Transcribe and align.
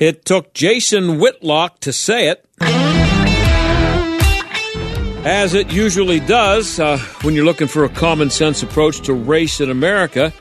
It 0.00 0.24
took 0.24 0.54
Jason 0.54 1.18
Whitlock 1.18 1.80
to 1.80 1.92
say 1.92 2.28
it. 2.28 2.44
As 5.26 5.54
it 5.54 5.72
usually 5.72 6.20
does 6.20 6.78
uh, 6.78 6.98
when 7.22 7.34
you're 7.34 7.44
looking 7.44 7.66
for 7.66 7.84
a 7.84 7.88
common 7.88 8.30
sense 8.30 8.62
approach 8.62 9.00
to 9.02 9.12
race 9.12 9.60
in 9.60 9.70
America. 9.70 10.32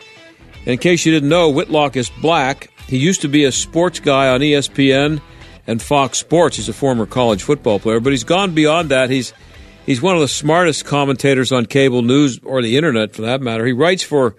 In 0.67 0.77
case 0.77 1.07
you 1.07 1.11
didn't 1.11 1.29
know, 1.29 1.49
Whitlock 1.49 1.97
is 1.97 2.11
black. 2.21 2.69
He 2.87 2.97
used 2.97 3.21
to 3.21 3.27
be 3.27 3.45
a 3.45 3.51
sports 3.51 3.99
guy 3.99 4.29
on 4.29 4.41
ESPN 4.41 5.21
and 5.65 5.81
Fox 5.81 6.19
Sports. 6.19 6.57
He's 6.57 6.69
a 6.69 6.73
former 6.73 7.07
college 7.07 7.41
football 7.41 7.79
player, 7.79 7.99
but 7.99 8.11
he's 8.11 8.23
gone 8.23 8.53
beyond 8.53 8.89
that. 8.89 9.09
He's 9.09 9.33
he's 9.87 10.01
one 10.01 10.13
of 10.13 10.21
the 10.21 10.27
smartest 10.27 10.85
commentators 10.85 11.51
on 11.51 11.65
cable 11.65 12.03
news 12.03 12.39
or 12.43 12.61
the 12.61 12.77
internet 12.77 13.15
for 13.15 13.23
that 13.23 13.41
matter. 13.41 13.65
He 13.65 13.73
writes 13.73 14.03
for 14.03 14.35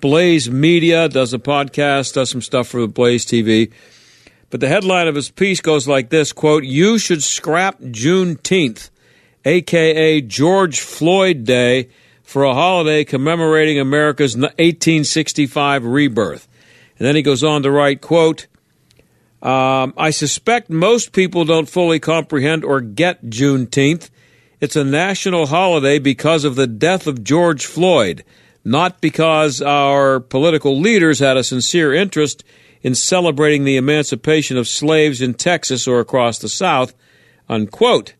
Blaze 0.00 0.50
Media, 0.50 1.10
does 1.10 1.34
a 1.34 1.38
podcast, 1.38 2.14
does 2.14 2.30
some 2.30 2.40
stuff 2.40 2.68
for 2.68 2.86
Blaze 2.86 3.26
TV. 3.26 3.70
But 4.48 4.60
the 4.60 4.68
headline 4.68 5.08
of 5.08 5.14
his 5.14 5.30
piece 5.30 5.60
goes 5.60 5.86
like 5.86 6.08
this 6.08 6.32
quote, 6.32 6.64
You 6.64 6.98
should 6.98 7.22
scrap 7.22 7.80
Juneteenth, 7.80 8.88
aka 9.44 10.20
George 10.22 10.80
Floyd 10.80 11.44
Day, 11.44 11.90
for 12.22 12.44
a 12.44 12.54
holiday 12.54 13.04
commemorating 13.04 13.78
America's 13.78 14.36
1865 14.36 15.84
rebirth. 15.84 16.48
And 16.98 17.06
then 17.06 17.16
he 17.16 17.22
goes 17.22 17.42
on 17.42 17.62
to 17.64 17.70
write, 17.70 18.00
quote, 18.00 18.46
um, 19.42 19.92
I 19.96 20.10
suspect 20.10 20.70
most 20.70 21.12
people 21.12 21.44
don't 21.44 21.68
fully 21.68 21.98
comprehend 21.98 22.64
or 22.64 22.80
get 22.80 23.24
Juneteenth. 23.24 24.08
It's 24.62 24.76
a 24.76 24.84
national 24.84 25.46
holiday 25.46 25.98
because 25.98 26.44
of 26.44 26.54
the 26.54 26.68
death 26.68 27.08
of 27.08 27.24
George 27.24 27.66
Floyd, 27.66 28.22
not 28.64 29.00
because 29.00 29.60
our 29.60 30.20
political 30.20 30.78
leaders 30.78 31.18
had 31.18 31.36
a 31.36 31.42
sincere 31.42 31.92
interest 31.92 32.44
in 32.80 32.94
celebrating 32.94 33.64
the 33.64 33.76
emancipation 33.76 34.56
of 34.56 34.68
slaves 34.68 35.20
in 35.20 35.34
Texas 35.34 35.88
or 35.88 35.98
across 35.98 36.38
the 36.38 36.48
South, 36.48 36.94
unquote. 37.48 38.14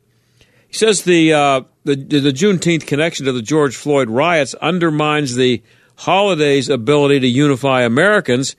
He 0.67 0.75
says 0.75 1.03
the, 1.03 1.33
uh, 1.33 1.61
the, 1.85 1.95
the 1.95 2.33
Juneteenth 2.33 2.89
connection 2.89 3.25
to 3.27 3.33
the 3.33 3.41
George 3.41 3.77
Floyd 3.77 4.11
riots 4.11 4.55
undermines 4.55 5.37
the 5.37 5.63
holiday's 5.95 6.69
ability 6.69 7.21
to 7.21 7.29
unify 7.29 7.83
Americans. 7.83 8.57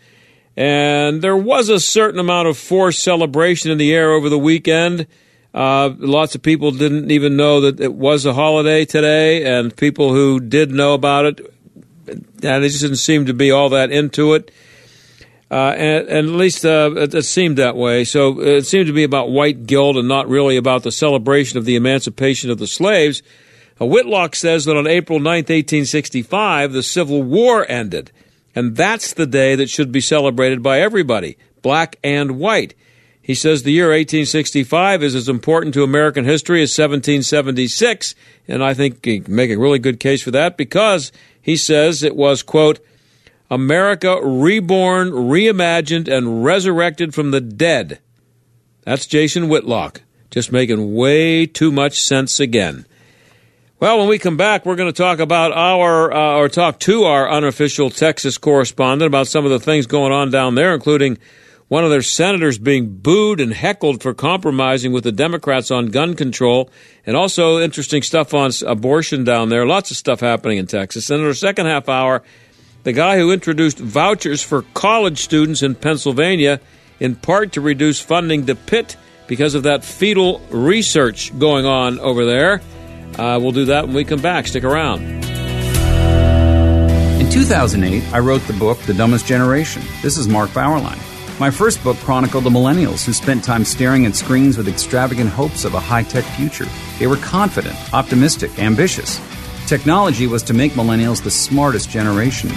And 0.55 1.21
there 1.21 1.35
was 1.35 1.67
a 1.67 1.81
certain 1.81 2.21
amount 2.21 2.47
of 2.47 2.57
forced 2.57 3.03
celebration 3.03 3.71
in 3.71 3.77
the 3.77 3.93
air 3.93 4.13
over 4.13 4.29
the 4.29 4.39
weekend. 4.39 5.05
Uh, 5.53 5.91
lots 5.99 6.33
of 6.33 6.41
people 6.41 6.71
didn't 6.71 7.11
even 7.11 7.35
know 7.35 7.61
that 7.61 7.79
it 7.79 7.93
was 7.93 8.25
a 8.25 8.33
holiday 8.33 8.85
today, 8.85 9.45
and 9.45 9.75
people 9.75 10.11
who 10.11 10.39
did 10.39 10.71
know 10.71 10.93
about 10.93 11.25
it, 11.25 11.55
and 12.07 12.25
they 12.41 12.69
just 12.69 12.81
didn't 12.81 12.97
seem 12.97 13.27
to 13.27 13.33
be 13.33 13.51
all 13.51 13.69
that 13.69 13.91
into 13.91 14.33
it. 14.33 14.51
Uh, 15.51 15.75
and, 15.77 16.07
and, 16.07 16.29
at 16.29 16.33
least 16.33 16.65
uh, 16.65 16.89
it, 16.95 17.13
it, 17.13 17.21
seemed 17.21 17.59
that 17.59 17.75
way. 17.75 18.03
So 18.03 18.41
it 18.41 18.65
seemed 18.65 18.87
to 18.87 18.93
be 18.93 19.03
about 19.03 19.29
white 19.29 19.67
guilt 19.67 19.97
and 19.97 20.07
not 20.07 20.27
really 20.27 20.57
about 20.57 20.81
the 20.81 20.91
celebration 20.91 21.59
of 21.59 21.65
the 21.65 21.75
emancipation 21.75 22.49
of 22.49 22.57
the 22.57 22.65
slaves. 22.65 23.21
Uh, 23.79 23.85
Whitlock 23.85 24.35
says 24.35 24.65
that 24.65 24.75
on 24.75 24.87
April 24.87 25.19
9, 25.19 25.25
1865, 25.25 26.71
the 26.71 26.81
Civil 26.81 27.21
War 27.21 27.69
ended. 27.69 28.11
And 28.55 28.75
that's 28.75 29.13
the 29.13 29.27
day 29.27 29.53
that 29.53 29.69
should 29.69 29.91
be 29.91 30.01
celebrated 30.01 30.63
by 30.63 30.79
everybody, 30.79 31.37
black 31.61 31.97
and 32.03 32.39
white. 32.39 32.73
He 33.23 33.35
says 33.35 33.63
the 33.63 33.71
year 33.71 33.87
1865 33.87 35.01
is 35.01 35.15
as 35.15 35.29
important 35.29 35.73
to 35.75 35.83
American 35.83 36.25
history 36.25 36.61
as 36.61 36.77
1776, 36.77 38.15
and 38.49 38.61
I 38.61 38.73
think 38.73 39.03
he 39.05 39.21
can 39.21 39.33
make 39.33 39.49
a 39.49 39.55
really 39.57 39.79
good 39.79 40.01
case 40.01 40.21
for 40.21 40.31
that 40.31 40.57
because 40.57 41.13
he 41.41 41.55
says 41.55 42.03
it 42.03 42.17
was, 42.17 42.43
quote, 42.43 42.85
America 43.49 44.19
reborn, 44.21 45.11
reimagined, 45.11 46.09
and 46.09 46.43
resurrected 46.43 47.15
from 47.15 47.31
the 47.31 47.39
dead. 47.39 47.99
That's 48.81 49.05
Jason 49.05 49.47
Whitlock, 49.47 50.01
just 50.29 50.51
making 50.51 50.93
way 50.93 51.45
too 51.45 51.71
much 51.71 52.01
sense 52.01 52.41
again. 52.41 52.85
Well, 53.79 53.99
when 53.99 54.09
we 54.09 54.19
come 54.19 54.35
back, 54.35 54.65
we're 54.65 54.75
going 54.75 54.91
to 54.91 54.97
talk 54.97 55.19
about 55.19 55.53
our, 55.53 56.11
uh, 56.11 56.37
or 56.37 56.49
talk 56.49 56.77
to 56.81 57.05
our 57.05 57.29
unofficial 57.29 57.89
Texas 57.89 58.37
correspondent 58.37 59.07
about 59.07 59.27
some 59.27 59.45
of 59.45 59.51
the 59.51 59.61
things 59.61 59.87
going 59.87 60.11
on 60.11 60.29
down 60.29 60.55
there, 60.55 60.73
including 60.73 61.17
one 61.73 61.83
of 61.83 61.89
their 61.89 62.03
senators 62.03 62.59
being 62.59 62.97
booed 62.97 63.39
and 63.39 63.51
heckled 63.51 64.03
for 64.03 64.13
compromising 64.13 64.91
with 64.91 65.03
the 65.03 65.11
Democrats 65.11 65.71
on 65.71 65.87
gun 65.87 66.13
control, 66.13 66.69
and 67.03 67.17
also 67.17 67.57
interesting 67.57 68.03
stuff 68.03 68.31
on 68.31 68.51
abortion 68.67 69.23
down 69.23 69.49
there. 69.49 69.65
Lots 69.65 69.89
of 69.89 69.97
stuff 69.97 70.19
happening 70.19 70.59
in 70.59 70.67
Texas. 70.67 71.09
And 71.09 71.21
in 71.21 71.25
our 71.25 71.33
second 71.33 71.65
half 71.65 71.89
hour, 71.89 72.21
the 72.83 72.93
guy 72.93 73.17
who 73.17 73.31
introduced 73.31 73.79
vouchers 73.79 74.43
for 74.43 74.61
college 74.75 75.17
students 75.17 75.63
in 75.63 75.73
Pennsylvania, 75.73 76.59
in 76.99 77.15
part 77.15 77.53
to 77.53 77.61
reduce 77.61 77.99
funding 77.99 78.45
to 78.45 78.53
Pitt 78.53 78.95
because 79.25 79.55
of 79.55 79.63
that 79.63 79.83
fetal 79.83 80.41
research 80.51 81.35
going 81.39 81.65
on 81.65 81.97
over 81.97 82.23
there. 82.23 82.61
Uh, 83.17 83.39
we'll 83.41 83.51
do 83.51 83.65
that 83.65 83.87
when 83.87 83.95
we 83.95 84.05
come 84.05 84.21
back. 84.21 84.45
Stick 84.45 84.63
around. 84.63 85.01
In 87.19 87.31
2008, 87.31 88.13
I 88.13 88.19
wrote 88.19 88.41
the 88.43 88.53
book 88.53 88.77
The 88.81 88.93
Dumbest 88.93 89.25
Generation. 89.25 89.81
This 90.03 90.19
is 90.19 90.27
Mark 90.27 90.51
Bauerlein. 90.51 91.12
My 91.43 91.51
first 91.51 91.83
book 91.83 91.97
chronicled 91.97 92.45
the 92.45 92.49
millennials 92.49 93.03
who 93.03 93.11
spent 93.11 93.43
time 93.43 93.65
staring 93.65 94.05
at 94.05 94.15
screens 94.15 94.55
with 94.55 94.69
extravagant 94.69 95.29
hopes 95.29 95.65
of 95.65 95.73
a 95.73 95.79
high 95.81 96.03
tech 96.03 96.23
future. 96.23 96.67
They 96.99 97.05
were 97.05 97.17
confident, 97.17 97.75
optimistic, 97.93 98.57
ambitious. 98.59 99.19
Technology 99.67 100.25
was 100.25 100.41
to 100.43 100.53
make 100.53 100.71
millennials 100.71 101.21
the 101.21 101.29
smartest 101.29 101.89
generation. 101.89 102.49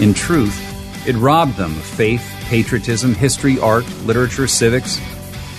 In 0.00 0.12
truth, 0.12 0.58
it 1.06 1.14
robbed 1.14 1.56
them 1.56 1.70
of 1.70 1.84
faith, 1.84 2.28
patriotism, 2.48 3.14
history, 3.14 3.60
art, 3.60 3.88
literature, 4.06 4.48
civics. 4.48 5.00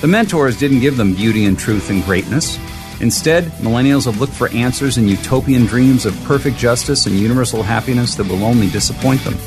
The 0.01 0.07
mentors 0.07 0.57
didn't 0.57 0.81
give 0.81 0.97
them 0.97 1.13
beauty 1.13 1.45
and 1.45 1.57
truth 1.57 1.89
and 1.89 2.03
greatness. 2.03 2.59
Instead, 2.99 3.45
millennials 3.63 4.07
have 4.07 4.19
looked 4.19 4.33
for 4.33 4.49
answers 4.49 4.97
in 4.97 5.07
utopian 5.07 5.65
dreams 5.67 6.05
of 6.05 6.21
perfect 6.25 6.57
justice 6.57 7.05
and 7.05 7.15
universal 7.15 7.63
happiness 7.63 8.15
that 8.15 8.27
will 8.27 8.43
only 8.43 8.69
disappoint 8.69 9.23
them. 9.23 9.37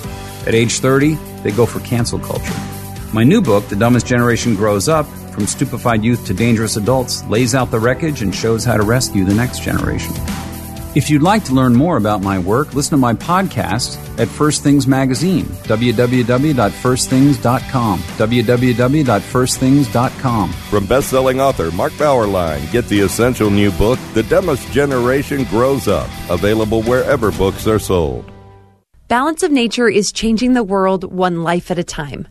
At 0.46 0.54
age 0.54 0.78
30, 0.78 1.18
they 1.42 1.50
go 1.50 1.66
for 1.66 1.80
cancel 1.80 2.18
culture. 2.18 2.75
My 3.12 3.24
new 3.24 3.40
book, 3.40 3.66
The 3.68 3.76
Dumbest 3.76 4.06
Generation 4.06 4.54
Grows 4.56 4.88
Up 4.88 5.06
From 5.06 5.46
Stupefied 5.46 6.02
Youth 6.02 6.26
to 6.26 6.34
Dangerous 6.34 6.76
Adults, 6.76 7.22
lays 7.24 7.54
out 7.54 7.70
the 7.70 7.78
wreckage 7.78 8.22
and 8.22 8.34
shows 8.34 8.64
how 8.64 8.76
to 8.76 8.82
rescue 8.82 9.24
the 9.24 9.34
next 9.34 9.62
generation. 9.62 10.12
If 10.96 11.08
you'd 11.10 11.22
like 11.22 11.44
to 11.44 11.52
learn 11.52 11.74
more 11.74 11.98
about 11.98 12.22
my 12.22 12.38
work, 12.38 12.74
listen 12.74 12.92
to 12.92 12.96
my 12.96 13.12
podcast 13.12 13.98
at 14.18 14.28
First 14.28 14.62
Things 14.62 14.86
Magazine, 14.86 15.44
www.firstthings.com, 15.44 17.98
www.firstthings.com. 18.00 20.52
From 20.52 20.86
best-selling 20.86 21.40
author 21.40 21.70
Mark 21.72 21.92
Bauerlein, 21.92 22.72
get 22.72 22.86
the 22.86 23.00
essential 23.00 23.50
new 23.50 23.70
book, 23.72 23.98
The 24.14 24.22
Dumbest 24.22 24.72
Generation 24.72 25.44
Grows 25.44 25.86
Up, 25.86 26.08
available 26.30 26.82
wherever 26.82 27.30
books 27.30 27.66
are 27.66 27.78
sold. 27.78 28.32
Balance 29.08 29.42
of 29.42 29.52
Nature 29.52 29.88
is 29.88 30.12
changing 30.12 30.54
the 30.54 30.64
world 30.64 31.04
one 31.04 31.42
life 31.42 31.70
at 31.70 31.78
a 31.78 31.84
time. 31.84 32.26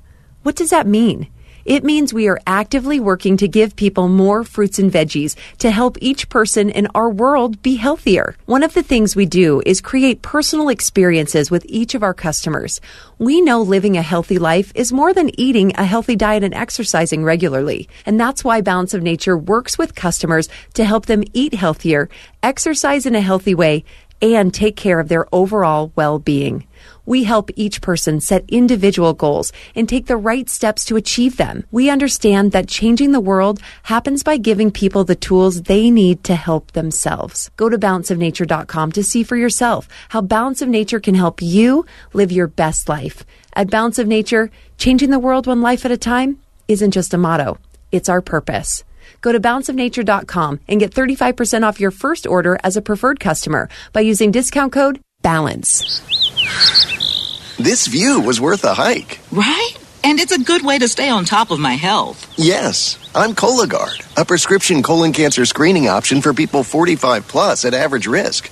What 0.45 0.55
does 0.55 0.69
that 0.69 0.85
mean? 0.85 1.27
It 1.65 1.83
means 1.83 2.13
we 2.13 2.27
are 2.27 2.39
actively 2.45 2.99
working 2.99 3.35
to 3.37 3.47
give 3.47 3.75
people 3.75 4.07
more 4.07 4.43
fruits 4.43 4.77
and 4.77 4.91
veggies 4.91 5.35
to 5.57 5.71
help 5.71 5.97
each 6.01 6.29
person 6.29 6.69
in 6.69 6.87
our 6.93 7.09
world 7.09 7.63
be 7.63 7.77
healthier. 7.77 8.35
One 8.45 8.61
of 8.61 8.75
the 8.75 8.83
things 8.83 9.15
we 9.15 9.25
do 9.25 9.63
is 9.65 9.81
create 9.81 10.21
personal 10.21 10.69
experiences 10.69 11.49
with 11.49 11.65
each 11.67 11.95
of 11.95 12.03
our 12.03 12.13
customers. 12.13 12.79
We 13.17 13.41
know 13.41 13.63
living 13.63 13.97
a 13.97 14.03
healthy 14.03 14.37
life 14.37 14.71
is 14.75 14.93
more 14.93 15.15
than 15.15 15.31
eating 15.39 15.71
a 15.79 15.83
healthy 15.83 16.15
diet 16.15 16.43
and 16.43 16.53
exercising 16.53 17.23
regularly. 17.23 17.89
And 18.05 18.19
that's 18.19 18.43
why 18.43 18.61
Balance 18.61 18.93
of 18.93 19.01
Nature 19.01 19.39
works 19.39 19.79
with 19.79 19.95
customers 19.95 20.47
to 20.75 20.85
help 20.85 21.07
them 21.07 21.23
eat 21.33 21.55
healthier, 21.55 22.07
exercise 22.43 23.07
in 23.07 23.15
a 23.15 23.19
healthy 23.19 23.55
way, 23.55 23.83
and 24.21 24.53
take 24.53 24.75
care 24.75 24.99
of 24.99 25.09
their 25.09 25.25
overall 25.33 25.91
well-being. 25.95 26.67
We 27.05 27.23
help 27.23 27.49
each 27.55 27.81
person 27.81 28.19
set 28.19 28.43
individual 28.47 29.13
goals 29.13 29.51
and 29.75 29.87
take 29.87 30.07
the 30.07 30.17
right 30.17 30.49
steps 30.49 30.85
to 30.85 30.95
achieve 30.95 31.37
them. 31.37 31.65
We 31.71 31.89
understand 31.89 32.51
that 32.51 32.67
changing 32.67 33.11
the 33.11 33.19
world 33.19 33.61
happens 33.83 34.23
by 34.23 34.37
giving 34.37 34.71
people 34.71 35.03
the 35.03 35.15
tools 35.15 35.63
they 35.63 35.91
need 35.91 36.23
to 36.25 36.35
help 36.35 36.71
themselves. 36.71 37.51
Go 37.57 37.69
to 37.69 37.77
balanceofnature.com 37.77 38.91
to 38.93 39.03
see 39.03 39.23
for 39.23 39.35
yourself 39.37 39.87
how 40.09 40.21
Balance 40.21 40.61
of 40.61 40.69
Nature 40.69 40.99
can 40.99 41.15
help 41.15 41.41
you 41.41 41.85
live 42.13 42.31
your 42.31 42.47
best 42.47 42.89
life. 42.89 43.23
At 43.53 43.69
Balance 43.69 43.99
of 43.99 44.07
Nature, 44.07 44.49
changing 44.77 45.11
the 45.11 45.19
world 45.19 45.47
one 45.47 45.61
life 45.61 45.85
at 45.85 45.91
a 45.91 45.97
time 45.97 46.39
isn't 46.67 46.91
just 46.91 47.13
a 47.13 47.17
motto, 47.17 47.57
it's 47.91 48.09
our 48.09 48.21
purpose. 48.21 48.83
Go 49.21 49.31
to 49.31 49.39
balanceofnature.com 49.39 50.59
and 50.67 50.79
get 50.79 50.93
35% 50.93 51.63
off 51.63 51.79
your 51.79 51.91
first 51.91 52.27
order 52.27 52.57
as 52.63 52.75
a 52.75 52.81
preferred 52.81 53.19
customer 53.19 53.69
by 53.93 54.01
using 54.01 54.31
discount 54.31 54.73
code 54.73 54.99
BALANCE. 55.25 55.81
This 57.57 57.87
view 57.87 58.21
was 58.21 58.39
worth 58.39 58.63
a 58.63 58.75
hike. 58.75 59.19
Right? 59.31 59.71
And 60.03 60.19
it's 60.19 60.31
a 60.31 60.37
good 60.37 60.63
way 60.63 60.77
to 60.77 60.87
stay 60.87 61.09
on 61.09 61.25
top 61.25 61.49
of 61.49 61.59
my 61.59 61.73
health. 61.73 62.31
Yes, 62.37 62.99
I'm 63.15 63.33
Cologuard, 63.33 64.05
a 64.21 64.23
prescription 64.23 64.83
colon 64.83 65.13
cancer 65.13 65.43
screening 65.45 65.87
option 65.87 66.21
for 66.21 66.31
people 66.31 66.63
45 66.63 67.27
plus 67.27 67.65
at 67.65 67.73
average 67.73 68.05
risk. 68.05 68.51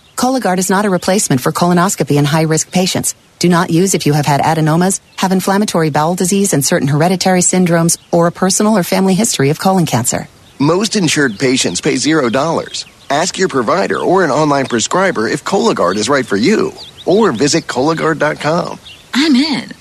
Cologuard 0.15 0.59
is 0.59 0.69
not 0.69 0.85
a 0.85 0.89
replacement 0.89 1.41
for 1.41 1.51
colonoscopy 1.51 2.17
in 2.17 2.25
high 2.25 2.43
risk 2.43 2.71
patients. 2.71 3.15
Do 3.39 3.49
not 3.49 3.71
use 3.71 3.93
if 3.95 4.05
you 4.05 4.13
have 4.13 4.25
had 4.25 4.41
adenomas, 4.41 4.99
have 5.15 5.31
inflammatory 5.31 5.89
bowel 5.89 6.15
disease 6.15 6.53
and 6.53 6.63
certain 6.63 6.87
hereditary 6.87 7.41
syndromes, 7.41 7.97
or 8.11 8.27
a 8.27 8.31
personal 8.31 8.77
or 8.77 8.83
family 8.83 9.15
history 9.15 9.49
of 9.49 9.59
colon 9.59 9.85
cancer. 9.85 10.27
Most 10.59 10.95
insured 10.95 11.39
patients 11.39 11.81
pay 11.81 11.95
$0. 11.95 12.85
Ask 13.09 13.37
your 13.39 13.49
provider 13.49 13.97
or 13.97 14.23
an 14.23 14.29
online 14.29 14.67
prescriber 14.67 15.27
if 15.27 15.43
Cologuard 15.43 15.95
is 15.95 16.07
right 16.07 16.25
for 16.25 16.37
you, 16.37 16.71
or 17.05 17.31
visit 17.31 17.65
Cologuard.com. 17.65 18.79
I'm 19.13 19.35
in. 19.35 19.71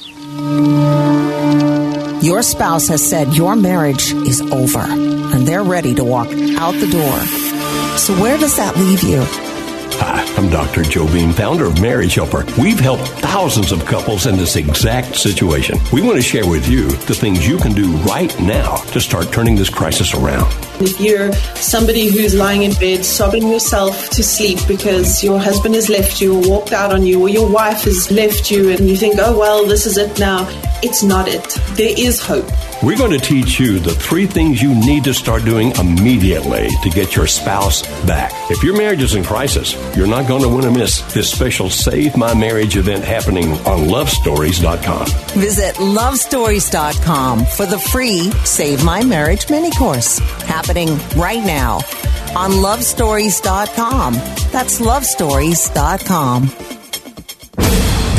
Your 2.23 2.43
spouse 2.43 2.89
has 2.89 3.07
said 3.09 3.35
your 3.35 3.57
marriage 3.57 4.13
is 4.13 4.41
over, 4.41 4.81
and 4.81 5.47
they're 5.47 5.63
ready 5.63 5.95
to 5.95 6.05
walk 6.05 6.29
out 6.29 6.73
the 6.73 6.91
door. 6.91 7.19
So, 7.99 8.15
where 8.21 8.39
does 8.39 8.57
that 8.57 8.77
leave 8.77 9.03
you? 9.03 9.50
Hi, 10.03 10.25
I'm 10.39 10.49
Dr. 10.49 10.83
Beam, 11.13 11.31
founder 11.31 11.67
of 11.67 11.79
Marriage 11.79 12.15
Helper. 12.15 12.47
We've 12.59 12.81
helped 12.81 13.07
thousands 13.21 13.71
of 13.71 13.85
couples 13.85 14.27
in 14.27 14.39
this 14.39 14.57
exact 14.57 15.15
situation. 15.15 15.79
We 15.93 16.01
want 16.01 16.17
to 16.17 16.23
share 16.23 16.49
with 16.49 16.67
you 16.67 16.89
the 16.89 17.15
things 17.15 17.47
you 17.47 17.59
can 17.59 17.73
do 17.73 17.95
right 17.99 18.35
now 18.41 18.77
to 18.93 19.01
start 19.01 19.31
turning 19.31 19.57
this 19.57 19.69
crisis 19.69 20.15
around. 20.15 20.51
If 20.81 20.99
you're 20.99 21.31
somebody 21.55 22.07
who's 22.09 22.35
lying 22.35 22.63
in 22.63 22.73
bed 22.77 23.05
sobbing 23.05 23.47
yourself 23.49 24.09
to 24.11 24.25
sleep 24.25 24.59
because 24.67 25.23
your 25.23 25.39
husband 25.39 25.75
has 25.75 25.91
left 25.91 26.19
you 26.19 26.35
or 26.35 26.49
walked 26.49 26.73
out 26.73 26.95
on 26.95 27.05
you 27.05 27.21
or 27.21 27.29
your 27.29 27.51
wife 27.51 27.83
has 27.83 28.11
left 28.11 28.51
you 28.51 28.71
and 28.71 28.89
you 28.89 28.97
think, 28.97 29.17
oh, 29.19 29.39
well, 29.39 29.67
this 29.67 29.85
is 29.85 29.99
it 29.99 30.19
now, 30.19 30.49
it's 30.83 31.03
not 31.03 31.29
it. 31.29 31.47
There 31.77 31.95
is 31.95 32.23
hope. 32.23 32.49
We're 32.83 32.97
going 32.97 33.11
to 33.11 33.19
teach 33.19 33.61
you 33.61 33.79
the 33.79 33.95
three 33.95 34.27
things 34.27 34.63
you 34.63 34.75
need 34.75 35.05
to 35.05 35.13
start 35.13 35.45
doing 35.45 35.77
immediately 35.77 36.71
to 36.83 36.89
get 36.89 37.15
your 37.15 37.27
spouse 37.27 37.83
back. 38.07 38.33
If 38.51 38.63
your 38.63 38.75
marriage 38.75 39.03
is 39.03 39.15
in 39.15 39.23
crisis, 39.23 39.75
you're 39.95 40.07
not 40.07 40.27
going 40.27 40.43
to 40.43 40.49
want 40.49 40.63
to 40.63 40.71
miss 40.71 41.01
this 41.13 41.31
special 41.31 41.69
Save 41.69 42.17
My 42.17 42.33
Marriage 42.33 42.79
event 42.79 43.05
happening 43.05 43.53
on 43.67 43.89
lovestories.com. 43.89 45.07
Visit 45.39 45.75
lovestories.com 45.75 47.45
for 47.45 47.67
the 47.67 47.79
free 47.79 48.31
Save 48.45 48.83
My 48.83 49.05
Marriage 49.05 49.51
mini 49.51 49.71
course 49.73 50.19
happening 50.45 50.89
right 51.17 51.45
now 51.45 51.81
on 52.35 52.53
lovestories.com. 52.53 54.15
That's 54.53 54.81
lovestories.com. 54.81 56.80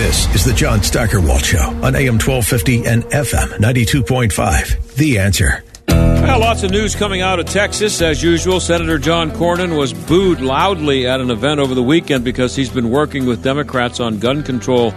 This 0.01 0.25
is 0.33 0.43
the 0.43 0.53
John 0.53 0.81
Steigerwald 0.81 1.45
Show 1.45 1.59
on 1.59 1.95
AM 1.95 2.17
1250 2.17 2.87
and 2.87 3.03
FM 3.03 3.59
92.5. 3.59 4.95
The 4.95 5.19
answer. 5.19 5.63
Well, 5.87 6.39
lots 6.39 6.63
of 6.63 6.71
news 6.71 6.95
coming 6.95 7.21
out 7.21 7.39
of 7.39 7.45
Texas. 7.45 8.01
As 8.01 8.23
usual, 8.23 8.59
Senator 8.59 8.97
John 8.97 9.29
Cornyn 9.29 9.77
was 9.77 9.93
booed 9.93 10.41
loudly 10.41 11.05
at 11.05 11.21
an 11.21 11.29
event 11.29 11.59
over 11.59 11.75
the 11.75 11.83
weekend 11.83 12.23
because 12.23 12.55
he's 12.55 12.71
been 12.71 12.89
working 12.89 13.27
with 13.27 13.43
Democrats 13.43 13.99
on 13.99 14.17
gun 14.17 14.41
control 14.41 14.91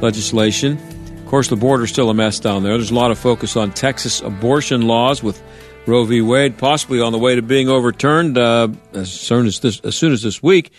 legislation. 0.00 0.76
Of 1.18 1.26
course, 1.26 1.46
the 1.46 1.54
border's 1.54 1.90
still 1.90 2.10
a 2.10 2.14
mess 2.14 2.40
down 2.40 2.64
there. 2.64 2.72
There's 2.72 2.90
a 2.90 2.96
lot 2.96 3.12
of 3.12 3.18
focus 3.20 3.56
on 3.56 3.70
Texas 3.70 4.20
abortion 4.22 4.82
laws 4.82 5.22
with 5.22 5.40
Roe 5.86 6.04
v. 6.04 6.20
Wade 6.20 6.58
possibly 6.58 7.00
on 7.00 7.12
the 7.12 7.18
way 7.18 7.36
to 7.36 7.42
being 7.42 7.68
overturned 7.68 8.36
uh, 8.36 8.66
as 8.92 9.12
soon 9.12 9.46
as 9.46 9.60
this 9.60 9.78
as 9.84 9.94
soon 9.94 10.12
as 10.12 10.22
this 10.22 10.42
week. 10.42 10.72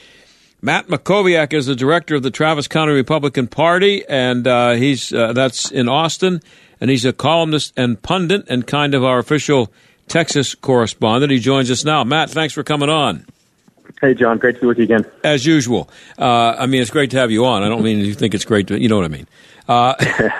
Matt 0.61 0.87
Mackowiak 0.87 1.53
is 1.53 1.67
the 1.67 1.75
director 1.75 2.15
of 2.15 2.23
the 2.23 2.31
Travis 2.31 2.67
County 2.67 2.91
Republican 2.91 3.47
Party, 3.47 4.03
and 4.07 4.45
uh, 4.45 4.71
he's 4.71 5.13
uh, 5.13 5.31
that's 5.31 5.71
in 5.71 5.87
Austin, 5.87 6.41
and 6.81 6.89
he's 6.89 7.05
a 7.05 7.13
columnist 7.13 7.71
and 7.77 8.01
pundit, 8.01 8.45
and 8.49 8.67
kind 8.67 8.93
of 8.93 9.03
our 9.03 9.19
official 9.19 9.71
Texas 10.09 10.55
correspondent. 10.55 11.31
He 11.31 11.39
joins 11.39 11.71
us 11.71 11.85
now. 11.85 12.03
Matt, 12.03 12.29
thanks 12.29 12.53
for 12.53 12.63
coming 12.63 12.89
on. 12.89 13.25
Hey, 14.01 14.13
John, 14.13 14.37
great 14.37 14.55
to 14.55 14.61
be 14.61 14.67
with 14.67 14.77
you 14.77 14.83
again. 14.83 15.05
As 15.23 15.45
usual. 15.45 15.89
Uh, 16.17 16.55
I 16.57 16.65
mean, 16.65 16.81
it's 16.81 16.91
great 16.91 17.11
to 17.11 17.17
have 17.17 17.31
you 17.31 17.45
on. 17.45 17.63
I 17.63 17.69
don't 17.69 17.83
mean 17.83 17.99
you 17.99 18.13
think 18.13 18.33
it's 18.33 18.45
great 18.45 18.67
to, 18.67 18.79
you 18.79 18.87
know 18.87 18.97
what 18.97 19.05
I 19.05 19.09
mean. 19.09 19.27
Uh, 19.67 19.93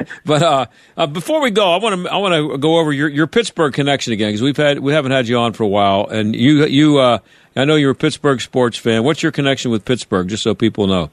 but 0.26 0.44
uh, 0.44 0.66
uh, 0.98 1.08
before 1.08 1.42
we 1.42 1.52
go, 1.52 1.72
I 1.72 1.78
want 1.78 2.04
to 2.04 2.12
I 2.12 2.18
want 2.18 2.34
to 2.34 2.58
go 2.58 2.80
over 2.80 2.92
your, 2.92 3.08
your 3.08 3.28
Pittsburgh 3.28 3.74
connection 3.74 4.12
again 4.12 4.30
because 4.30 4.42
we've 4.42 4.58
had 4.58 4.80
we 4.80 4.92
haven't 4.92 5.12
had 5.12 5.28
you 5.28 5.38
on 5.38 5.54
for 5.54 5.64
a 5.64 5.68
while, 5.68 6.08
and 6.08 6.36
you 6.36 6.66
you 6.66 6.98
uh, 6.98 7.20
I 7.56 7.66
know 7.66 7.76
you're 7.76 7.92
a 7.92 7.96
Pittsburgh 7.96 8.42
sports 8.42 8.78
fan. 8.78 9.04
What's 9.04 9.24
your 9.24 9.32
connection 9.32 9.72
with 9.72 9.86
Pittsburgh, 9.86 10.28
just 10.28 10.44
so 10.44 10.54
people 10.56 10.88
know? 10.88 11.10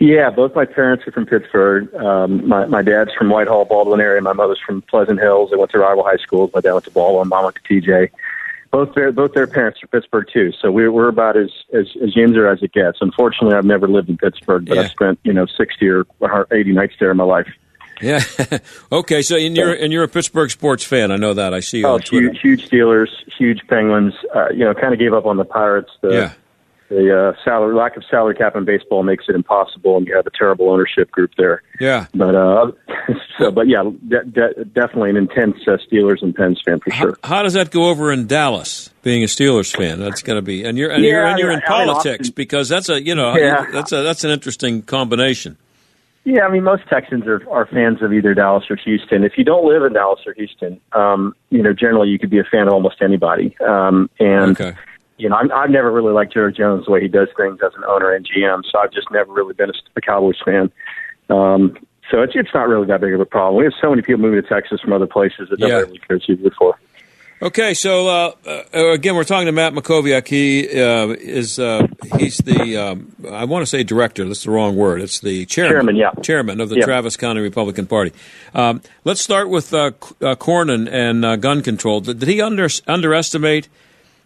Yeah, 0.00 0.28
both 0.30 0.54
my 0.54 0.64
parents 0.64 1.06
are 1.06 1.12
from 1.12 1.24
Pittsburgh. 1.24 1.94
Um, 1.94 2.48
my 2.48 2.66
my 2.66 2.82
dad's 2.82 3.12
from 3.16 3.30
Whitehall, 3.30 3.64
Baldwin 3.64 4.00
area. 4.00 4.20
My 4.20 4.32
mother's 4.32 4.60
from 4.66 4.82
Pleasant 4.82 5.20
Hills. 5.20 5.50
They 5.50 5.56
went 5.56 5.70
to 5.70 5.78
rival 5.78 6.02
high 6.04 6.16
schools. 6.16 6.50
My 6.52 6.60
dad 6.60 6.72
went 6.72 6.84
to 6.86 6.90
Baldwin. 6.90 7.28
Mom 7.28 7.44
went 7.44 7.56
to 7.56 7.62
TJ. 7.62 8.10
Both 8.72 8.94
their 8.94 9.12
both 9.12 9.34
their 9.34 9.46
parents 9.46 9.80
are 9.84 9.86
Pittsburgh 9.86 10.26
too. 10.30 10.50
So 10.60 10.72
we're 10.72 10.90
we're 10.90 11.08
about 11.08 11.36
as 11.36 11.50
as 11.72 11.86
as 12.02 12.12
Yinzer 12.14 12.52
as 12.52 12.60
it 12.62 12.72
gets. 12.72 12.98
Unfortunately, 13.00 13.56
I've 13.56 13.64
never 13.64 13.86
lived 13.86 14.08
in 14.10 14.16
Pittsburgh, 14.18 14.66
but 14.66 14.74
Yeah. 14.76 14.82
I've 14.82 14.90
spent 14.90 15.20
you 15.22 15.32
know 15.32 15.46
sixty 15.46 15.88
or 15.88 16.04
eighty 16.50 16.72
nights 16.72 16.94
there 16.98 17.12
in 17.12 17.16
my 17.16 17.24
life. 17.24 17.46
Yeah. 18.00 18.20
okay. 18.92 19.22
So 19.22 19.36
and 19.36 19.56
you're 19.56 19.72
and 19.74 19.92
you're 19.92 20.04
a 20.04 20.08
Pittsburgh 20.08 20.50
sports 20.50 20.84
fan. 20.84 21.10
I 21.12 21.16
know 21.16 21.34
that. 21.34 21.54
I 21.54 21.60
see 21.60 21.78
you 21.78 21.86
Oh, 21.86 21.94
on 21.94 22.00
Twitter. 22.00 22.28
huge, 22.32 22.40
huge 22.40 22.68
Steelers, 22.70 23.08
huge 23.38 23.60
Penguins. 23.68 24.14
Uh, 24.34 24.48
you 24.50 24.64
know, 24.64 24.74
kind 24.74 24.92
of 24.92 24.98
gave 24.98 25.12
up 25.12 25.26
on 25.26 25.36
the 25.36 25.44
Pirates. 25.44 25.90
The, 26.02 26.12
Yeah. 26.12 26.32
The 26.90 27.32
uh, 27.34 27.44
salary 27.44 27.74
lack 27.74 27.96
of 27.96 28.04
salary 28.10 28.34
cap 28.34 28.54
in 28.56 28.66
baseball 28.66 29.02
makes 29.04 29.24
it 29.26 29.34
impossible, 29.34 29.96
and 29.96 30.06
you 30.06 30.14
have 30.14 30.26
a 30.26 30.30
terrible 30.30 30.68
ownership 30.70 31.10
group 31.10 31.30
there. 31.38 31.62
Yeah. 31.80 32.06
But 32.14 32.34
uh, 32.34 32.72
so, 33.38 33.50
but 33.50 33.68
yeah, 33.68 33.90
de- 34.06 34.24
de- 34.24 34.64
definitely 34.66 35.08
an 35.10 35.16
intense 35.16 35.56
uh, 35.66 35.78
Steelers 35.90 36.22
and 36.22 36.34
Pens 36.36 36.60
fan 36.64 36.80
for 36.80 36.90
sure. 36.90 37.18
How 37.24 37.42
does 37.42 37.54
that 37.54 37.70
go 37.70 37.88
over 37.88 38.12
in 38.12 38.26
Dallas? 38.26 38.90
Being 39.02 39.22
a 39.22 39.26
Steelers 39.26 39.74
fan, 39.74 39.98
that's 39.98 40.22
going 40.22 40.36
to 40.36 40.42
be, 40.42 40.64
and 40.64 40.76
you're 40.76 40.90
and 40.90 41.02
Yeah, 41.02 41.10
you're 41.10 41.26
and 41.26 41.38
you're 41.38 41.50
in 41.52 41.62
I 41.64 41.66
politics 41.66 42.20
Austin- 42.28 42.34
because 42.36 42.68
that's 42.68 42.90
a 42.90 43.02
you 43.02 43.14
know 43.14 43.34
Yeah. 43.34 43.64
that's 43.72 43.90
a 43.92 44.02
that's 44.02 44.24
an 44.24 44.30
interesting 44.30 44.82
combination. 44.82 45.56
Yeah, 46.24 46.46
I 46.46 46.50
mean, 46.50 46.62
most 46.64 46.84
Texans 46.88 47.26
are, 47.26 47.46
are 47.50 47.66
fans 47.66 48.00
of 48.00 48.12
either 48.12 48.32
Dallas 48.32 48.64
or 48.70 48.76
Houston. 48.76 49.24
If 49.24 49.36
you 49.36 49.44
don't 49.44 49.66
live 49.68 49.82
in 49.82 49.92
Dallas 49.92 50.20
or 50.26 50.32
Houston, 50.32 50.80
um, 50.92 51.34
you 51.50 51.62
know, 51.62 51.74
generally 51.74 52.08
you 52.08 52.18
could 52.18 52.30
be 52.30 52.38
a 52.38 52.44
fan 52.44 52.66
of 52.66 52.72
almost 52.72 53.02
anybody. 53.02 53.54
Um, 53.60 54.08
and 54.18 54.58
Okay. 54.58 54.74
you 55.18 55.28
know, 55.28 55.36
I'm, 55.36 55.52
I've 55.52 55.68
never 55.70 55.92
really 55.92 56.12
liked 56.12 56.32
Jerry 56.32 56.52
Jones 56.52 56.86
the 56.86 56.92
way 56.92 57.02
he 57.02 57.08
does 57.08 57.28
things 57.36 57.58
as 57.64 57.72
an 57.76 57.84
owner 57.86 58.12
and 58.14 58.26
GM. 58.26 58.62
So 58.70 58.78
I've 58.78 58.90
just 58.92 59.10
never 59.10 59.30
really 59.32 59.52
been 59.52 59.68
a, 59.68 59.74
a 59.96 60.00
Cowboys 60.00 60.40
fan. 60.42 60.72
Um, 61.28 61.76
so 62.10 62.22
it's 62.22 62.32
it's 62.34 62.52
not 62.54 62.68
really 62.68 62.86
that 62.86 63.00
big 63.00 63.12
of 63.14 63.20
a 63.20 63.24
problem. 63.26 63.56
We 63.58 63.64
have 63.64 63.72
so 63.80 63.90
many 63.90 64.02
people 64.02 64.20
moving 64.22 64.42
to 64.42 64.48
Texas 64.48 64.80
from 64.80 64.92
other 64.92 65.06
places 65.06 65.48
that 65.50 65.58
Yeah. 65.58 65.68
nobody 65.68 65.86
really 65.92 65.98
cares 66.06 66.24
who 66.26 66.34
you 66.34 66.50
for. 66.58 66.78
Okay, 67.44 67.74
so 67.74 68.08
uh, 68.08 68.32
uh, 68.46 68.92
again, 68.92 69.16
we're 69.16 69.24
talking 69.24 69.44
to 69.44 69.52
Matt 69.52 69.74
Mackowiak. 69.74 70.26
He 70.26 70.66
uh, 70.80 71.08
is 71.08 71.58
uh, 71.58 71.86
he's 72.16 72.38
the 72.38 72.78
um, 72.78 73.14
I 73.30 73.44
want 73.44 73.60
to 73.60 73.66
say 73.66 73.82
director. 73.82 74.26
That's 74.26 74.44
the 74.44 74.50
wrong 74.50 74.76
word. 74.76 75.02
It's 75.02 75.20
the 75.20 75.44
chairman. 75.44 75.74
Chairman, 75.74 75.96
yeah. 75.96 76.12
chairman 76.22 76.60
of 76.62 76.70
the 76.70 76.76
Yeah. 76.78 76.86
Travis 76.86 77.18
County 77.18 77.42
Republican 77.42 77.86
Party. 77.86 78.12
Um, 78.54 78.80
let's 79.04 79.20
start 79.20 79.50
with 79.50 79.74
uh, 79.74 79.90
C- 79.90 80.14
uh, 80.22 80.36
Cornyn 80.36 80.90
and 80.90 81.22
uh, 81.22 81.36
gun 81.36 81.60
control. 81.60 82.00
Did, 82.00 82.20
did 82.20 82.30
he 82.30 82.40
under, 82.40 82.66
underestimate 82.86 83.68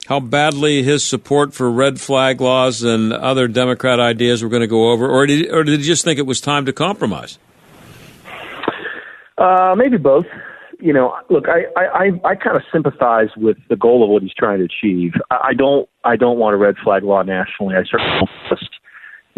how 0.06 0.20
badly 0.20 0.84
his 0.84 1.02
support 1.02 1.52
for 1.54 1.68
red 1.72 2.00
flag 2.00 2.40
laws 2.40 2.84
and 2.84 3.12
other 3.12 3.48
Democrat 3.48 3.98
ideas 3.98 4.44
were 4.44 4.48
going 4.48 4.62
to 4.62 4.68
go 4.68 4.92
over, 4.92 5.08
or 5.08 5.26
did 5.26 5.50
or 5.50 5.64
did 5.64 5.80
he 5.80 5.84
just 5.84 6.04
think 6.04 6.20
it 6.20 6.26
was 6.26 6.40
time 6.40 6.66
to 6.66 6.72
compromise? 6.72 7.37
Uh, 9.37 9.75
maybe 9.76 9.96
both. 9.96 10.26
You 10.80 10.92
know, 10.92 11.16
look, 11.28 11.47
I 11.49 11.66
I, 11.76 12.11
I 12.25 12.35
kind 12.35 12.56
of 12.56 12.62
sympathize 12.73 13.30
with 13.37 13.56
the 13.68 13.76
goal 13.76 14.04
of 14.04 14.11
what 14.11 14.23
he's 14.23 14.35
trying 14.35 14.58
to 14.58 14.64
achieve. 14.64 15.12
I, 15.30 15.49
I 15.49 15.54
don't 15.54 15.88
I 16.04 16.16
don't 16.16 16.38
want 16.38 16.54
a 16.54 16.56
red 16.56 16.76
flag 16.82 17.02
law 17.02 17.23
nationally. 17.23 17.75
I 17.75 17.82
certainly 17.85 18.12
don't 18.18 18.30
trust 18.49 18.70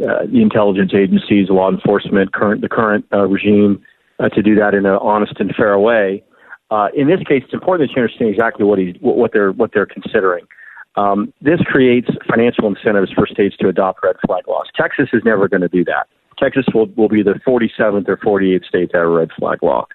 uh, 0.03 0.27
the 0.31 0.43
intelligence 0.43 0.93
agencies, 0.95 1.49
law 1.49 1.71
enforcement, 1.71 2.33
current 2.33 2.61
the 2.61 2.69
current 2.69 3.07
uh, 3.13 3.27
regime 3.27 3.83
uh, 4.19 4.29
to 4.31 4.43
do 4.43 4.55
that 4.57 4.75
in 4.75 4.87
an 4.87 4.99
honest 5.01 5.35
and 5.39 5.55
fair 5.55 5.79
way. 5.79 6.23
Uh, 6.71 6.89
in 6.95 7.09
this 7.09 7.19
case, 7.27 7.43
it's 7.45 7.55
important 7.55 7.89
that 7.89 7.97
you 7.97 8.03
understand 8.03 8.31
exactly 8.31 8.65
what 8.65 8.79
he's 8.79 8.95
what 9.01 9.33
they're 9.33 9.53
what 9.53 9.73
they're 9.73 9.87
considering. 9.87 10.47
Um, 10.97 11.33
this 11.41 11.61
creates 11.65 12.09
financial 12.29 12.67
incentives 12.67 13.13
for 13.13 13.27
states 13.27 13.57
to 13.61 13.69
adopt 13.69 14.03
red 14.03 14.17
flag 14.27 14.47
laws. 14.49 14.67
Texas 14.77 15.09
is 15.13 15.23
never 15.25 15.49
going 15.49 15.63
to 15.63 15.69
do 15.69 15.85
that. 15.85 16.09
Texas 16.39 16.65
will, 16.75 16.87
will 16.97 17.09
be 17.09 17.23
the 17.23 17.39
47th 17.47 18.09
or 18.09 18.17
48th 18.17 18.65
state 18.65 18.91
to 18.91 18.97
have 18.97 19.07
a 19.07 19.11
red 19.11 19.31
flag 19.39 19.63
law. 19.63 19.87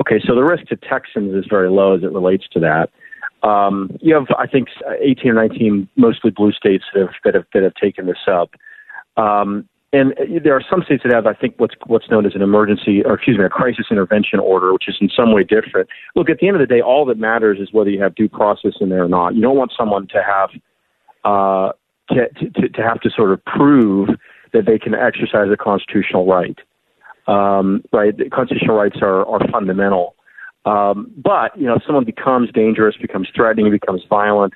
Okay, 0.00 0.20
so 0.26 0.34
the 0.34 0.42
risk 0.42 0.66
to 0.66 0.76
Texans 0.76 1.34
is 1.34 1.48
very 1.48 1.70
low 1.70 1.96
as 1.96 2.02
it 2.02 2.12
relates 2.12 2.46
to 2.52 2.60
that. 2.60 2.90
Um, 3.46 3.96
you 4.00 4.14
have, 4.14 4.26
I 4.38 4.46
think, 4.46 4.68
18 5.00 5.30
or 5.30 5.34
19 5.34 5.88
mostly 5.96 6.30
blue 6.30 6.52
states 6.52 6.84
that 6.94 7.00
have 7.00 7.14
that 7.24 7.34
have, 7.34 7.44
that 7.52 7.62
have 7.62 7.74
taken 7.74 8.06
this 8.06 8.26
up. 8.26 8.50
Um, 9.16 9.68
and 9.92 10.12
there 10.42 10.56
are 10.56 10.64
some 10.68 10.82
states 10.82 11.04
that 11.04 11.12
have, 11.12 11.26
I 11.26 11.34
think, 11.34 11.54
what's 11.58 11.74
what's 11.86 12.10
known 12.10 12.26
as 12.26 12.34
an 12.34 12.42
emergency, 12.42 13.04
or 13.04 13.14
excuse 13.14 13.38
me, 13.38 13.44
a 13.44 13.48
crisis 13.48 13.86
intervention 13.92 14.40
order, 14.40 14.72
which 14.72 14.88
is 14.88 14.96
in 15.00 15.08
some 15.08 15.32
way 15.32 15.44
different. 15.44 15.88
Look, 16.16 16.28
at 16.28 16.38
the 16.38 16.48
end 16.48 16.56
of 16.56 16.60
the 16.60 16.74
day, 16.74 16.80
all 16.80 17.04
that 17.04 17.18
matters 17.18 17.60
is 17.60 17.68
whether 17.72 17.90
you 17.90 18.02
have 18.02 18.16
due 18.16 18.28
process 18.28 18.72
in 18.80 18.88
there 18.88 19.04
or 19.04 19.08
not. 19.08 19.36
You 19.36 19.42
don't 19.42 19.56
want 19.56 19.72
someone 19.78 20.08
to 20.08 20.20
have 20.20 20.50
uh, 21.24 21.72
to, 22.10 22.28
to 22.60 22.68
to 22.68 22.82
have 22.82 23.00
to 23.02 23.10
sort 23.10 23.30
of 23.30 23.44
prove 23.44 24.08
that 24.52 24.66
they 24.66 24.78
can 24.78 24.94
exercise 24.94 25.48
a 25.52 25.56
constitutional 25.56 26.26
right. 26.26 26.58
Um, 27.26 27.82
right, 27.92 28.14
constitutional 28.30 28.76
rights 28.76 28.98
are 29.00 29.26
are 29.26 29.40
fundamental. 29.50 30.14
Um, 30.66 31.12
but 31.16 31.56
you 31.58 31.66
know, 31.66 31.76
if 31.76 31.82
someone 31.86 32.04
becomes 32.04 32.50
dangerous, 32.52 32.96
becomes 32.96 33.28
threatening, 33.34 33.70
becomes 33.70 34.02
violent, 34.08 34.54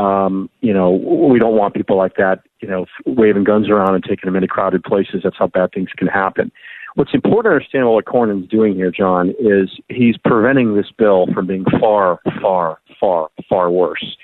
um, 0.00 0.48
you 0.60 0.72
know, 0.72 0.90
we 0.90 1.38
don't 1.38 1.56
want 1.56 1.74
people 1.74 1.96
like 1.96 2.16
that, 2.16 2.40
you 2.60 2.68
know, 2.68 2.86
waving 3.04 3.44
guns 3.44 3.68
around 3.68 3.94
and 3.94 4.02
taking 4.02 4.26
them 4.26 4.36
into 4.36 4.48
crowded 4.48 4.82
places. 4.82 5.20
That's 5.24 5.36
how 5.38 5.48
bad 5.48 5.72
things 5.72 5.90
can 5.96 6.08
happen. 6.08 6.50
What's 6.94 7.12
important 7.14 7.52
to 7.52 7.56
understand 7.56 7.88
what 7.88 8.04
Cornyn's 8.06 8.48
doing 8.48 8.74
here, 8.74 8.90
John, 8.90 9.34
is 9.38 9.68
he's 9.88 10.16
preventing 10.16 10.74
this 10.74 10.90
bill 10.96 11.26
from 11.34 11.46
being 11.46 11.64
far, 11.78 12.18
far, 12.40 12.78
far, 12.98 13.28
far 13.48 13.70
worse. 13.70 14.16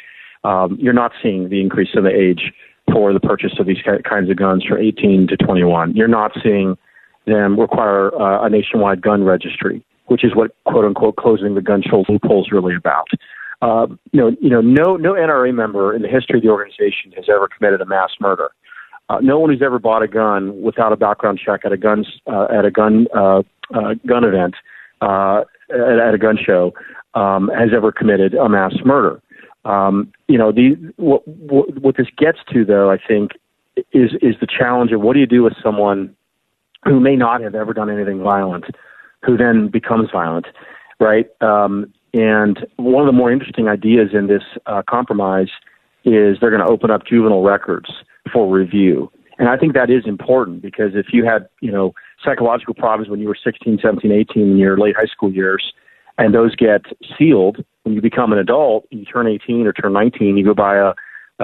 Um, 0.44 0.76
you're 0.80 0.92
not 0.92 1.12
seeing 1.22 1.48
the 1.48 1.60
increase 1.60 1.90
in 1.94 2.04
the 2.04 2.10
age 2.10 2.52
for 2.92 3.12
the 3.12 3.20
purchase 3.20 3.52
of 3.58 3.66
these 3.66 3.82
kinds 4.08 4.30
of 4.30 4.36
guns 4.36 4.64
from 4.64 4.78
18 4.78 5.28
to 5.28 5.36
21. 5.36 5.94
You're 5.94 6.08
not 6.08 6.32
seeing 6.42 6.76
them 7.26 7.58
require 7.58 8.14
uh, 8.20 8.44
a 8.44 8.50
nationwide 8.50 9.02
gun 9.02 9.24
registry, 9.24 9.84
which 10.06 10.24
is 10.24 10.34
what 10.34 10.52
quote 10.64 10.84
unquote 10.84 11.16
closing 11.16 11.54
the 11.54 11.62
gun 11.62 11.82
show 11.82 12.04
loophole 12.08 12.44
is 12.44 12.52
really 12.52 12.74
about. 12.74 13.08
Uh, 13.62 13.86
you 14.12 14.20
know, 14.20 14.36
you 14.40 14.50
know, 14.50 14.60
no 14.60 14.96
no 14.96 15.14
NRA 15.14 15.54
member 15.54 15.94
in 15.94 16.02
the 16.02 16.08
history 16.08 16.38
of 16.38 16.42
the 16.42 16.50
organization 16.50 17.12
has 17.16 17.24
ever 17.28 17.48
committed 17.48 17.80
a 17.80 17.86
mass 17.86 18.10
murder. 18.20 18.50
Uh, 19.08 19.18
no 19.20 19.38
one 19.38 19.50
who's 19.50 19.62
ever 19.62 19.78
bought 19.78 20.02
a 20.02 20.08
gun 20.08 20.60
without 20.60 20.92
a 20.92 20.96
background 20.96 21.40
check 21.44 21.60
at 21.64 21.72
a 21.72 21.76
guns 21.76 22.06
uh, 22.26 22.46
at 22.52 22.64
a 22.64 22.70
gun 22.70 23.06
uh, 23.16 23.42
uh, 23.74 23.94
gun 24.06 24.24
event 24.24 24.54
uh, 25.00 25.42
at, 25.70 25.98
at 25.98 26.14
a 26.14 26.18
gun 26.18 26.36
show 26.44 26.72
um, 27.14 27.50
has 27.56 27.70
ever 27.74 27.92
committed 27.92 28.34
a 28.34 28.48
mass 28.48 28.74
murder. 28.84 29.20
Um, 29.64 30.12
you 30.28 30.38
know, 30.38 30.52
the 30.52 30.76
what, 30.96 31.26
what 31.26 31.80
what 31.80 31.96
this 31.96 32.08
gets 32.16 32.38
to 32.52 32.64
though, 32.64 32.90
I 32.90 32.98
think, 32.98 33.32
is 33.92 34.12
is 34.22 34.34
the 34.40 34.46
challenge 34.46 34.92
of 34.92 35.00
what 35.00 35.14
do 35.14 35.20
you 35.20 35.26
do 35.26 35.42
with 35.42 35.54
someone 35.62 36.14
who 36.86 37.00
may 37.00 37.16
not 37.16 37.40
have 37.40 37.54
ever 37.54 37.74
done 37.74 37.90
anything 37.90 38.22
violent, 38.22 38.64
who 39.24 39.36
then 39.36 39.68
becomes 39.68 40.08
violent, 40.12 40.46
right? 41.00 41.26
Um, 41.40 41.92
and 42.14 42.66
one 42.76 43.02
of 43.02 43.06
the 43.06 43.16
more 43.16 43.30
interesting 43.30 43.68
ideas 43.68 44.10
in 44.14 44.28
this 44.28 44.42
uh, 44.66 44.82
compromise 44.88 45.48
is 46.04 46.38
they're 46.40 46.50
going 46.50 46.64
to 46.64 46.72
open 46.72 46.90
up 46.90 47.04
juvenile 47.06 47.42
records 47.42 47.90
for 48.32 48.50
review. 48.50 49.10
And 49.38 49.48
I 49.48 49.56
think 49.56 49.74
that 49.74 49.90
is 49.90 50.04
important 50.06 50.62
because 50.62 50.92
if 50.94 51.06
you 51.12 51.24
had, 51.24 51.48
you 51.60 51.70
know, 51.70 51.92
psychological 52.24 52.74
problems 52.74 53.10
when 53.10 53.20
you 53.20 53.28
were 53.28 53.36
16, 53.42 53.80
17, 53.82 54.12
18 54.12 54.42
in 54.42 54.56
your 54.56 54.78
late 54.78 54.96
high 54.96 55.06
school 55.06 55.30
years, 55.30 55.74
and 56.16 56.34
those 56.34 56.54
get 56.54 56.82
sealed 57.18 57.62
when 57.82 57.94
you 57.94 58.00
become 58.00 58.32
an 58.32 58.38
adult, 58.38 58.86
you 58.90 59.04
turn 59.04 59.26
18 59.26 59.66
or 59.66 59.72
turn 59.72 59.92
19, 59.92 60.36
you 60.36 60.44
go 60.44 60.54
buy 60.54 60.76
a, 60.76 60.94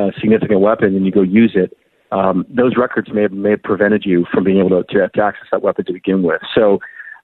a 0.00 0.12
significant 0.18 0.60
weapon 0.60 0.96
and 0.96 1.04
you 1.04 1.12
go 1.12 1.22
use 1.22 1.52
it. 1.54 1.76
Um, 2.12 2.44
those 2.48 2.76
records 2.76 3.08
may 3.12 3.22
have 3.22 3.32
may 3.32 3.50
have 3.50 3.62
prevented 3.62 4.04
you 4.04 4.26
from 4.30 4.44
being 4.44 4.58
able 4.58 4.82
to, 4.82 4.84
to, 4.92 5.08
to 5.08 5.22
access 5.22 5.46
that 5.50 5.62
weapon 5.62 5.86
to 5.86 5.92
begin 5.92 6.22
with. 6.22 6.42
So 6.54 6.78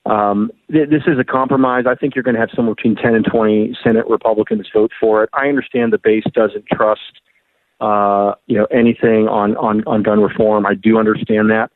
um, 0.07 0.51
th- 0.73 0.89
this 0.89 1.03
is 1.07 1.19
a 1.19 1.25
compromise. 1.25 1.85
I 1.87 1.95
think 1.95 2.15
you're 2.15 2.23
going 2.23 2.35
to 2.35 2.41
have 2.41 2.51
somewhere 2.57 2.75
between 2.75 2.97
10 2.97 3.15
and 3.15 3.25
20 3.25 3.77
Senate 3.85 4.07
Republicans 4.09 4.67
vote 4.73 4.91
for 4.99 5.23
it. 5.23 5.31
I 5.35 5.49
understand 5.49 5.93
the 5.93 5.99
base 5.99 6.25
doesn't 6.33 6.65
trust, 6.73 7.21
uh, 7.81 8.33
you 8.47 8.57
know, 8.57 8.67
anything 8.73 9.29
on, 9.29 9.57
on, 9.57 9.85
on 9.87 10.03
gun 10.03 10.21
reform. 10.21 10.65
I 10.65 10.75
do 10.75 10.99
understand 10.99 11.51
that. 11.51 11.71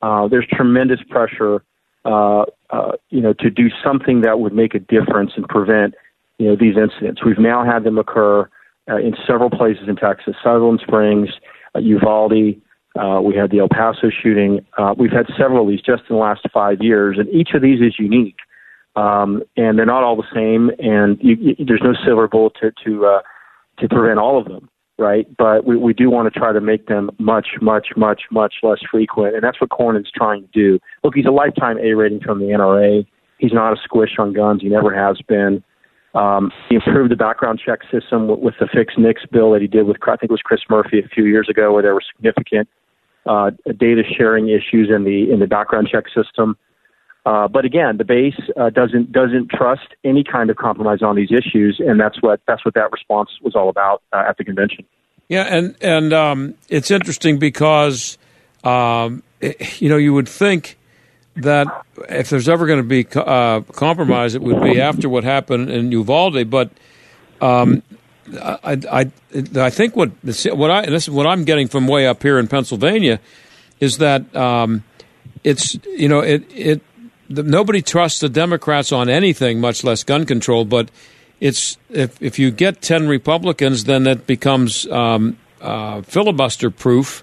Uh, 0.00 0.28
there's 0.28 0.46
tremendous 0.50 1.00
pressure, 1.10 1.62
uh, 2.06 2.44
uh, 2.70 2.92
you 3.10 3.20
know, 3.20 3.34
to 3.34 3.50
do 3.50 3.68
something 3.84 4.22
that 4.22 4.40
would 4.40 4.54
make 4.54 4.74
a 4.74 4.78
difference 4.80 5.32
and 5.36 5.46
prevent, 5.48 5.94
you 6.38 6.48
know, 6.48 6.56
these 6.56 6.76
incidents. 6.78 7.22
We've 7.24 7.38
now 7.38 7.64
had 7.64 7.84
them 7.84 7.98
occur 7.98 8.48
uh, 8.88 8.96
in 8.96 9.14
several 9.26 9.50
places 9.50 9.88
in 9.88 9.96
Texas, 9.96 10.34
Sutherland 10.42 10.80
Springs, 10.82 11.28
Uvalde, 11.80 12.60
uh, 12.98 13.20
we 13.20 13.34
had 13.34 13.50
the 13.50 13.58
El 13.58 13.68
Paso 13.68 14.10
shooting. 14.10 14.64
Uh, 14.78 14.94
we've 14.96 15.10
had 15.10 15.26
several 15.36 15.62
of 15.62 15.68
these 15.68 15.80
just 15.80 16.02
in 16.08 16.16
the 16.16 16.22
last 16.22 16.46
five 16.52 16.78
years, 16.80 17.16
and 17.18 17.28
each 17.28 17.50
of 17.54 17.62
these 17.62 17.80
is 17.80 17.96
unique. 17.98 18.36
Um, 18.96 19.42
and 19.56 19.76
they're 19.76 19.86
not 19.86 20.04
all 20.04 20.16
the 20.16 20.22
same, 20.32 20.70
and 20.78 21.18
you, 21.20 21.36
you, 21.40 21.64
there's 21.66 21.82
no 21.82 21.94
silver 22.04 22.28
bullet 22.28 22.52
to 22.60 22.70
to, 22.84 23.06
uh, 23.06 23.22
to 23.80 23.88
prevent 23.88 24.20
all 24.20 24.38
of 24.38 24.46
them, 24.46 24.68
right? 24.98 25.26
But 25.36 25.66
we, 25.66 25.76
we 25.76 25.92
do 25.92 26.10
want 26.10 26.32
to 26.32 26.38
try 26.38 26.52
to 26.52 26.60
make 26.60 26.86
them 26.86 27.10
much, 27.18 27.48
much, 27.60 27.88
much, 27.96 28.22
much 28.30 28.54
less 28.62 28.78
frequent, 28.88 29.34
and 29.34 29.42
that's 29.42 29.60
what 29.60 29.70
Cornyn's 29.70 30.12
trying 30.14 30.42
to 30.42 30.48
do. 30.52 30.78
Look, 31.02 31.16
he's 31.16 31.26
a 31.26 31.32
lifetime 31.32 31.78
A 31.78 31.94
rating 31.94 32.20
from 32.20 32.38
the 32.38 32.46
NRA. 32.46 33.04
He's 33.38 33.52
not 33.52 33.72
a 33.72 33.76
squish 33.82 34.10
on 34.16 34.32
guns. 34.32 34.62
He 34.62 34.68
never 34.68 34.94
has 34.94 35.20
been. 35.26 35.64
Um, 36.14 36.52
he 36.68 36.76
improved 36.76 37.10
the 37.10 37.16
background 37.16 37.60
check 37.64 37.80
system 37.90 38.28
with, 38.28 38.38
with 38.38 38.54
the 38.60 38.68
fixed 38.72 38.98
NICS 38.98 39.26
bill 39.32 39.50
that 39.52 39.60
he 39.62 39.66
did 39.66 39.86
with, 39.86 39.96
I 40.02 40.16
think 40.16 40.30
it 40.30 40.30
was 40.30 40.42
Chris 40.42 40.60
Murphy 40.70 41.00
a 41.00 41.08
few 41.08 41.24
years 41.24 41.48
ago, 41.48 41.72
where 41.72 41.82
there 41.82 41.94
were 41.94 42.02
significant 42.16 42.68
uh, 43.26 43.50
data 43.78 44.02
sharing 44.16 44.48
issues 44.48 44.90
in 44.94 45.04
the 45.04 45.30
in 45.32 45.40
the 45.40 45.46
background 45.46 45.88
check 45.90 46.04
system. 46.14 46.56
Uh, 47.26 47.48
but 47.48 47.64
again, 47.64 47.96
the 47.96 48.04
base 48.04 48.38
uh, 48.60 48.70
doesn't 48.70 49.10
doesn't 49.10 49.50
trust 49.50 49.88
any 50.04 50.22
kind 50.22 50.50
of 50.50 50.56
compromise 50.56 51.02
on 51.02 51.16
these 51.16 51.32
issues, 51.32 51.80
and 51.84 51.98
that's 51.98 52.20
what 52.20 52.40
that's 52.46 52.64
what 52.64 52.74
that 52.74 52.92
response 52.92 53.30
was 53.42 53.54
all 53.56 53.68
about 53.68 54.02
uh, 54.12 54.24
at 54.28 54.36
the 54.36 54.44
convention. 54.44 54.84
Yeah, 55.28 55.44
and 55.44 55.74
and 55.80 56.12
um, 56.12 56.54
it's 56.68 56.90
interesting 56.90 57.38
because 57.38 58.18
um, 58.62 59.22
it, 59.40 59.80
you 59.80 59.88
know 59.88 59.96
you 59.96 60.12
would 60.12 60.28
think 60.28 60.76
that 61.36 61.84
if 62.08 62.30
there's 62.30 62.48
ever 62.48 62.66
going 62.66 62.78
to 62.78 62.82
be 62.82 63.06
uh, 63.14 63.60
compromise, 63.72 64.34
it 64.34 64.42
would 64.42 64.62
be 64.62 64.80
after 64.80 65.08
what 65.08 65.24
happened 65.24 65.70
in 65.70 65.92
Uvalde, 65.92 66.50
but. 66.50 66.70
Um, 67.40 67.82
I, 68.40 68.80
I, 68.90 69.12
I 69.56 69.70
think 69.70 69.96
what 69.96 70.10
what 70.54 70.70
I 70.70 70.86
this 70.86 71.02
is 71.02 71.10
what 71.10 71.26
I'm 71.26 71.44
getting 71.44 71.68
from 71.68 71.86
way 71.86 72.06
up 72.06 72.22
here 72.22 72.38
in 72.38 72.48
Pennsylvania 72.48 73.20
is 73.80 73.98
that 73.98 74.34
um, 74.34 74.82
it's 75.42 75.76
you 75.84 76.08
know 76.08 76.20
it 76.20 76.44
it 76.50 76.80
the, 77.28 77.42
nobody 77.42 77.82
trusts 77.82 78.20
the 78.20 78.28
Democrats 78.28 78.92
on 78.92 79.08
anything, 79.08 79.60
much 79.60 79.84
less 79.84 80.04
gun 80.04 80.26
control. 80.26 80.64
But 80.64 80.90
it's 81.40 81.76
if 81.90 82.20
if 82.22 82.38
you 82.38 82.50
get 82.50 82.80
ten 82.80 83.08
Republicans, 83.08 83.84
then 83.84 84.04
that 84.04 84.26
becomes 84.26 84.86
um, 84.86 85.38
uh, 85.60 86.02
filibuster 86.02 86.70
proof, 86.70 87.22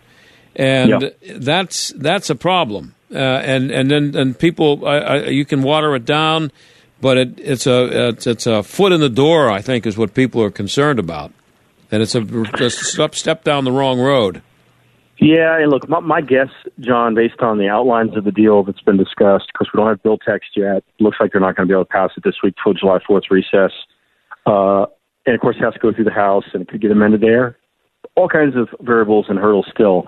and 0.56 1.14
that's 1.36 1.90
that's 1.98 2.30
a 2.30 2.36
problem. 2.36 2.96
Uh, 3.14 3.18
and 3.18 3.72
and 3.72 3.92
then 3.92 4.16
and 4.16 4.40
people, 4.40 4.80
you 5.28 5.46
can 5.46 5.64
water 5.64 5.96
it 5.96 6.06
down 6.06 6.52
but 7.02 7.18
it, 7.18 7.40
it's 7.40 7.68
a 7.68 8.10
it's, 8.10 8.28
it's, 8.28 8.48
a 8.48 8.64
foot 8.64 8.92
in 8.92 9.02
the 9.02 9.10
door. 9.10 9.50
I 9.50 9.62
think 9.62 9.86
is 9.86 9.98
what 9.98 10.14
people 10.14 10.42
are 10.44 10.52
concerned 10.52 11.00
about, 11.00 11.34
and 11.92 12.02
it's 12.02 12.16
a, 12.16 12.22
a 12.22 12.70
step 12.70 13.16
step 13.16 13.44
down 13.44 13.66
the 13.66 13.72
wrong 13.72 14.00
road. 14.00 14.42
Yeah, 15.18 15.60
and 15.60 15.70
look, 15.70 15.88
my, 15.88 16.00
my 16.00 16.22
guess, 16.22 16.50
John, 16.80 17.14
based 17.14 17.42
on 17.42 17.60
the 17.60 17.68
outlines 17.68 18.18
of 18.18 18.24
the 18.24 18.32
deal 18.32 18.64
that's 18.64 18.82
been 18.82 18.98
discussed, 18.98 19.52
because 19.54 19.68
we 19.72 19.78
don't 19.78 19.88
have 19.88 20.02
bill 20.02 20.18
text 20.18 20.50
yet, 20.56 20.84
looks 21.00 21.18
like 21.20 21.32
they're 21.32 21.42
not 21.42 21.56
going 21.56 21.68
to 21.68 21.72
be 21.72 21.76
able 21.76 21.86
to 21.86 21.92
pass 21.92 22.10
it 22.18 22.24
this 22.24 22.38
week 22.44 22.56
till 22.64 22.74
July 22.74 22.98
4th 23.08 23.30
recess. 23.30 23.72
Uh, 24.48 24.88
and 25.28 25.36
of 25.36 25.42
course, 25.42 25.58
it 25.58 25.64
has 25.64 25.76
to 25.76 25.80
go 25.80 25.94
through 25.94 26.06
the 26.06 26.12
House 26.12 26.46
and 26.54 26.64
it 26.64 26.70
could 26.70 26.82
get 26.82 26.90
amended 26.90 27.22
there. 27.22 27.56
All 28.16 28.28
kinds 28.28 28.56
of 28.56 28.70
variables 28.82 29.28
and 29.30 29.38
hurdles 29.38 29.68
still. 29.72 30.08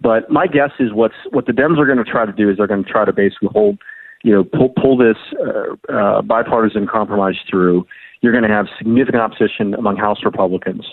But 0.00 0.30
my 0.30 0.46
guess 0.46 0.70
is 0.78 0.92
what's 0.92 1.14
what 1.30 1.46
the 1.46 1.52
Dems 1.52 1.78
are 1.78 1.86
going 1.86 2.02
to 2.02 2.10
try 2.10 2.26
to 2.26 2.32
do 2.32 2.50
is 2.50 2.56
they're 2.56 2.66
going 2.66 2.84
to 2.84 2.90
try 2.90 3.04
to 3.04 3.12
basically 3.12 3.48
hold 3.52 3.78
you 4.22 4.32
know, 4.32 4.44
pull, 4.44 4.68
pull 4.70 4.96
this 4.96 5.16
uh, 5.40 5.92
uh, 5.92 6.22
bipartisan 6.22 6.86
compromise 6.86 7.36
through, 7.48 7.86
you're 8.20 8.32
going 8.32 8.44
to 8.44 8.54
have 8.54 8.66
significant 8.76 9.22
opposition 9.22 9.74
among 9.74 9.96
House 9.96 10.18
Republicans. 10.24 10.86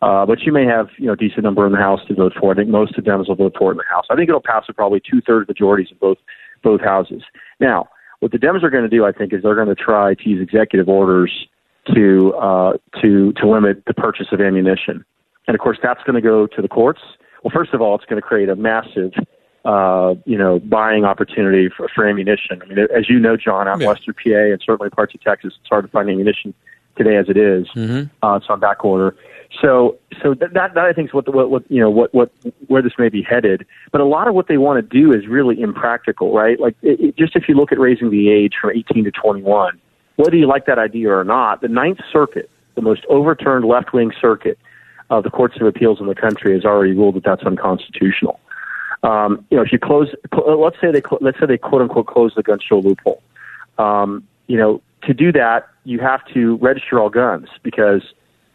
Uh, 0.00 0.26
but 0.26 0.40
you 0.40 0.52
may 0.52 0.64
have, 0.64 0.88
you 0.98 1.06
know, 1.06 1.12
a 1.12 1.16
decent 1.16 1.44
number 1.44 1.64
in 1.64 1.72
the 1.72 1.78
House 1.78 2.00
to 2.08 2.14
vote 2.14 2.32
for. 2.38 2.50
I 2.50 2.56
think 2.56 2.68
most 2.68 2.98
of 2.98 3.04
Dems 3.04 3.28
will 3.28 3.36
vote 3.36 3.54
for 3.56 3.70
it 3.70 3.74
in 3.74 3.78
the 3.78 3.84
House. 3.88 4.06
I 4.10 4.16
think 4.16 4.28
it'll 4.28 4.40
pass 4.40 4.64
with 4.66 4.76
probably 4.76 5.00
two 5.00 5.20
thirds 5.20 5.46
majorities 5.46 5.88
in 5.92 5.98
both 5.98 6.18
both 6.64 6.80
houses. 6.80 7.22
Now, 7.60 7.88
What 8.20 8.30
the 8.30 8.38
Dems 8.38 8.62
are 8.62 8.70
going 8.70 8.84
to 8.84 8.88
do, 8.88 9.04
I 9.04 9.10
think, 9.10 9.32
is 9.32 9.42
they're 9.42 9.54
going 9.54 9.68
to 9.68 9.74
try 9.74 10.14
to 10.14 10.28
use 10.28 10.40
executive 10.42 10.88
orders 10.88 11.48
to 11.94 12.34
uh, 12.34 12.72
to 13.00 13.32
to 13.34 13.48
limit 13.48 13.84
the 13.86 13.94
purchase 13.94 14.28
of 14.32 14.40
ammunition, 14.40 15.04
and 15.46 15.54
of 15.54 15.60
course 15.60 15.78
that's 15.80 16.02
going 16.04 16.14
to 16.14 16.20
go 16.20 16.48
to 16.48 16.62
the 16.62 16.68
courts. 16.68 17.00
Well, 17.42 17.52
first 17.52 17.72
of 17.72 17.80
all, 17.80 17.94
it's 17.94 18.04
going 18.04 18.20
to 18.20 18.26
create 18.26 18.48
a 18.48 18.56
massive 18.56 19.12
uh, 19.64 20.14
you 20.24 20.36
know, 20.36 20.58
buying 20.58 21.04
opportunity 21.04 21.68
for, 21.68 21.88
for 21.94 22.06
ammunition. 22.06 22.60
I 22.62 22.66
mean, 22.66 22.78
as 22.78 23.08
you 23.08 23.18
know, 23.18 23.36
John, 23.36 23.68
out 23.68 23.80
Yeah. 23.80 23.88
Western 23.88 24.14
PA 24.14 24.30
and 24.30 24.60
certainly 24.64 24.90
parts 24.90 25.14
of 25.14 25.20
Texas, 25.20 25.54
it's 25.60 25.68
hard 25.68 25.84
to 25.84 25.90
find 25.90 26.08
ammunition 26.10 26.52
today 26.96 27.16
as 27.16 27.28
it 27.28 27.36
is. 27.36 27.68
Mhm. 27.74 28.10
Uh, 28.22 28.38
it's 28.40 28.46
on 28.48 28.60
back 28.60 28.84
order. 28.84 29.14
So, 29.60 29.98
so 30.22 30.34
that, 30.34 30.54
that, 30.54 30.74
that 30.74 30.84
I 30.84 30.92
think 30.92 31.10
is 31.10 31.14
what, 31.14 31.26
the, 31.26 31.30
what, 31.30 31.50
what, 31.50 31.70
you 31.70 31.80
know, 31.80 31.90
what, 31.90 32.12
what, 32.14 32.32
where 32.66 32.82
this 32.82 32.94
may 32.98 33.08
be 33.08 33.22
headed. 33.22 33.66
But 33.92 34.00
a 34.00 34.04
lot 34.04 34.26
of 34.26 34.34
what 34.34 34.48
they 34.48 34.56
want 34.58 34.78
to 34.78 35.00
do 35.00 35.12
is 35.12 35.26
really 35.28 35.60
impractical, 35.60 36.34
right? 36.34 36.58
Like, 36.58 36.74
it, 36.82 37.00
it, 37.00 37.16
just 37.16 37.36
if 37.36 37.48
you 37.48 37.54
look 37.54 37.70
at 37.70 37.78
raising 37.78 38.10
the 38.10 38.30
age 38.30 38.54
from 38.60 38.70
18 38.70 39.04
to 39.04 39.10
21, 39.10 39.78
whether 40.16 40.36
you 40.36 40.46
like 40.46 40.66
that 40.66 40.78
idea 40.78 41.10
or 41.12 41.24
not, 41.24 41.60
the 41.60 41.68
Ninth 41.68 42.00
Circuit, 42.12 42.50
the 42.74 42.82
most 42.82 43.04
overturned 43.08 43.64
left 43.66 43.92
wing 43.92 44.12
circuit 44.20 44.58
of 45.12 45.24
the 45.24 45.30
courts 45.30 45.56
of 45.60 45.66
appeals 45.66 46.00
in 46.00 46.06
the 46.06 46.14
country, 46.14 46.54
has 46.54 46.64
already 46.64 46.92
ruled 46.92 47.16
that 47.16 47.24
that's 47.24 47.42
unconstitutional. 47.42 48.40
Um, 49.02 49.44
you 49.50 49.56
know, 49.56 49.62
if 49.62 49.72
you 49.72 49.78
close, 49.78 50.08
cl- 50.32 50.60
let's 50.60 50.80
say 50.80 50.90
they 50.90 51.02
let's 51.20 51.38
say 51.38 51.46
they 51.46 51.58
quote 51.58 51.82
unquote 51.82 52.06
close 52.06 52.34
the 52.34 52.42
gun 52.42 52.58
show 52.60 52.78
loophole. 52.78 53.22
Um, 53.78 54.26
you 54.46 54.56
know, 54.56 54.80
to 55.02 55.12
do 55.12 55.32
that, 55.32 55.68
you 55.84 55.98
have 55.98 56.24
to 56.34 56.56
register 56.56 57.00
all 57.00 57.10
guns 57.10 57.48
because 57.62 58.02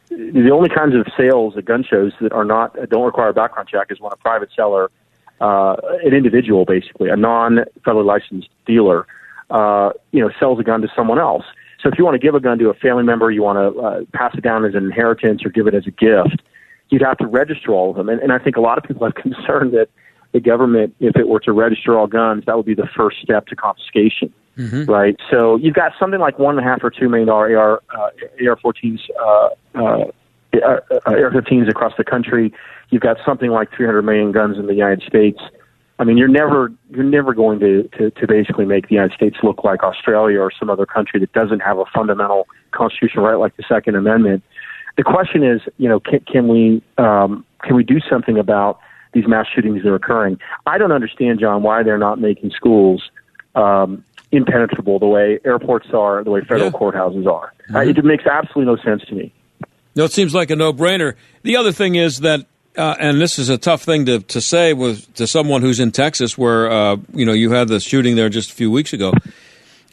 the 0.09 0.49
only 0.51 0.69
kinds 0.69 0.95
of 0.95 1.05
sales 1.17 1.57
at 1.57 1.65
gun 1.65 1.83
shows 1.83 2.13
that 2.21 2.31
are 2.31 2.45
not 2.45 2.75
don't 2.89 3.05
require 3.05 3.29
a 3.29 3.33
background 3.33 3.69
check 3.69 3.87
is 3.89 3.99
when 3.99 4.11
a 4.11 4.15
private 4.15 4.49
seller, 4.55 4.89
uh, 5.41 5.75
an 6.03 6.13
individual, 6.13 6.65
basically 6.65 7.09
a 7.09 7.15
non-federally 7.17 8.05
licensed 8.05 8.49
dealer, 8.65 9.05
uh, 9.49 9.91
you 10.11 10.21
know, 10.21 10.31
sells 10.39 10.59
a 10.59 10.63
gun 10.63 10.81
to 10.81 10.87
someone 10.95 11.19
else. 11.19 11.43
So 11.81 11.89
if 11.89 11.97
you 11.97 12.05
want 12.05 12.15
to 12.15 12.19
give 12.19 12.35
a 12.35 12.39
gun 12.39 12.57
to 12.59 12.69
a 12.69 12.73
family 12.73 13.03
member, 13.03 13.29
you 13.29 13.43
want 13.43 13.57
to 13.57 13.81
uh, 13.81 14.01
pass 14.13 14.33
it 14.35 14.41
down 14.41 14.65
as 14.65 14.73
an 14.73 14.85
inheritance 14.85 15.45
or 15.45 15.49
give 15.49 15.67
it 15.67 15.75
as 15.75 15.85
a 15.85 15.91
gift, 15.91 16.41
you'd 16.89 17.01
have 17.01 17.17
to 17.17 17.27
register 17.27 17.71
all 17.71 17.91
of 17.91 17.97
them. 17.97 18.09
And, 18.09 18.21
and 18.21 18.31
I 18.31 18.39
think 18.39 18.55
a 18.55 18.61
lot 18.61 18.77
of 18.77 18.83
people 18.83 19.05
have 19.05 19.15
concern 19.23 19.71
that 19.71 19.89
the 20.33 20.39
government, 20.39 20.95
if 20.99 21.15
it 21.15 21.27
were 21.27 21.39
to 21.41 21.51
register 21.51 21.97
all 21.97 22.07
guns, 22.07 22.45
that 22.45 22.57
would 22.57 22.65
be 22.65 22.75
the 22.75 22.87
first 22.95 23.17
step 23.21 23.47
to 23.47 23.55
confiscation 23.55 24.33
right? 24.87 25.15
So 25.29 25.57
you've 25.57 25.75
got 25.75 25.93
something 25.99 26.19
like 26.19 26.39
one 26.39 26.57
and 26.57 26.65
a 26.65 26.69
half 26.69 26.83
or 26.83 26.89
two 26.89 27.09
million 27.09 27.27
dollar 27.27 27.55
AR 27.57 27.81
uh, 27.95 28.09
AR-14s, 28.49 28.99
uh, 29.19 29.49
uh, 29.75 29.79
uh, 30.55 30.79
AR-15s 31.05 31.69
across 31.69 31.93
the 31.97 32.03
country. 32.03 32.53
You've 32.89 33.01
got 33.01 33.17
something 33.25 33.51
like 33.51 33.71
300 33.75 34.01
million 34.01 34.31
guns 34.31 34.57
in 34.57 34.67
the 34.67 34.73
United 34.73 35.03
States. 35.07 35.39
I 35.99 36.03
mean, 36.03 36.17
you're 36.17 36.27
never 36.27 36.71
you're 36.91 37.03
never 37.03 37.33
going 37.33 37.59
to, 37.59 37.89
to 37.97 38.11
to 38.11 38.27
basically 38.27 38.65
make 38.65 38.87
the 38.87 38.95
United 38.95 39.15
States 39.15 39.37
look 39.41 39.63
like 39.63 39.83
Australia 39.83 40.39
or 40.39 40.51
some 40.51 40.69
other 40.69 40.85
country 40.85 41.19
that 41.19 41.33
doesn't 41.33 41.59
have 41.59 41.79
a 41.79 41.85
fundamental 41.93 42.47
constitutional 42.71 43.25
right 43.25 43.35
like 43.35 43.57
the 43.57 43.63
Second 43.67 43.95
Amendment. 43.95 44.43
The 44.97 45.03
question 45.03 45.43
is, 45.43 45.61
you 45.77 45.87
know, 45.87 45.99
can, 45.99 46.19
can 46.21 46.47
we 46.47 46.81
um, 46.97 47.45
can 47.63 47.75
we 47.75 47.83
do 47.83 47.99
something 48.09 48.37
about 48.37 48.79
these 49.13 49.27
mass 49.27 49.45
shootings 49.53 49.83
that 49.83 49.89
are 49.89 49.95
occurring? 49.95 50.39
I 50.65 50.77
don't 50.77 50.91
understand, 50.91 51.39
John, 51.39 51.63
why 51.63 51.83
they're 51.83 51.97
not 51.97 52.19
making 52.19 52.51
schools 52.51 53.09
um, 53.55 54.03
impenetrable 54.31 54.99
the 54.99 55.07
way 55.07 55.39
airports 55.45 55.87
are, 55.93 56.23
the 56.23 56.31
way 56.31 56.41
federal 56.41 56.71
courthouses 56.71 57.25
are. 57.27 57.53
Uh, 57.73 57.79
it 57.79 58.03
makes 58.03 58.25
absolutely 58.25 58.73
no 58.73 58.81
sense 58.83 59.03
to 59.07 59.15
me. 59.15 59.33
No, 59.95 60.03
it 60.03 60.11
seems 60.11 60.33
like 60.33 60.51
a 60.51 60.55
no-brainer. 60.55 61.15
The 61.41 61.55
other 61.55 61.71
thing 61.71 61.95
is 61.95 62.19
that, 62.19 62.45
uh, 62.77 62.95
and 62.99 63.19
this 63.19 63.39
is 63.39 63.49
a 63.49 63.57
tough 63.57 63.81
thing 63.81 64.05
to, 64.05 64.19
to 64.19 64.41
say 64.41 64.73
with 64.73 65.11
to 65.15 65.25
someone 65.25 65.61
who's 65.61 65.79
in 65.79 65.91
Texas, 65.91 66.37
where 66.37 66.69
uh, 66.69 66.97
you 67.13 67.25
know 67.25 67.33
you 67.33 67.51
had 67.51 67.67
the 67.67 67.79
shooting 67.79 68.15
there 68.15 68.29
just 68.29 68.51
a 68.51 68.53
few 68.53 68.69
weeks 68.69 68.93
ago. 68.93 69.11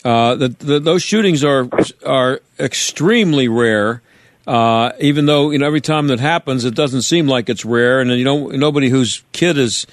Uh, 0.04 0.34
that 0.34 0.58
the, 0.58 0.78
those 0.78 1.02
shootings 1.02 1.42
are 1.42 1.68
are 2.04 2.40
extremely 2.58 3.48
rare. 3.48 4.02
Uh, 4.46 4.92
even 5.00 5.26
though 5.26 5.50
you 5.50 5.58
know 5.58 5.66
every 5.66 5.80
time 5.80 6.08
that 6.08 6.20
happens, 6.20 6.64
it 6.64 6.74
doesn't 6.74 7.02
seem 7.02 7.26
like 7.26 7.48
it's 7.48 7.64
rare, 7.64 8.00
and 8.00 8.10
you 8.10 8.24
know 8.24 8.48
nobody 8.48 8.90
whose 8.90 9.22
kid 9.32 9.56
is 9.56 9.86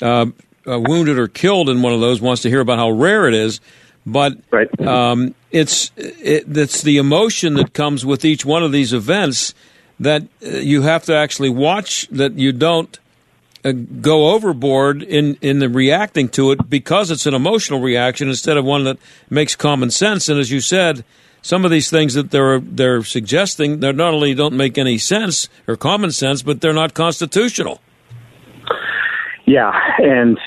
uh, 0.00 0.26
uh, 0.66 0.80
wounded 0.80 1.18
or 1.18 1.28
killed 1.28 1.68
in 1.68 1.82
one 1.82 1.92
of 1.92 2.00
those 2.00 2.20
wants 2.20 2.42
to 2.42 2.48
hear 2.48 2.60
about 2.60 2.78
how 2.78 2.90
rare 2.90 3.28
it 3.28 3.34
is. 3.34 3.60
But 4.04 4.38
um, 4.80 5.34
it's 5.52 5.92
it, 5.96 6.56
it's 6.56 6.82
the 6.82 6.98
emotion 6.98 7.54
that 7.54 7.72
comes 7.72 8.04
with 8.04 8.24
each 8.24 8.44
one 8.44 8.64
of 8.64 8.72
these 8.72 8.92
events 8.92 9.54
that 10.00 10.22
uh, 10.44 10.48
you 10.48 10.82
have 10.82 11.04
to 11.04 11.14
actually 11.14 11.50
watch 11.50 12.08
that 12.08 12.32
you 12.32 12.52
don't 12.52 12.98
uh, 13.64 13.70
go 13.70 14.30
overboard 14.30 15.04
in 15.04 15.36
in 15.40 15.60
the 15.60 15.68
reacting 15.68 16.28
to 16.30 16.50
it 16.50 16.68
because 16.68 17.12
it's 17.12 17.26
an 17.26 17.34
emotional 17.34 17.80
reaction 17.80 18.28
instead 18.28 18.56
of 18.56 18.64
one 18.64 18.82
that 18.82 18.98
makes 19.30 19.54
common 19.54 19.92
sense. 19.92 20.28
And 20.28 20.40
as 20.40 20.50
you 20.50 20.60
said, 20.60 21.04
some 21.42 21.64
of 21.64 21.70
these 21.70 21.90
things 21.90 22.14
that 22.14 22.30
they're 22.30 22.60
they're 22.60 23.02
suggesting 23.02 23.80
they 23.80 23.92
not 23.92 24.14
only 24.14 24.34
don't 24.34 24.56
make 24.56 24.78
any 24.78 24.96
sense 24.96 25.48
or 25.66 25.76
common 25.76 26.12
sense, 26.12 26.42
but 26.42 26.60
they're 26.60 26.72
not 26.72 26.94
constitutional. 26.94 27.80
Yeah, 29.44 29.72
and 29.98 30.38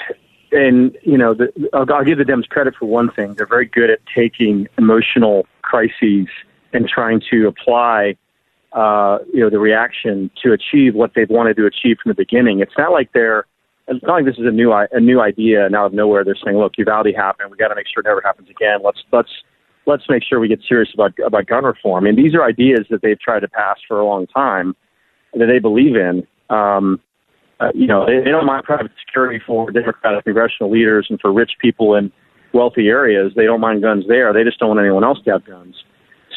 and 0.51 0.97
you 1.03 1.17
know, 1.17 1.34
the, 1.34 1.51
I'll, 1.73 1.86
I'll 1.93 2.05
give 2.05 2.17
the 2.17 2.23
Dems 2.23 2.47
credit 2.47 2.75
for 2.79 2.86
one 2.86 3.12
thing. 3.12 3.34
They're 3.36 3.45
very 3.45 3.65
good 3.65 3.89
at 3.89 3.99
taking 4.15 4.67
emotional 4.77 5.45
crises 5.62 6.27
and 6.73 6.88
trying 6.88 7.21
to 7.31 7.47
apply, 7.47 8.15
uh, 8.73 9.19
you 9.34 9.41
know, 9.41 9.49
the 9.49 9.60
reaction 9.60 10.31
to 10.43 10.53
achieve 10.53 10.95
what 10.95 11.12
they've 11.15 11.29
wanted 11.29 11.58
to 11.58 11.65
achieve 11.65 11.97
from 12.01 12.10
the 12.10 12.15
beginning. 12.15 12.62
It's 12.62 12.77
not 12.77 12.91
like 12.91 13.12
they're 13.13 13.45
it's 13.88 14.03
not 14.03 14.13
like 14.13 14.25
this 14.25 14.38
is 14.38 14.45
a 14.45 14.51
new 14.51 14.71
a 14.71 14.99
new 14.99 15.19
idea 15.19 15.65
and 15.65 15.75
out 15.75 15.88
of 15.88 15.93
nowhere. 15.93 16.23
They're 16.23 16.38
saying, 16.43 16.58
"Look, 16.58 16.77
Uvalde 16.77 17.13
happened. 17.15 17.51
We 17.51 17.58
got 17.58 17.67
to 17.67 17.75
make 17.75 17.88
sure 17.93 18.01
it 18.01 18.08
never 18.08 18.21
happens 18.21 18.49
again. 18.49 18.79
Let's 18.84 19.03
let's 19.12 19.29
let's 19.86 20.04
make 20.10 20.24
sure 20.24 20.39
we 20.39 20.48
get 20.48 20.62
serious 20.67 20.89
about 20.93 21.13
about 21.26 21.48
gun 21.48 21.63
reform." 21.63 22.06
And 22.06 22.17
these 22.17 22.34
are 22.34 22.43
ideas 22.43 22.86
that 22.89 23.02
they've 23.02 23.19
tried 23.19 23.41
to 23.41 23.48
pass 23.48 23.78
for 23.88 24.00
a 24.00 24.06
long 24.06 24.28
time 24.28 24.76
that 25.34 25.48
they 25.48 25.60
believe 25.60 25.95
in. 25.95 26.26
Um, 26.50 27.00
uh, 27.60 27.71
you 27.74 27.88
know, 27.88 28.06
they, 28.06 28.24
they 28.24 28.32
don't 28.32 28.45
mind 28.45 28.63
private 28.65 28.91
security 29.06 29.41
for 29.45 29.71
Democratic 29.71 30.26
congressional 30.26 30.71
leaders 30.71 31.08
and 31.10 31.19
for 31.21 31.32
rich 31.32 31.54
people 31.62 31.95
in 31.95 32.12
wealthy 32.54 32.88
areas. 32.88 33.34
They 33.36 33.45
don't 33.45 33.62
mind 33.62 33.82
guns 33.82 34.06
there. 34.08 34.34
They 34.34 34.43
just 34.43 34.60
don't 34.60 34.69
want 34.69 34.80
anyone 34.80 35.04
else 35.04 35.19
to 35.26 35.32
have 35.32 35.45
guns. 35.45 35.76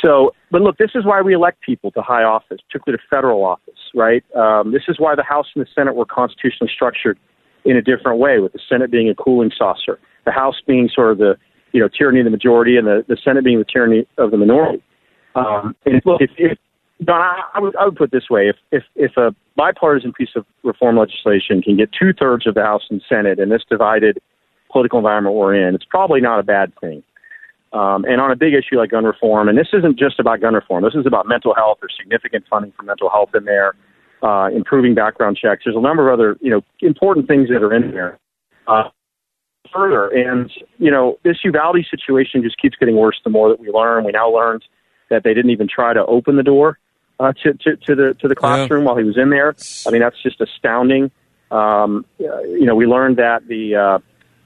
So, 0.00 0.32
but 0.50 0.62
look, 0.62 0.76
this 0.78 0.90
is 0.94 1.04
why 1.04 1.22
we 1.22 1.34
elect 1.34 1.60
people 1.60 1.90
to 1.92 2.02
high 2.02 2.22
office, 2.22 2.58
particularly 2.68 2.98
to 2.98 3.16
federal 3.16 3.44
office, 3.44 3.80
right? 3.94 4.24
Um, 4.36 4.72
this 4.72 4.82
is 4.88 4.96
why 4.98 5.14
the 5.14 5.24
House 5.24 5.46
and 5.54 5.64
the 5.64 5.68
Senate 5.74 5.94
were 5.94 6.04
constitutionally 6.04 6.70
structured 6.72 7.18
in 7.64 7.76
a 7.76 7.82
different 7.82 8.18
way, 8.18 8.38
with 8.38 8.52
the 8.52 8.60
Senate 8.68 8.90
being 8.90 9.08
a 9.08 9.14
cooling 9.14 9.50
saucer, 9.56 9.98
the 10.24 10.30
House 10.30 10.56
being 10.66 10.88
sort 10.92 11.10
of 11.10 11.18
the 11.18 11.36
you 11.72 11.80
know 11.80 11.88
tyranny 11.88 12.20
of 12.20 12.24
the 12.24 12.30
majority, 12.30 12.76
and 12.76 12.86
the, 12.86 13.04
the 13.08 13.16
Senate 13.22 13.44
being 13.44 13.58
the 13.58 13.64
tyranny 13.64 14.06
of 14.16 14.30
the 14.30 14.36
minority. 14.36 14.82
Um, 15.34 15.76
and 15.84 16.02
look, 16.04 16.20
if, 16.20 16.30
if 16.36 16.58
Don, 17.04 17.20
I, 17.20 17.42
I 17.54 17.60
would 17.60 17.76
I 17.76 17.84
would 17.84 17.96
put 17.96 18.04
it 18.04 18.12
this 18.12 18.28
way: 18.30 18.48
if 18.48 18.56
if 18.72 18.82
if 18.96 19.16
a 19.16 19.34
bipartisan 19.56 20.12
piece 20.12 20.30
of 20.34 20.44
reform 20.64 20.96
legislation 20.96 21.62
can 21.62 21.76
get 21.76 21.90
two 21.92 22.12
thirds 22.12 22.46
of 22.46 22.54
the 22.54 22.62
House 22.62 22.82
and 22.90 23.02
Senate 23.08 23.38
in 23.38 23.48
this 23.48 23.62
divided 23.68 24.18
political 24.70 24.98
environment 24.98 25.34
we're 25.34 25.54
in, 25.54 25.74
it's 25.74 25.84
probably 25.84 26.20
not 26.20 26.38
a 26.40 26.42
bad 26.42 26.72
thing. 26.80 27.02
Um, 27.72 28.04
and 28.04 28.20
on 28.20 28.30
a 28.30 28.36
big 28.36 28.54
issue 28.54 28.78
like 28.78 28.90
gun 28.90 29.04
reform, 29.04 29.48
and 29.48 29.58
this 29.58 29.68
isn't 29.72 29.98
just 29.98 30.18
about 30.18 30.40
gun 30.40 30.54
reform. 30.54 30.84
This 30.84 30.94
is 30.94 31.06
about 31.06 31.28
mental 31.28 31.54
health. 31.54 31.78
There's 31.80 31.94
significant 32.00 32.44
funding 32.48 32.72
for 32.72 32.82
mental 32.82 33.10
health 33.10 33.30
in 33.34 33.44
there, 33.44 33.74
uh, 34.22 34.48
improving 34.54 34.94
background 34.94 35.36
checks. 35.40 35.62
There's 35.64 35.76
a 35.76 35.80
number 35.80 36.08
of 36.08 36.18
other 36.18 36.36
you 36.40 36.50
know 36.50 36.62
important 36.80 37.28
things 37.28 37.48
that 37.50 37.62
are 37.62 37.74
in 37.74 37.90
there. 37.92 38.18
Uh, 38.66 38.84
further, 39.72 40.08
and 40.08 40.50
you 40.78 40.90
know 40.90 41.18
this 41.24 41.38
Uvalde 41.44 41.84
situation 41.90 42.42
just 42.42 42.56
keeps 42.58 42.76
getting 42.76 42.96
worse 42.96 43.20
the 43.24 43.30
more 43.30 43.48
that 43.48 43.60
we 43.60 43.70
learn. 43.70 44.04
We 44.04 44.12
now 44.12 44.30
learned 44.30 44.64
that 45.10 45.24
they 45.24 45.34
didn't 45.34 45.50
even 45.50 45.68
try 45.68 45.92
to 45.92 46.04
open 46.06 46.36
the 46.36 46.42
door 46.42 46.78
uh, 47.20 47.32
to, 47.42 47.54
to 47.54 47.76
to 47.76 47.94
the 47.94 48.14
to 48.20 48.28
the 48.28 48.34
classroom 48.34 48.84
while 48.84 48.96
he 48.96 49.04
was 49.04 49.16
in 49.16 49.30
there. 49.30 49.54
I 49.86 49.90
mean 49.90 50.00
that's 50.00 50.22
just 50.22 50.40
astounding. 50.40 51.10
Um, 51.50 52.04
you 52.18 52.64
know 52.66 52.74
we 52.74 52.86
learned 52.86 53.16
that 53.16 53.46
the 53.48 53.74
uh, 53.74 53.98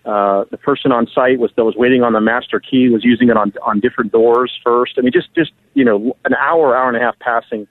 uh, 0.04 0.44
the 0.50 0.56
person 0.56 0.90
on 0.90 1.06
site 1.06 1.38
was 1.38 1.50
that 1.56 1.64
was 1.64 1.76
waiting 1.76 2.02
on 2.02 2.12
the 2.12 2.20
master 2.20 2.58
key 2.58 2.88
was 2.88 3.04
using 3.04 3.28
it 3.28 3.36
on 3.36 3.52
on 3.62 3.78
different 3.80 4.10
doors 4.10 4.52
first. 4.64 4.94
I 4.98 5.00
mean, 5.02 5.12
just 5.12 5.32
just 5.34 5.52
you 5.74 5.84
know, 5.84 6.16
an 6.24 6.34
hour, 6.34 6.76
hour 6.76 6.88
and 6.88 6.96
a 6.96 7.00
half 7.00 7.18
passing 7.20 7.68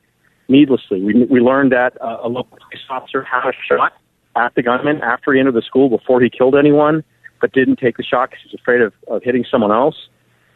needlessly. 0.48 1.02
We 1.02 1.26
we 1.26 1.40
learned 1.40 1.72
that 1.74 2.02
uh, 2.02 2.20
a 2.24 2.30
local 2.30 2.58
police 2.58 2.84
officer 2.90 3.22
had 3.24 3.50
a 3.50 3.54
shot 3.68 3.94
at 4.36 4.56
the 4.56 4.64
gunman 4.64 5.02
after 5.02 5.34
he 5.34 5.40
entered 5.40 5.56
the 5.56 5.62
school 5.62 5.90
before 5.90 6.22
he 6.22 6.30
killed 6.30 6.56
anyone, 6.56 7.04
but 7.42 7.52
didn't 7.52 7.78
take 7.78 7.98
the 7.98 8.04
shot 8.04 8.30
because 8.30 8.44
he 8.44 8.50
was 8.52 8.62
afraid 8.62 8.82
of, 8.82 8.94
of 9.08 9.24
hitting 9.24 9.44
someone 9.50 9.72
else. 9.72 9.96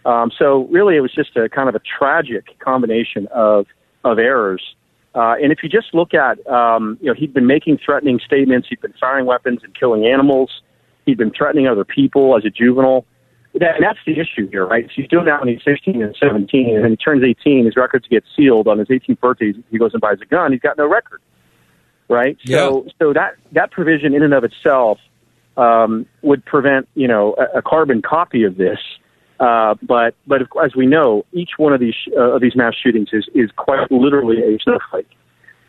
Um, 0.06 0.32
so 0.38 0.68
really, 0.72 0.96
it 0.96 1.02
was 1.02 1.14
just 1.14 1.36
a 1.36 1.50
kind 1.50 1.68
of 1.68 1.76
a 1.76 1.82
tragic 1.98 2.60
combination 2.60 3.28
of 3.34 3.66
of 4.04 4.20
errors. 4.20 4.62
Uh, 5.16 5.36
and 5.42 5.52
if 5.52 5.60
you 5.64 5.70
just 5.70 5.94
look 5.94 6.14
at, 6.14 6.46
um, 6.48 6.98
you 7.02 7.08
know, 7.08 7.14
he'd 7.14 7.34
been 7.34 7.48
making 7.48 7.80
threatening 7.84 8.20
statements. 8.24 8.68
He'd 8.70 8.82
been 8.82 8.94
firing 9.00 9.26
weapons 9.26 9.62
and 9.64 9.74
killing 9.74 10.06
animals. 10.06 10.62
He'd 11.06 11.18
been 11.18 11.32
threatening 11.32 11.68
other 11.68 11.86
people 11.86 12.38
as 12.38 12.44
a 12.46 12.50
juvenile. 12.50 13.06
That, 13.54 13.76
and 13.76 13.84
that's 13.84 14.00
the 14.06 14.20
issue 14.20 14.50
here, 14.50 14.66
right? 14.66 14.86
So 14.88 14.94
he's 14.98 15.08
doing 15.08 15.26
that 15.26 15.40
when 15.40 15.48
he's 15.48 15.64
16 15.64 16.02
and 16.02 16.16
17, 16.20 16.74
and 16.74 16.82
when 16.82 16.92
he 16.92 16.98
turns 16.98 17.24
18, 17.24 17.66
his 17.66 17.78
records 17.78 18.06
get 18.10 18.26
sealed. 18.36 18.68
On 18.68 18.78
his 18.78 18.90
18th 18.90 19.22
birthday, 19.22 19.54
he 19.72 19.78
goes 19.78 19.94
and 19.94 20.02
buys 20.02 20.18
a 20.22 20.26
gun. 20.26 20.52
He's 20.52 20.60
got 20.60 20.78
no 20.78 20.86
record, 20.86 21.22
right? 22.10 22.38
So, 22.68 22.88
so 23.00 23.14
that 23.14 23.36
that 23.54 23.72
provision 23.72 24.14
in 24.14 24.24
and 24.24 24.34
of 24.34 24.44
itself 24.44 25.00
um, 25.58 26.06
would 26.22 26.44
prevent, 26.46 26.88
you 26.96 27.08
know, 27.08 27.36
a, 27.38 27.60
a 27.60 27.62
carbon 27.62 28.02
copy 28.02 28.44
of 28.44 28.58
this 28.58 28.80
Uh, 29.40 29.76
but 29.82 30.16
but 30.26 30.42
as 30.64 30.76
we 30.76 30.86
know, 30.86 31.26
each 31.34 31.52
one 31.58 31.74
of 31.74 31.80
these 31.80 31.96
uh, 32.16 32.36
of 32.36 32.42
these 32.42 32.56
mass 32.56 32.74
shootings 32.82 33.10
is 33.12 33.28
is 33.34 33.52
quite 33.58 33.92
literally 33.92 34.38
a 34.42 34.58
snowflake. 34.64 35.10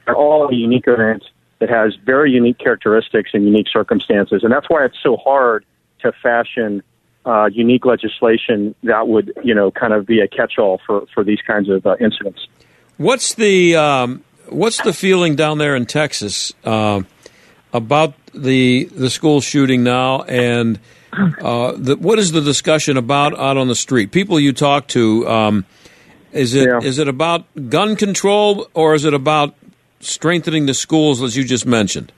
They're 0.05 0.15
all 0.15 0.49
a 0.49 0.55
unique 0.55 0.87
event 0.87 1.25
that 1.59 1.69
has 1.69 1.97
very 2.05 2.31
unique 2.31 2.59
characteristics 2.59 3.31
and 3.35 3.45
unique 3.45 3.67
circumstances, 3.73 4.45
and 4.45 4.53
that's 4.53 4.67
why 4.69 4.85
it's 4.85 4.99
so 5.03 5.17
hard 5.17 5.65
to 6.03 6.13
fashion 6.23 6.83
uh, 7.25 7.47
unique 7.47 7.85
legislation 7.85 8.77
that 8.85 9.09
would 9.09 9.33
you 9.43 9.55
know 9.55 9.73
kind 9.73 9.93
of 9.93 10.07
be 10.07 10.21
a 10.21 10.29
catch-all 10.29 10.81
for 10.87 11.07
for 11.13 11.25
these 11.25 11.41
kinds 11.45 11.69
of 11.69 11.85
uh, 11.87 11.97
incidents. 11.99 12.47
What's 12.99 13.35
the 13.35 13.75
um, 13.75 14.23
what's 14.49 14.81
the 14.83 14.93
feeling 14.93 15.35
down 15.35 15.59
there 15.59 15.75
in 15.75 15.87
Texas 15.87 16.53
uh, 16.63 17.03
about 17.73 18.15
the 18.35 18.85
the 18.93 19.11
school 19.11 19.41
shooting 19.41 19.83
now 19.83 20.23
and 20.23 20.79
uh, 21.41 21.73
the, 21.77 21.97
what 21.97 22.19
is 22.19 22.33
the 22.33 22.41
discussion 22.43 22.97
about 22.97 23.39
out 23.39 23.57
on 23.57 23.69
the 23.69 23.75
street? 23.75 24.13
People 24.13 24.39
you 24.39 24.53
talk 24.53 24.87
to, 24.89 25.27
um, 25.29 25.65
is 26.33 26.55
it 26.55 26.69
Yeah. 26.69 26.81
is 26.87 26.99
it 26.99 27.09
about 27.09 27.45
gun 27.71 27.97
control 27.97 28.69
or 28.75 28.95
is 28.95 29.05
it 29.05 29.15
about 29.15 29.55
strengthening 30.01 30.67
the 30.67 30.75
schools, 30.75 31.23
as 31.23 31.37
you 31.37 31.45
just 31.45 31.67
mentioned? 31.67 32.13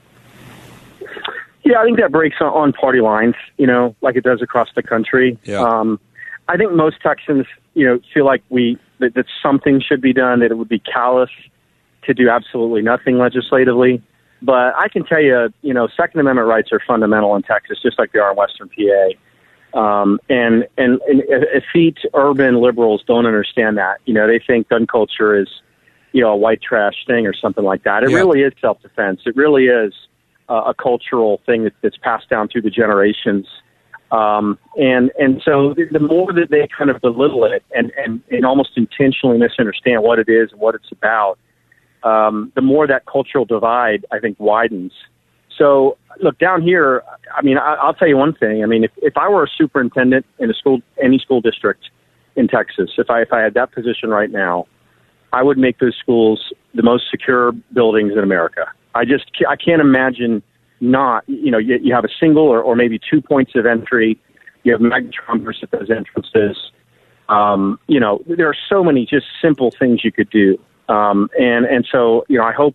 Yeah, 1.64 1.80
I 1.80 1.84
think 1.84 1.98
that 1.98 2.10
breaks 2.10 2.36
on, 2.40 2.72
party 2.72 3.00
lines, 3.00 3.34
you 3.58 3.66
know, 3.66 3.94
like 4.00 4.16
it 4.16 4.24
does 4.24 4.40
across 4.40 4.68
the 4.74 4.82
country. 4.82 5.38
Yeah. 5.44 5.60
Um, 5.60 6.00
I 6.48 6.56
think 6.56 6.72
most 6.72 6.96
Texans, 7.02 7.46
you 7.74 7.86
know, 7.86 8.00
feel 8.14 8.24
like 8.24 8.42
we 8.48 8.78
that, 9.00 9.14
that 9.14 9.26
something 9.42 9.80
should 9.86 10.00
be 10.00 10.12
done. 10.12 10.40
That 10.40 10.50
it 10.50 10.56
would 10.56 10.68
be 10.68 10.78
callous 10.80 11.30
to 12.04 12.14
do 12.14 12.30
absolutely 12.30 12.80
nothing 12.82 13.18
legislatively. 13.18 14.02
But 14.42 14.74
I 14.76 14.88
can 14.88 15.04
tell 15.04 15.20
you, 15.20 15.52
you 15.62 15.74
know, 15.74 15.88
Second 15.96 16.20
Amendment 16.20 16.48
rights 16.48 16.70
are 16.72 16.80
fundamental 16.86 17.34
in 17.34 17.42
Texas, 17.42 17.78
just 17.82 17.98
like 17.98 18.12
they 18.12 18.20
are 18.20 18.30
in 18.30 18.36
Western 18.36 18.68
PA. 18.68 19.78
Um, 19.78 20.18
and, 20.30 20.66
and 20.78 21.00
and 21.02 21.22
effete 21.52 21.98
urban 22.14 22.60
liberals 22.60 23.02
don't 23.06 23.26
understand 23.26 23.76
that. 23.78 23.98
You 24.06 24.14
know, 24.14 24.26
they 24.26 24.38
think 24.44 24.68
gun 24.68 24.86
culture 24.86 25.38
is, 25.38 25.48
you 26.12 26.22
know, 26.22 26.30
a 26.30 26.36
white 26.36 26.62
trash 26.62 26.94
thing 27.06 27.26
or 27.26 27.34
something 27.34 27.64
like 27.64 27.82
that. 27.84 28.02
It 28.02 28.10
Yeah. 28.10 28.16
really 28.18 28.40
is 28.42 28.52
self 28.60 28.80
defense. 28.80 29.20
It 29.26 29.36
really 29.36 29.66
is 29.66 29.92
uh, 30.48 30.62
a 30.66 30.74
cultural 30.74 31.40
thing 31.44 31.64
that, 31.64 31.74
that's 31.82 31.98
passed 31.98 32.30
down 32.30 32.48
through 32.48 32.62
the 32.62 32.70
generations. 32.70 33.46
Um, 34.10 34.58
and 34.78 35.10
and 35.18 35.42
so 35.44 35.74
the, 35.74 35.84
the 35.90 36.00
more 36.00 36.32
that 36.32 36.48
they 36.50 36.66
kind 36.66 36.88
of 36.88 37.00
belittle 37.02 37.44
it 37.44 37.62
and, 37.74 37.92
and, 38.02 38.22
and 38.30 38.46
almost 38.46 38.70
intentionally 38.76 39.36
misunderstand 39.36 40.02
what 40.02 40.18
it 40.18 40.30
is 40.30 40.50
and 40.52 40.60
what 40.60 40.74
it's 40.74 40.90
about, 40.90 41.38
um, 42.04 42.52
the 42.54 42.62
more 42.62 42.86
that 42.86 43.06
cultural 43.06 43.44
divide 43.44 44.06
I 44.10 44.18
think 44.18 44.38
widens. 44.38 44.92
So 45.56 45.98
look 46.22 46.38
down 46.38 46.62
here. 46.62 47.02
I 47.36 47.42
mean, 47.42 47.58
I, 47.58 47.74
I'll 47.74 47.94
tell 47.94 48.08
you 48.08 48.16
one 48.16 48.34
thing. 48.34 48.62
I 48.62 48.66
mean, 48.66 48.84
if, 48.84 48.92
if 48.98 49.16
I 49.16 49.28
were 49.28 49.44
a 49.44 49.48
superintendent 49.48 50.24
in 50.38 50.50
a 50.50 50.54
school, 50.54 50.80
any 51.02 51.18
school 51.18 51.40
district 51.40 51.90
in 52.36 52.48
Texas, 52.48 52.90
if 52.98 53.10
I 53.10 53.22
if 53.22 53.32
I 53.32 53.40
had 53.40 53.54
that 53.54 53.72
position 53.72 54.10
right 54.10 54.30
now, 54.30 54.66
I 55.32 55.42
would 55.42 55.58
make 55.58 55.78
those 55.78 55.96
schools 56.00 56.52
the 56.74 56.82
most 56.82 57.04
secure 57.10 57.52
buildings 57.72 58.12
in 58.12 58.20
America. 58.20 58.66
I 58.94 59.04
just 59.04 59.30
I 59.48 59.56
can't 59.56 59.80
imagine 59.80 60.42
not. 60.80 61.24
You 61.28 61.50
know, 61.50 61.58
you, 61.58 61.78
you 61.82 61.94
have 61.94 62.04
a 62.04 62.12
single 62.20 62.44
or, 62.44 62.62
or 62.62 62.76
maybe 62.76 62.98
two 62.98 63.20
points 63.20 63.52
of 63.54 63.66
entry. 63.66 64.18
You 64.62 64.72
have 64.72 64.80
magnetometers 64.80 65.62
at 65.62 65.70
those 65.70 65.90
entrances. 65.90 66.56
Um, 67.28 67.78
you 67.88 68.00
know, 68.00 68.22
there 68.26 68.48
are 68.48 68.56
so 68.68 68.82
many 68.82 69.06
just 69.06 69.26
simple 69.42 69.72
things 69.78 70.02
you 70.02 70.12
could 70.12 70.30
do. 70.30 70.58
Um, 70.88 71.28
and 71.38 71.66
and 71.66 71.86
so 71.90 72.24
you 72.28 72.38
know, 72.38 72.44
I 72.44 72.52
hope 72.52 72.74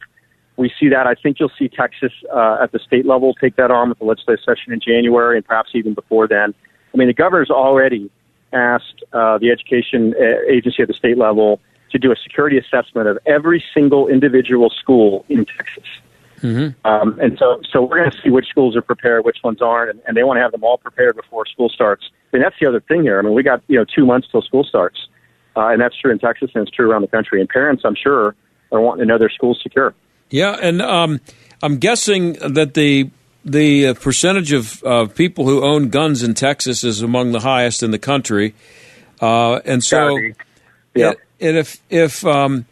we 0.57 0.71
see 0.79 0.89
that. 0.89 1.07
I 1.07 1.15
think 1.15 1.39
you'll 1.39 1.51
see 1.57 1.67
Texas 1.67 2.11
uh, 2.33 2.57
at 2.61 2.71
the 2.71 2.79
state 2.79 3.05
level 3.05 3.33
take 3.33 3.55
that 3.55 3.71
on 3.71 3.89
with 3.89 3.99
the 3.99 4.05
legislative 4.05 4.43
session 4.43 4.71
in 4.73 4.79
January, 4.79 5.37
and 5.37 5.45
perhaps 5.45 5.71
even 5.73 5.93
before 5.93 6.27
then. 6.27 6.53
I 6.93 6.97
mean, 6.97 7.07
the 7.07 7.13
governor's 7.13 7.49
already 7.49 8.11
asked 8.51 9.03
uh, 9.13 9.39
the 9.39 9.49
education 9.49 10.13
uh, 10.19 10.51
agency 10.51 10.83
at 10.83 10.87
the 10.87 10.93
state 10.93 11.17
level 11.17 11.59
to 11.91 11.97
do 11.97 12.11
a 12.11 12.15
security 12.15 12.57
assessment 12.57 13.07
of 13.07 13.17
every 13.25 13.63
single 13.73 14.07
individual 14.07 14.69
school 14.69 15.25
in 15.29 15.45
Texas. 15.45 15.83
Mm-hmm. 16.41 16.85
Um, 16.85 17.17
and 17.19 17.37
so, 17.39 17.61
so 17.71 17.83
we're 17.83 17.99
going 17.99 18.11
to 18.11 18.17
see 18.21 18.29
which 18.29 18.47
schools 18.47 18.75
are 18.75 18.81
prepared, 18.81 19.23
which 19.23 19.37
ones 19.43 19.61
aren't, 19.61 19.91
and, 19.91 20.01
and 20.07 20.17
they 20.17 20.23
want 20.23 20.37
to 20.37 20.41
have 20.41 20.51
them 20.51 20.63
all 20.63 20.77
prepared 20.77 21.15
before 21.15 21.45
school 21.45 21.69
starts. 21.69 22.09
I 22.11 22.37
mean, 22.37 22.43
that's 22.43 22.55
the 22.59 22.67
other 22.67 22.81
thing 22.81 23.03
here. 23.03 23.17
I 23.17 23.21
mean, 23.21 23.33
we 23.33 23.43
got 23.43 23.63
you 23.67 23.77
know 23.77 23.85
two 23.85 24.05
months 24.05 24.27
till 24.29 24.41
school 24.41 24.63
starts, 24.63 25.07
uh, 25.55 25.67
and 25.67 25.81
that's 25.81 25.97
true 25.97 26.11
in 26.11 26.19
Texas 26.19 26.51
and 26.55 26.67
it's 26.67 26.75
true 26.75 26.89
around 26.89 27.01
the 27.01 27.07
country. 27.07 27.39
And 27.39 27.49
parents, 27.49 27.83
I'm 27.85 27.95
sure, 27.95 28.35
are 28.71 28.81
wanting 28.81 29.01
to 29.01 29.05
know 29.05 29.17
their 29.17 29.29
schools 29.29 29.59
secure. 29.61 29.93
Yeah, 30.29 30.57
and 30.59 30.81
um, 30.81 31.21
I'm 31.61 31.77
guessing 31.77 32.33
that 32.33 32.73
the 32.73 33.09
the 33.45 33.87
uh, 33.87 33.93
percentage 33.95 34.51
of 34.53 34.83
uh, 34.83 35.05
people 35.07 35.45
who 35.45 35.63
own 35.63 35.89
guns 35.89 36.23
in 36.23 36.33
Texas 36.33 36.83
is 36.83 37.01
among 37.01 37.33
the 37.33 37.41
highest 37.41 37.83
in 37.83 37.91
the 37.91 37.99
country, 37.99 38.55
uh, 39.21 39.55
and 39.65 39.83
so 39.83 40.17
Yeah. 40.95 41.13
and 41.39 41.57
if 41.57 41.81
if 41.89 42.25
um, 42.25 42.65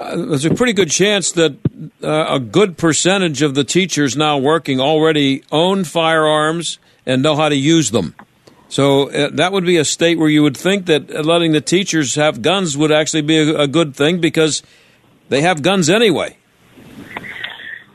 uh, 0.00 0.16
there's 0.16 0.44
a 0.44 0.54
pretty 0.54 0.72
good 0.72 0.90
chance 0.90 1.32
that 1.32 1.56
uh, 2.02 2.26
a 2.34 2.40
good 2.40 2.78
percentage 2.78 3.42
of 3.42 3.54
the 3.54 3.64
teachers 3.64 4.16
now 4.16 4.38
working 4.38 4.80
already 4.80 5.42
own 5.52 5.84
firearms 5.84 6.78
and 7.04 7.22
know 7.22 7.36
how 7.36 7.48
to 7.48 7.56
use 7.56 7.90
them. 7.90 8.14
So 8.68 9.10
uh, 9.10 9.30
that 9.34 9.52
would 9.52 9.64
be 9.64 9.76
a 9.76 9.84
state 9.84 10.18
where 10.18 10.28
you 10.28 10.42
would 10.42 10.56
think 10.56 10.86
that 10.86 11.24
letting 11.24 11.52
the 11.52 11.60
teachers 11.60 12.16
have 12.16 12.42
guns 12.42 12.76
would 12.76 12.90
actually 12.90 13.22
be 13.22 13.38
a, 13.38 13.60
a 13.62 13.66
good 13.68 13.94
thing 13.94 14.20
because 14.20 14.62
they 15.28 15.42
have 15.42 15.62
guns 15.62 15.88
anyway. 15.88 16.36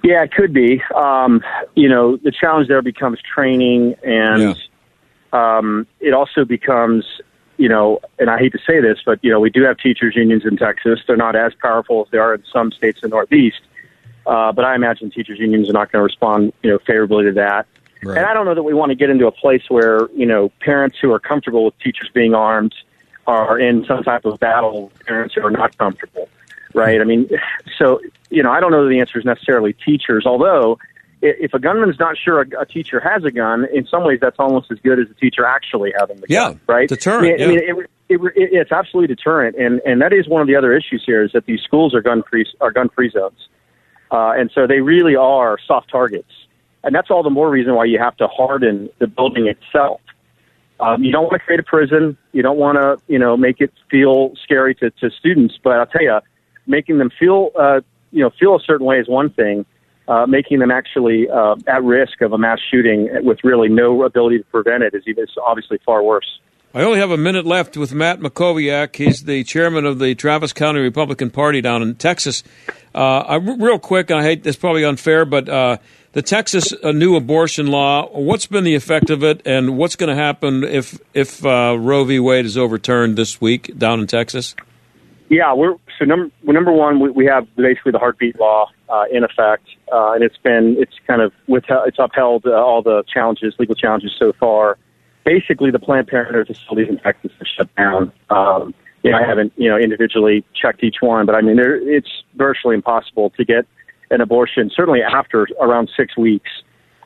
Yeah, 0.04 0.24
it 0.24 0.32
could 0.32 0.54
be. 0.54 0.82
Um, 0.96 1.42
you 1.76 1.88
know, 1.88 2.18
the 2.18 2.32
challenge 2.32 2.68
there 2.68 2.82
becomes 2.82 3.20
training, 3.22 3.96
and 4.04 4.58
um, 5.32 5.86
it 6.00 6.14
also 6.14 6.44
becomes, 6.44 7.06
you 7.58 7.70
know, 7.70 8.00
and 8.18 8.30
I 8.30 8.40
hate 8.40 8.52
to 8.54 8.60
say 8.66 8.82
this, 8.82 8.98
but 9.06 9.20
you 9.22 9.32
know, 9.32 9.40
we 9.40 9.52
do 9.52 9.64
have 9.64 9.78
teachers 9.78 10.16
unions 10.16 10.44
in 10.44 10.58
Texas. 10.58 11.00
They're 11.06 11.18
not 11.18 11.36
as 11.36 11.54
powerful 11.62 12.04
as 12.06 12.12
they 12.12 12.18
are 12.18 12.34
in 12.34 12.44
some 12.52 12.72
states 12.72 13.00
in 13.04 13.10
the 13.10 13.16
Northeast, 13.16 13.62
uh, 14.26 14.52
but 14.52 14.66
I 14.66 14.74
imagine 14.74 15.12
teachers 15.12 15.38
unions 15.38 15.70
are 15.70 15.74
not 15.74 15.92
going 15.92 16.00
to 16.00 16.04
respond, 16.04 16.54
you 16.64 16.72
know, 16.72 16.80
favorably 16.80 17.26
to 17.26 17.34
that. 17.34 17.68
And 18.04 18.26
I 18.26 18.34
don't 18.34 18.46
know 18.46 18.56
that 18.56 18.64
we 18.64 18.74
want 18.74 18.90
to 18.90 18.96
get 18.96 19.10
into 19.10 19.28
a 19.28 19.32
place 19.32 19.64
where 19.70 20.10
you 20.16 20.26
know 20.26 20.50
parents 20.60 20.98
who 21.02 21.12
are 21.14 21.20
comfortable 21.20 21.66
with 21.66 21.78
teachers 21.80 22.10
being 22.14 22.34
armed 22.34 22.74
are 23.28 23.60
in 23.60 23.86
some 23.86 24.04
type 24.04 24.26
of 24.26 24.40
battle 24.40 24.86
with 24.94 25.06
parents 25.06 25.36
who 25.36 25.46
are 25.46 25.52
not 25.52 25.78
comfortable, 25.78 26.28
right? 26.74 27.00
I 27.00 27.04
mean, 27.04 27.30
so 27.78 28.02
you 28.30 28.42
know, 28.44 28.52
I 28.52 28.60
don't 28.60 28.72
know 28.72 28.84
that 28.84 28.90
the 28.90 29.00
answer 29.00 29.20
is 29.20 29.26
necessarily 29.26 29.74
teachers. 29.74 30.26
Although, 30.26 30.80
if 31.22 31.54
a 31.54 31.60
gunman's 31.60 32.00
not 32.00 32.18
sure 32.18 32.42
a, 32.42 32.62
a 32.62 32.66
teacher 32.66 33.00
has 33.00 33.24
a 33.24 33.32
gun, 33.32 33.68
in 33.74 33.86
some 33.86 34.04
ways 34.04 34.20
that's 34.20 34.38
almost 34.40 34.72
as 34.72 34.80
good 34.80 35.00
as 35.00 35.10
a 35.10 35.14
teacher 35.14 35.46
actually 35.46 35.94
having 35.98 36.18
the 36.18 36.26
Yeah, 36.28 36.50
gun, 36.50 36.62
right? 36.68 36.90
deterrent, 36.90 37.42
I 37.42 37.46
mean, 37.46 37.60
I 37.60 37.74
mean, 37.74 37.84
it, 37.84 37.90
it, 38.10 38.22
it, 38.36 38.50
it's 38.54 38.72
absolutely 38.72 39.14
deterrent, 39.16 39.56
and 39.58 39.80
and 39.86 40.02
that 40.02 40.14
is 40.14 40.28
one 40.28 40.42
of 40.42 40.48
the 40.48 40.56
other 40.56 40.74
issues 40.74 41.04
here 41.06 41.24
is 41.24 41.32
that 41.34 41.46
these 41.46 41.62
schools 41.62 41.94
are 41.94 42.02
gun 42.02 42.24
free 42.24 42.46
are 42.60 42.72
gun 42.72 42.90
free 42.90 43.12
zones, 43.12 43.48
uh, 44.12 44.32
and 44.36 44.50
so 44.54 44.66
they 44.66 44.82
really 44.82 45.16
are 45.16 45.58
soft 45.68 45.90
targets, 45.92 46.32
and 46.84 46.96
that's 46.96 47.10
all 47.12 47.24
the 47.24 47.30
more 47.30 47.50
reason 47.50 47.76
why 47.76 47.86
you 47.86 48.00
have 48.00 48.18
to 48.18 48.28
harden 48.28 48.90
the 49.00 49.08
building 49.08 49.48
itself. 49.48 50.02
Um, 50.80 51.04
you 51.04 51.12
don't 51.12 51.24
want 51.24 51.34
to 51.34 51.40
create 51.40 51.60
a 51.60 51.64
prison. 51.64 52.18
You 52.32 52.42
don't 52.42 52.58
want 52.58 52.78
to, 52.78 52.98
you 53.12 53.20
know, 53.20 53.38
make 53.38 53.62
it 53.62 53.72
feel 53.90 54.32
scary 54.44 54.74
to, 54.76 54.90
to 54.90 55.12
students. 55.12 55.56
But 55.64 55.74
I'll 55.74 55.86
tell 55.86 56.02
you, 56.02 56.20
making 56.66 56.98
them 56.98 57.12
feel, 57.20 57.52
uh, 57.60 57.82
you 58.12 58.24
know, 58.24 58.32
feel 58.40 58.56
a 58.56 58.60
certain 58.60 58.86
way 58.86 58.98
is 58.98 59.08
one 59.08 59.30
thing. 59.30 59.66
Uh, 60.08 60.26
making 60.26 60.60
them 60.60 60.72
actually 60.72 61.30
uh, 61.30 61.56
at 61.68 61.84
risk 61.84 62.22
of 62.22 62.34
a 62.34 62.38
mass 62.38 62.60
shooting 62.72 63.08
with 63.24 63.38
really 63.44 63.70
no 63.70 64.04
ability 64.04 64.40
to 64.40 64.44
prevent 64.46 64.84
it 64.84 64.94
is 64.96 65.04
even 65.06 65.26
obviously 65.46 65.80
far 65.86 66.04
worse. 66.04 66.40
I 66.74 66.84
only 66.84 67.00
have 67.00 67.12
a 67.12 67.18
minute 67.18 67.46
left 67.46 67.78
with 67.78 67.94
Matt 67.94 68.20
Mackowiak. 68.20 68.96
He's 68.96 69.24
the 69.24 69.44
chairman 69.44 69.86
of 69.86 70.00
the 70.00 70.16
Travis 70.16 70.54
County 70.54 70.80
Republican 70.80 71.30
Party 71.30 71.62
down 71.62 71.82
in 71.82 71.96
Texas. 71.96 72.44
Uh, 72.96 73.20
I, 73.20 73.36
real 73.36 73.78
quick, 73.78 74.10
I 74.10 74.24
hate 74.24 74.44
this 74.44 74.56
probably 74.56 74.84
unfair, 74.84 75.24
but 75.26 75.50
uh, 75.50 75.78
the 76.14 76.22
Texas 76.22 76.74
uh, 76.84 76.92
new 76.92 77.16
abortion 77.16 77.68
law. 77.68 78.10
What's 78.10 78.48
been 78.48 78.64
the 78.64 78.76
effect 78.76 79.10
of 79.10 79.24
it, 79.24 79.42
and 79.46 79.78
what's 79.78 79.96
going 79.96 80.10
to 80.10 80.22
happen 80.22 80.64
if 80.64 81.00
if 81.14 81.46
uh, 81.46 81.78
Roe 81.80 82.04
v. 82.04 82.20
Wade 82.20 82.46
is 82.46 82.58
overturned 82.58 83.18
this 83.18 83.40
week 83.40 83.78
down 83.78 84.00
in 84.00 84.08
Texas? 84.08 84.56
Yeah, 85.30 85.54
we're 85.54 85.76
so 85.98 86.06
number 86.06 86.30
number 86.44 86.72
one. 86.74 87.00
We, 87.00 87.10
we 87.12 87.26
have 87.26 87.48
basically 87.56 87.94
the 87.94 88.00
heartbeat 88.00 88.40
law 88.40 88.70
uh, 88.90 89.04
in 89.12 89.24
effect, 89.24 89.66
uh, 89.92 90.12
and 90.14 90.24
it's 90.24 90.38
been 90.38 90.76
it's 90.78 90.96
kind 91.08 91.22
of 91.22 91.32
with 91.48 91.64
it's 91.70 91.98
upheld 92.00 92.46
uh, 92.46 92.52
all 92.52 92.82
the 92.82 93.04
challenges, 93.12 93.56
legal 93.58 93.76
challenges 93.76 94.12
so 94.20 94.34
far. 94.40 94.78
Basically, 95.24 95.72
the 95.72 95.80
Planned 95.80 96.08
Parenthood 96.08 96.48
facilities 96.48 96.90
in 96.90 96.98
Texas 96.98 97.32
are 97.40 97.46
shut 97.46 97.76
down. 97.76 98.12
Um, 98.30 98.74
you 99.04 99.12
know, 99.12 99.18
I 99.18 99.26
haven't 99.26 99.54
you 99.56 99.70
know 99.70 99.78
individually 99.78 100.44
checked 100.54 100.84
each 100.84 100.98
one, 101.00 101.26
but 101.26 101.36
I 101.36 101.42
mean, 101.42 101.58
it's 101.60 102.24
virtually 102.36 102.76
impossible 102.76 103.30
to 103.32 103.46
get 103.46 103.66
an 104.12 104.22
abortion. 104.22 104.70
Certainly 104.74 105.02
after 105.02 105.48
around 105.60 105.90
six 105.96 106.18
weeks. 106.18 106.50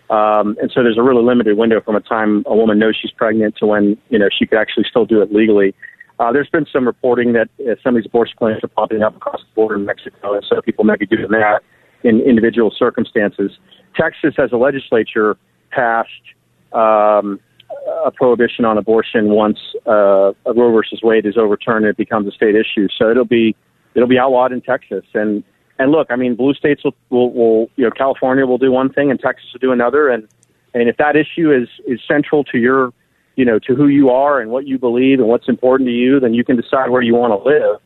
Um, 0.09 0.55
and 0.61 0.69
so 0.71 0.83
there's 0.83 0.99
a 0.99 1.03
really 1.03 1.23
limited 1.23 1.57
window 1.57 1.81
from 1.81 1.95
a 1.95 1.99
time 1.99 2.43
a 2.45 2.55
woman 2.55 2.77
knows 2.77 2.95
she's 3.01 3.11
pregnant 3.11 3.55
to 3.57 3.65
when 3.65 3.97
you 4.09 4.19
know 4.19 4.29
she 4.37 4.45
could 4.45 4.59
actually 4.59 4.85
still 4.89 5.05
do 5.05 5.21
it 5.21 5.33
legally. 5.33 5.73
Uh, 6.19 6.31
there's 6.31 6.49
been 6.49 6.65
some 6.71 6.85
reporting 6.85 7.33
that 7.33 7.49
uh, 7.59 7.75
some 7.83 7.95
of 7.95 8.01
these 8.01 8.05
abortion 8.05 8.35
clinics 8.37 8.63
are 8.63 8.69
popping 8.69 9.01
up 9.01 9.15
across 9.15 9.39
the 9.39 9.55
border 9.55 9.75
in 9.75 9.85
Mexico, 9.85 10.35
and 10.35 10.45
so 10.47 10.61
people 10.61 10.83
may 10.83 10.95
be 10.95 11.05
doing 11.05 11.31
that 11.31 11.61
in 12.03 12.21
individual 12.21 12.71
circumstances. 12.77 13.51
Texas, 13.95 14.35
as 14.37 14.51
a 14.51 14.57
legislature, 14.57 15.35
passed 15.71 16.09
um, 16.71 17.39
a 18.05 18.11
prohibition 18.11 18.65
on 18.65 18.77
abortion 18.77 19.29
once 19.29 19.59
uh, 19.85 20.31
Roe 20.45 20.71
versus 20.71 21.01
Wade 21.03 21.25
is 21.25 21.37
overturned 21.37 21.85
and 21.85 21.91
it 21.91 21.97
becomes 21.97 22.27
a 22.27 22.31
state 22.31 22.55
issue. 22.55 22.87
So 22.97 23.09
it'll 23.09 23.25
be 23.25 23.55
it'll 23.95 24.07
be 24.07 24.19
outlawed 24.19 24.51
in 24.51 24.61
Texas. 24.61 25.05
And 25.13 25.43
and 25.77 25.91
look, 25.91 26.07
I 26.09 26.15
mean, 26.15 26.35
blue 26.35 26.53
states 26.53 26.83
will, 26.83 26.95
will, 27.09 27.31
will 27.33 27.69
you 27.75 27.85
know 27.85 27.91
California 27.91 28.45
will 28.45 28.57
do 28.57 28.71
one 28.71 28.91
thing 28.91 29.11
and 29.11 29.19
Texas 29.19 29.49
will 29.53 29.59
do 29.59 29.71
another. 29.71 30.09
And 30.09 30.27
and 30.73 30.89
if 30.89 30.97
that 30.97 31.15
issue 31.15 31.51
is 31.51 31.67
is 31.85 31.99
central 32.07 32.43
to 32.45 32.57
your 32.57 32.93
you 33.35 33.45
know 33.45 33.59
to 33.59 33.75
who 33.75 33.87
you 33.87 34.09
are 34.09 34.39
and 34.39 34.51
what 34.51 34.65
you 34.65 34.77
believe 34.77 35.19
and 35.19 35.27
what's 35.27 35.49
important 35.49 35.87
to 35.87 35.93
you, 35.93 36.19
then 36.19 36.33
you 36.33 36.43
can 36.43 36.55
decide 36.55 36.89
where 36.89 37.01
you 37.01 37.15
want 37.15 37.31
to 37.31 37.49
live. 37.49 37.79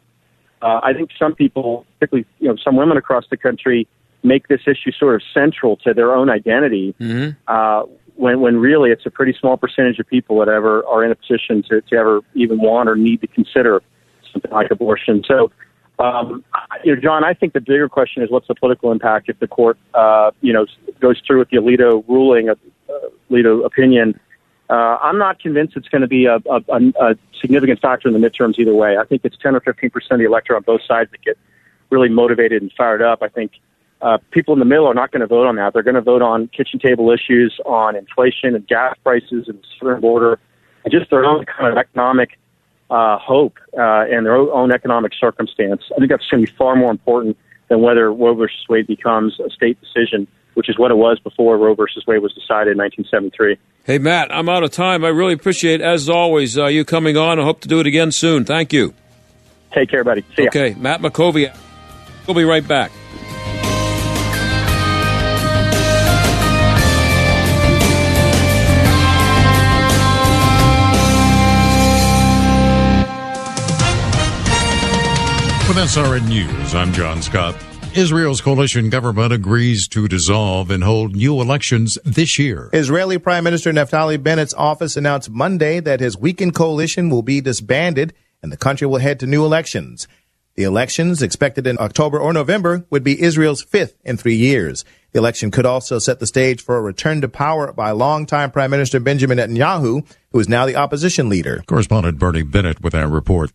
Uh, 0.62 0.82
I 0.84 0.94
think 0.94 1.10
some 1.18 1.34
people, 1.34 1.86
particularly 2.00 2.28
you 2.40 2.50
know 2.50 2.56
some 2.64 2.76
women 2.76 2.98
across 2.98 3.26
the 3.30 3.38
country, 3.38 3.88
make 4.24 4.48
this 4.48 4.62
issue 4.68 4.92
sort 4.92 5.16
of 5.16 5.22
central 5.34 5.78
to 5.78 5.94
their 5.94 6.14
own 6.14 6.30
identity. 6.30 6.94
Mm-hmm. 7.00 7.32
Uh, 7.48 7.84
when 8.16 8.42
when 8.42 8.58
really 8.58 8.92
it's 8.92 9.06
a 9.06 9.10
pretty 9.10 9.34
small 9.40 9.58
percentage 9.58 9.98
of 9.98 10.08
people 10.08 10.40
that 10.40 10.50
ever 10.50 10.86
are 10.86 11.04
in 11.06 11.12
a 11.12 11.16
position 11.16 11.64
to, 11.70 11.82
to 11.82 11.96
ever 11.96 12.20
even 12.36 12.60
want 12.60 12.90
or 12.90 12.96
need 12.96 13.22
to 13.22 13.28
consider 13.28 13.82
something 14.32 14.52
like 14.52 14.70
abortion. 14.72 15.24
So, 15.26 15.52
um, 16.00 16.44
you 16.84 16.96
know, 16.96 17.02
John, 17.02 17.24
I 17.24 17.34
think 17.34 17.54
the 17.54 17.62
bigger 17.62 17.90
question 17.90 18.24
is 18.24 18.32
what's 18.32 18.48
the 18.48 18.56
political 18.56 18.92
impact 18.92 19.30
if 19.30 19.40
the 19.40 19.48
court, 19.48 19.78
uh, 19.94 20.32
you 20.42 20.54
know, 20.54 20.66
goes 21.00 21.22
through 21.26 21.40
with 21.40 21.50
the 21.50 21.58
Alito 21.58 22.08
ruling, 22.08 22.50
uh, 22.50 22.56
Alito 23.30 23.66
opinion. 23.66 24.20
Uh, 24.70 24.98
I'm 25.02 25.18
not 25.18 25.40
convinced 25.40 25.76
it's 25.76 25.90
going 25.90 26.02
to 26.02 26.08
be 26.08 26.26
a, 26.26 26.36
a, 26.36 26.62
a 27.02 27.16
significant 27.42 27.82
factor 27.82 28.08
in 28.08 28.20
the 28.20 28.20
midterms 28.20 28.60
either 28.60 28.74
way. 28.74 28.98
I 28.98 29.04
think 29.04 29.22
it's 29.26 29.38
10 29.38 29.56
or 29.56 29.62
15 29.62 29.90
percent 29.90 30.12
of 30.14 30.20
the 30.20 30.26
electorate 30.26 30.58
on 30.58 30.64
both 30.64 30.82
sides 30.88 31.12
that 31.12 31.22
get 31.22 31.38
really 31.90 32.10
motivated 32.10 32.62
and 32.62 32.72
fired 32.78 33.02
up. 33.02 33.22
I 33.22 33.28
think 33.28 33.54
uh, 34.02 34.20
people 34.32 34.54
in 34.54 34.60
the 34.60 34.66
middle 34.66 34.86
are 34.86 34.94
not 34.94 35.12
going 35.12 35.22
to 35.22 35.28
vote 35.28 35.48
on 35.48 35.56
that. 35.56 35.74
They're 35.74 35.84
going 35.84 35.96
to 35.96 36.02
vote 36.02 36.22
on 36.22 36.48
kitchen 36.50 36.80
table 36.80 37.12
issues, 37.12 37.60
on 37.66 37.96
inflation 37.96 38.56
and 38.56 38.66
gas 38.68 38.96
prices 39.04 39.48
and 39.48 39.58
the 39.58 39.64
southern 39.78 40.02
border, 40.02 40.40
and 40.84 40.92
just 40.92 41.10
their 41.10 41.26
own 41.26 41.46
kind 41.46 41.72
of 41.72 41.78
economic 41.78 42.38
uh, 42.90 43.18
hope 43.20 43.58
uh, 43.78 44.06
and 44.10 44.26
their 44.26 44.36
own 44.36 44.72
economic 44.72 45.14
circumstance. 45.20 45.84
I 45.92 46.00
think 46.00 46.10
that's 46.10 46.28
going 46.30 46.46
to 46.46 46.52
be 46.52 46.58
far 46.58 46.76
more 46.76 46.92
important 46.92 47.38
than 47.70 47.82
whether 47.82 48.12
Roe 48.12 48.34
versus 48.34 48.66
Wade 48.68 48.88
becomes 48.88 49.40
a 49.40 49.50
state 49.50 49.78
decision, 49.80 50.28
which 50.56 50.70
is 50.70 50.78
what 50.78 50.92
it 50.92 50.98
was 50.98 51.20
before 51.20 51.58
Roe 51.58 51.76
versus 51.76 52.04
Wade 52.08 52.22
was 52.22 52.34
decided 52.34 52.72
in 52.72 52.78
1973. 52.78 53.58
Hey, 53.84 53.98
Matt, 53.98 54.34
I'm 54.34 54.50
out 54.50 54.64
of 54.64 54.72
time. 54.72 55.06
I 55.06 55.10
really 55.10 55.34
appreciate, 55.34 55.82
as 55.82 56.10
always, 56.10 56.58
uh, 56.58 56.66
you 56.66 56.84
coming 56.84 57.16
on. 57.16 57.40
I 57.40 57.44
hope 57.44 57.62
to 57.62 57.68
do 57.68 57.80
it 57.80 57.88
again 57.88 58.12
soon. 58.12 58.46
Thank 58.46 58.74
you. 58.74 58.94
Take 59.72 59.90
care, 59.90 60.04
buddy. 60.04 60.24
See 60.36 60.44
ya. 60.44 60.50
Okay, 60.50 60.74
Matt 60.76 61.02
Mackowiak. 61.02 61.56
We'll 62.28 62.36
be 62.36 62.44
right 62.44 62.68
back. 62.68 62.92
With 75.70 75.78
SRN 75.78 76.28
News, 76.28 76.74
I'm 76.74 76.92
John 76.94 77.22
Scott. 77.22 77.56
Israel's 77.96 78.42
coalition 78.42 78.90
government 78.90 79.32
agrees 79.32 79.88
to 79.90 80.08
dissolve 80.08 80.72
and 80.72 80.84
hold 80.84 81.16
new 81.16 81.40
elections 81.40 81.96
this 82.04 82.40
year. 82.40 82.72
Israeli 82.74 83.20
Prime 83.20 83.44
Minister 83.44 83.72
Naftali 83.72 84.18
Bennett's 84.18 84.56
office 84.56 84.98
announced 84.98 85.30
Monday 85.30 85.80
that 85.80 86.00
his 86.00 86.18
weakened 86.18 86.56
coalition 86.56 87.12
will 87.12 87.22
be 87.22 87.40
disbanded 87.40 88.16
and 88.42 88.52
the 88.52 88.58
country 88.58 88.88
will 88.88 88.98
head 88.98 89.20
to 89.20 89.28
new 89.28 89.46
elections. 89.46 90.08
The 90.56 90.64
elections, 90.64 91.22
expected 91.22 91.68
in 91.68 91.78
October 91.80 92.18
or 92.18 92.34
November, 92.34 92.88
would 92.90 93.04
be 93.04 93.22
Israel's 93.22 93.62
fifth 93.62 93.96
in 94.04 94.18
three 94.18 94.38
years. 94.38 94.84
The 95.12 95.20
election 95.20 95.52
could 95.52 95.68
also 95.68 96.00
set 96.00 96.20
the 96.20 96.26
stage 96.26 96.64
for 96.64 96.78
a 96.78 96.82
return 96.82 97.22
to 97.22 97.30
power 97.30 97.72
by 97.74 97.92
longtime 97.92 98.50
Prime 98.50 98.72
Minister 98.72 99.00
Benjamin 99.00 99.38
Netanyahu, 99.38 100.04
who 100.32 100.40
is 100.40 100.50
now 100.50 100.66
the 100.66 100.78
opposition 100.78 101.30
leader. 101.30 101.62
Correspondent 101.68 102.18
Bernie 102.18 102.42
Bennett 102.42 102.82
with 102.82 102.94
that 102.94 103.08
report. 103.08 103.52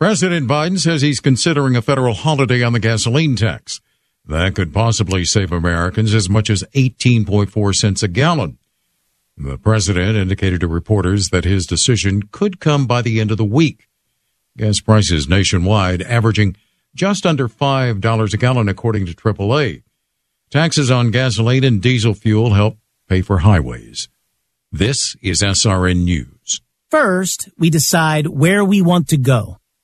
President 0.00 0.48
Biden 0.48 0.78
says 0.78 1.02
he's 1.02 1.20
considering 1.20 1.76
a 1.76 1.82
federal 1.82 2.14
holiday 2.14 2.62
on 2.62 2.72
the 2.72 2.80
gasoline 2.80 3.36
tax. 3.36 3.82
That 4.24 4.54
could 4.54 4.72
possibly 4.72 5.26
save 5.26 5.52
Americans 5.52 6.14
as 6.14 6.26
much 6.26 6.48
as 6.48 6.64
18.4 6.74 7.74
cents 7.74 8.02
a 8.02 8.08
gallon. 8.08 8.56
The 9.36 9.58
president 9.58 10.16
indicated 10.16 10.60
to 10.60 10.68
reporters 10.68 11.28
that 11.28 11.44
his 11.44 11.66
decision 11.66 12.22
could 12.32 12.60
come 12.60 12.86
by 12.86 13.02
the 13.02 13.20
end 13.20 13.30
of 13.30 13.36
the 13.36 13.44
week. 13.44 13.88
Gas 14.56 14.80
prices 14.80 15.28
nationwide 15.28 16.00
averaging 16.00 16.56
just 16.94 17.26
under 17.26 17.46
$5 17.46 18.32
a 18.32 18.36
gallon 18.38 18.70
according 18.70 19.04
to 19.04 19.14
AAA. 19.14 19.82
Taxes 20.48 20.90
on 20.90 21.10
gasoline 21.10 21.62
and 21.62 21.82
diesel 21.82 22.14
fuel 22.14 22.54
help 22.54 22.78
pay 23.06 23.20
for 23.20 23.40
highways. 23.40 24.08
This 24.72 25.14
is 25.20 25.42
SRN 25.42 26.04
News. 26.04 26.62
First, 26.90 27.50
we 27.58 27.68
decide 27.68 28.28
where 28.28 28.64
we 28.64 28.80
want 28.80 29.06
to 29.08 29.18
go. 29.18 29.59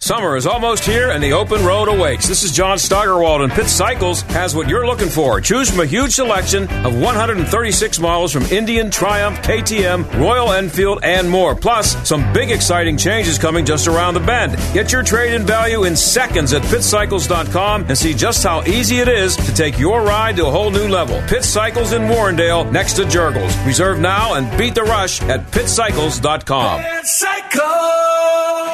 Summer 0.00 0.36
is 0.36 0.46
almost 0.46 0.84
here 0.84 1.10
and 1.10 1.22
the 1.22 1.32
open 1.32 1.64
road 1.64 1.88
awakes. 1.88 2.28
This 2.28 2.42
is 2.42 2.52
John 2.52 2.78
Steigerwald 2.78 3.40
and 3.40 3.50
Pitt 3.50 3.66
Cycles 3.66 4.20
has 4.22 4.54
what 4.54 4.68
you're 4.68 4.86
looking 4.86 5.08
for. 5.08 5.40
Choose 5.40 5.70
from 5.70 5.80
a 5.80 5.86
huge 5.86 6.12
selection 6.12 6.64
of 6.84 7.00
136 7.00 7.98
models 7.98 8.30
from 8.30 8.44
Indian, 8.44 8.90
Triumph, 8.90 9.38
KTM, 9.38 10.20
Royal 10.20 10.52
Enfield, 10.52 11.00
and 11.02 11.28
more. 11.28 11.56
Plus, 11.56 11.96
some 12.06 12.30
big 12.34 12.50
exciting 12.50 12.98
changes 12.98 13.38
coming 13.38 13.64
just 13.64 13.88
around 13.88 14.12
the 14.12 14.20
bend. 14.20 14.52
Get 14.74 14.92
your 14.92 15.02
trade-in 15.02 15.44
value 15.44 15.84
in 15.84 15.96
seconds 15.96 16.52
at 16.52 16.62
pittcycles.com 16.62 17.86
and 17.88 17.96
see 17.96 18.12
just 18.12 18.44
how 18.44 18.62
easy 18.64 18.98
it 18.98 19.08
is 19.08 19.34
to 19.34 19.54
take 19.54 19.78
your 19.78 20.02
ride 20.02 20.36
to 20.36 20.46
a 20.46 20.50
whole 20.50 20.70
new 20.70 20.88
level. 20.88 21.20
Pitt 21.26 21.42
Cycles 21.42 21.92
in 21.92 22.02
Warrendale 22.02 22.70
next 22.70 22.92
to 22.94 23.06
Jergel's. 23.06 23.56
Reserve 23.66 23.98
now 23.98 24.34
and 24.34 24.56
beat 24.58 24.74
the 24.74 24.84
rush 24.84 25.22
at 25.22 25.40
pittcycles.com. 25.50 26.82
Pitt 26.82 27.06
Cycles! 27.06 28.65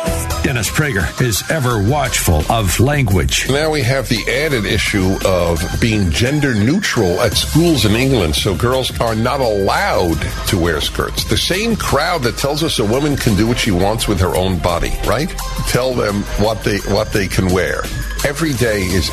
Dennis 0.52 0.68
Prager 0.68 1.22
is 1.22 1.50
ever 1.50 1.82
watchful 1.82 2.42
of 2.52 2.78
language. 2.78 3.48
Now 3.48 3.70
we 3.70 3.80
have 3.80 4.10
the 4.10 4.22
added 4.30 4.66
issue 4.66 5.16
of 5.24 5.62
being 5.80 6.10
gender 6.10 6.54
neutral 6.54 7.22
at 7.22 7.32
schools 7.32 7.86
in 7.86 7.92
England, 7.92 8.36
so 8.36 8.54
girls 8.54 8.92
are 9.00 9.14
not 9.14 9.40
allowed 9.40 10.20
to 10.48 10.58
wear 10.58 10.82
skirts. 10.82 11.24
The 11.24 11.38
same 11.38 11.74
crowd 11.74 12.22
that 12.24 12.36
tells 12.36 12.62
us 12.62 12.80
a 12.80 12.84
woman 12.84 13.16
can 13.16 13.34
do 13.34 13.46
what 13.46 13.56
she 13.56 13.70
wants 13.70 14.06
with 14.06 14.20
her 14.20 14.36
own 14.36 14.58
body, 14.58 14.92
right? 15.06 15.30
Tell 15.68 15.94
them 15.94 16.16
what 16.36 16.62
they 16.64 16.80
what 16.80 17.14
they 17.14 17.28
can 17.28 17.46
wear. 17.46 17.84
Every 18.26 18.52
day 18.52 18.82
is 18.82 19.08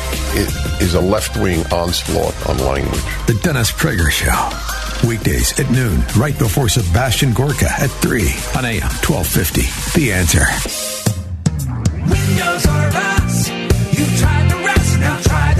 is 0.82 0.92
a 0.92 1.00
left 1.00 1.38
wing 1.38 1.64
onslaught 1.72 2.36
on 2.50 2.58
language. 2.58 3.00
The 3.26 3.40
Dennis 3.42 3.72
Prager 3.72 4.10
Show. 4.10 5.08
Weekdays 5.08 5.58
at 5.58 5.70
noon, 5.70 6.02
right 6.18 6.38
before 6.38 6.68
Sebastian 6.68 7.32
Gorka 7.32 7.70
at 7.80 7.88
3 7.88 8.20
on 8.58 8.66
AM 8.66 8.92
1250. 9.00 9.98
The 9.98 10.12
answer. 10.12 10.44
Windows 12.40 12.66
are 12.68 12.90
us. 12.94 13.50
You 13.50 14.06
tried 14.16 14.50
the 14.50 14.56
rest, 14.64 14.98
now 14.98 15.20
try 15.20 15.54
the. 15.54 15.59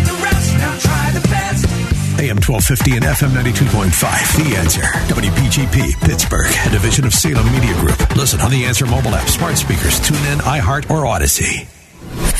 AM 2.21 2.37
1250 2.37 2.97
and 2.97 3.05
FM 3.05 3.29
92.5. 3.29 4.37
The 4.37 4.55
Answer. 4.55 4.81
WPGP, 5.09 5.99
Pittsburgh, 6.01 6.53
a 6.67 6.69
division 6.69 7.05
of 7.05 7.15
Salem 7.15 7.51
Media 7.51 7.73
Group. 7.79 7.97
Listen 8.15 8.39
on 8.41 8.51
the 8.51 8.63
Answer 8.65 8.85
mobile 8.85 9.15
app, 9.15 9.27
smart 9.27 9.57
speakers, 9.57 9.99
tune 9.99 10.23
in, 10.27 10.37
iHeart, 10.37 10.91
or 10.91 11.07
Odyssey. 11.07 11.67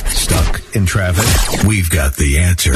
Stuck 0.06 0.76
in 0.76 0.86
traffic? 0.86 1.66
We've 1.66 1.90
got 1.90 2.16
the 2.16 2.38
answer. 2.38 2.74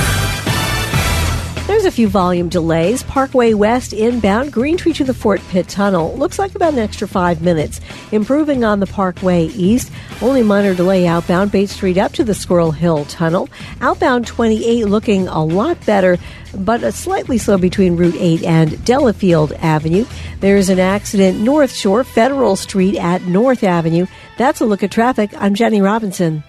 There's 1.68 1.86
a 1.86 1.92
few 1.92 2.08
volume 2.08 2.48
delays. 2.48 3.02
Parkway 3.02 3.56
West 3.56 3.92
inbound, 3.92 4.54
Green 4.54 4.78
Tree 4.78 4.94
to 4.94 5.04
the 5.04 5.16
Fort 5.16 5.42
Pitt 5.50 5.68
Tunnel. 5.68 6.16
Looks 6.16 6.38
like 6.38 6.54
about 6.54 6.74
an 6.74 6.80
extra 6.80 7.08
five 7.08 7.42
minutes. 7.42 7.82
Improving 8.12 8.64
on 8.64 8.80
the 8.80 8.86
Parkway 8.86 9.46
East. 9.48 9.92
Only 10.22 10.44
minor 10.44 10.76
delay 10.76 11.08
outbound, 11.08 11.52
Bates 11.52 11.74
Street 11.74 11.98
up 11.98 12.12
to 12.14 12.24
the 12.24 12.36
Squirrel 12.36 12.72
Hill 12.72 13.06
Tunnel. 13.06 13.50
Outbound 13.82 14.28
28 14.28 14.86
looking 14.86 15.28
a 15.28 15.44
lot 15.44 15.84
better, 15.88 16.20
but 16.56 16.84
a 16.84 16.92
slightly 16.92 17.40
slow 17.40 17.58
between 17.58 17.96
Route 17.96 18.16
8 18.16 18.44
and 18.44 18.86
Delafield 18.86 19.52
Avenue. 19.54 20.06
There's 20.42 20.70
an 20.70 20.80
accident 20.80 21.40
North 21.40 21.74
Shore, 21.74 22.04
Federal 22.04 22.58
Street 22.58 22.96
at 22.96 23.24
North 23.24 23.64
Avenue. 23.64 24.06
That's 24.38 24.62
a 24.62 24.66
look 24.66 24.84
at 24.84 24.92
traffic. 24.92 25.32
I'm 25.36 25.56
Jenny 25.56 25.82
Robinson. 25.82 26.44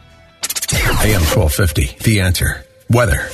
AM 1.01 1.23
1250. 1.23 2.05
The 2.05 2.21
Answer. 2.21 2.66
Weather. 2.89 3.29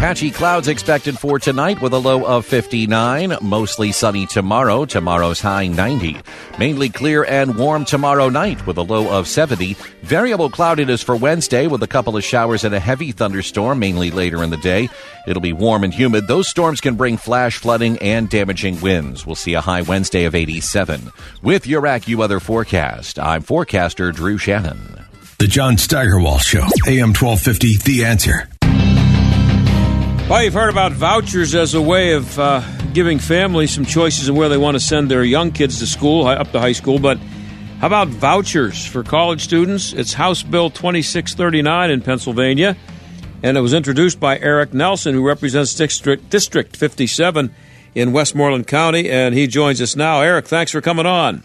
Patchy 0.00 0.30
clouds 0.30 0.68
expected 0.68 1.18
for 1.18 1.38
tonight 1.38 1.80
with 1.80 1.92
a 1.92 1.98
low 1.98 2.26
of 2.26 2.44
59. 2.44 3.38
Mostly 3.40 3.92
sunny 3.92 4.26
tomorrow. 4.26 4.84
Tomorrow's 4.84 5.40
high 5.40 5.66
90. 5.66 6.18
Mainly 6.58 6.90
clear 6.90 7.24
and 7.24 7.56
warm 7.56 7.84
tomorrow 7.84 8.28
night 8.28 8.66
with 8.66 8.76
a 8.76 8.82
low 8.82 9.08
of 9.08 9.28
70. 9.28 9.76
Variable 10.02 10.50
cloudiness 10.50 11.02
for 11.02 11.16
Wednesday 11.16 11.66
with 11.66 11.82
a 11.82 11.86
couple 11.86 12.16
of 12.16 12.24
showers 12.24 12.64
and 12.64 12.74
a 12.74 12.80
heavy 12.80 13.12
thunderstorm 13.12 13.78
mainly 13.78 14.10
later 14.10 14.42
in 14.42 14.50
the 14.50 14.58
day. 14.58 14.88
It'll 15.26 15.40
be 15.40 15.54
warm 15.54 15.84
and 15.84 15.94
humid. 15.94 16.26
Those 16.26 16.48
storms 16.48 16.80
can 16.80 16.96
bring 16.96 17.16
flash 17.16 17.56
flooding 17.56 17.98
and 17.98 18.28
damaging 18.28 18.80
winds. 18.80 19.24
We'll 19.24 19.36
see 19.36 19.54
a 19.54 19.60
high 19.60 19.82
Wednesday 19.82 20.24
of 20.24 20.34
87. 20.34 21.10
With 21.42 21.66
your 21.66 21.82
AccuWeather 21.82 22.16
Weather 22.16 22.40
forecast, 22.40 23.18
I'm 23.18 23.42
forecaster 23.42 24.12
Drew 24.12 24.38
Shannon. 24.38 25.06
The 25.38 25.46
John 25.46 25.76
Steigerwald 25.76 26.42
Show. 26.42 26.66
AM 26.86 27.12
1250. 27.12 27.78
The 27.78 28.04
Answer. 28.04 28.48
Well, 30.26 30.42
you've 30.42 30.54
heard 30.54 30.70
about 30.70 30.92
vouchers 30.92 31.54
as 31.54 31.74
a 31.74 31.82
way 31.82 32.14
of 32.14 32.38
uh, 32.38 32.62
giving 32.94 33.18
families 33.18 33.74
some 33.74 33.84
choices 33.84 34.26
of 34.26 34.34
where 34.34 34.48
they 34.48 34.56
want 34.56 34.74
to 34.74 34.80
send 34.80 35.10
their 35.10 35.22
young 35.22 35.52
kids 35.52 35.80
to 35.80 35.86
school, 35.86 36.26
up 36.26 36.50
to 36.52 36.60
high 36.60 36.72
school. 36.72 36.98
But 36.98 37.18
how 37.78 37.88
about 37.88 38.08
vouchers 38.08 38.86
for 38.86 39.02
college 39.02 39.42
students? 39.42 39.92
It's 39.92 40.14
House 40.14 40.42
Bill 40.42 40.70
2639 40.70 41.90
in 41.90 42.00
Pennsylvania, 42.00 42.74
and 43.42 43.58
it 43.58 43.60
was 43.60 43.74
introduced 43.74 44.18
by 44.18 44.38
Eric 44.38 44.72
Nelson, 44.72 45.14
who 45.14 45.26
represents 45.26 45.74
District, 45.74 46.30
District 46.30 46.74
57 46.74 47.54
in 47.94 48.12
Westmoreland 48.12 48.66
County, 48.66 49.10
and 49.10 49.34
he 49.34 49.46
joins 49.46 49.82
us 49.82 49.94
now. 49.94 50.22
Eric, 50.22 50.46
thanks 50.46 50.72
for 50.72 50.80
coming 50.80 51.04
on. 51.04 51.44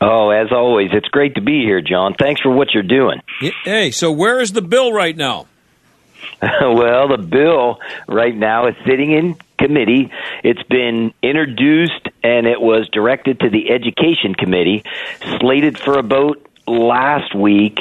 Oh, 0.00 0.30
as 0.30 0.50
always, 0.52 0.88
it's 0.94 1.08
great 1.08 1.34
to 1.34 1.42
be 1.42 1.60
here, 1.60 1.82
John. 1.82 2.14
Thanks 2.18 2.40
for 2.40 2.50
what 2.50 2.68
you're 2.72 2.82
doing. 2.82 3.20
Hey, 3.64 3.90
so 3.90 4.10
where 4.10 4.40
is 4.40 4.52
the 4.52 4.62
bill 4.62 4.90
right 4.90 5.16
now? 5.16 5.48
well, 6.42 7.08
the 7.08 7.18
bill 7.18 7.80
right 8.08 8.34
now 8.36 8.66
is 8.66 8.74
sitting 8.86 9.12
in 9.12 9.36
committee. 9.58 10.10
It's 10.44 10.62
been 10.64 11.12
introduced 11.22 12.08
and 12.22 12.46
it 12.46 12.60
was 12.60 12.88
directed 12.88 13.40
to 13.40 13.50
the 13.50 13.70
Education 13.70 14.34
Committee, 14.34 14.84
slated 15.40 15.78
for 15.78 15.98
a 15.98 16.02
vote 16.02 16.42
last 16.66 17.34
week, 17.34 17.78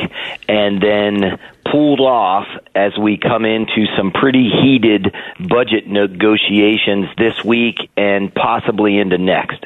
and 0.47 0.81
then 0.81 1.39
pulled 1.69 1.99
off 1.99 2.47
as 2.75 2.97
we 2.97 3.17
come 3.17 3.43
into 3.43 3.85
some 3.97 4.11
pretty 4.11 4.49
heated 4.49 5.13
budget 5.39 5.87
negotiations 5.87 7.07
this 7.17 7.43
week 7.43 7.77
and 7.97 8.33
possibly 8.33 8.97
into 8.97 9.17
next. 9.17 9.65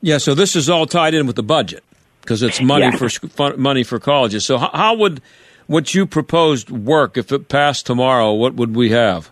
Yeah, 0.00 0.18
so 0.18 0.34
this 0.34 0.54
is 0.54 0.70
all 0.70 0.86
tied 0.86 1.14
in 1.14 1.26
with 1.26 1.36
the 1.36 1.42
budget 1.42 1.82
because 2.20 2.42
it's 2.42 2.60
money 2.60 2.84
Yeah. 2.84 3.08
for 3.28 3.56
money 3.56 3.82
for 3.82 3.98
colleges. 3.98 4.44
So 4.44 4.58
how, 4.58 4.70
how 4.72 4.94
would 4.94 5.20
what 5.66 5.94
you 5.94 6.06
proposed 6.06 6.70
work 6.70 7.16
if 7.16 7.32
it 7.32 7.48
passed 7.48 7.86
tomorrow? 7.86 8.32
What 8.32 8.54
would 8.54 8.74
we 8.74 8.90
have? 8.90 9.30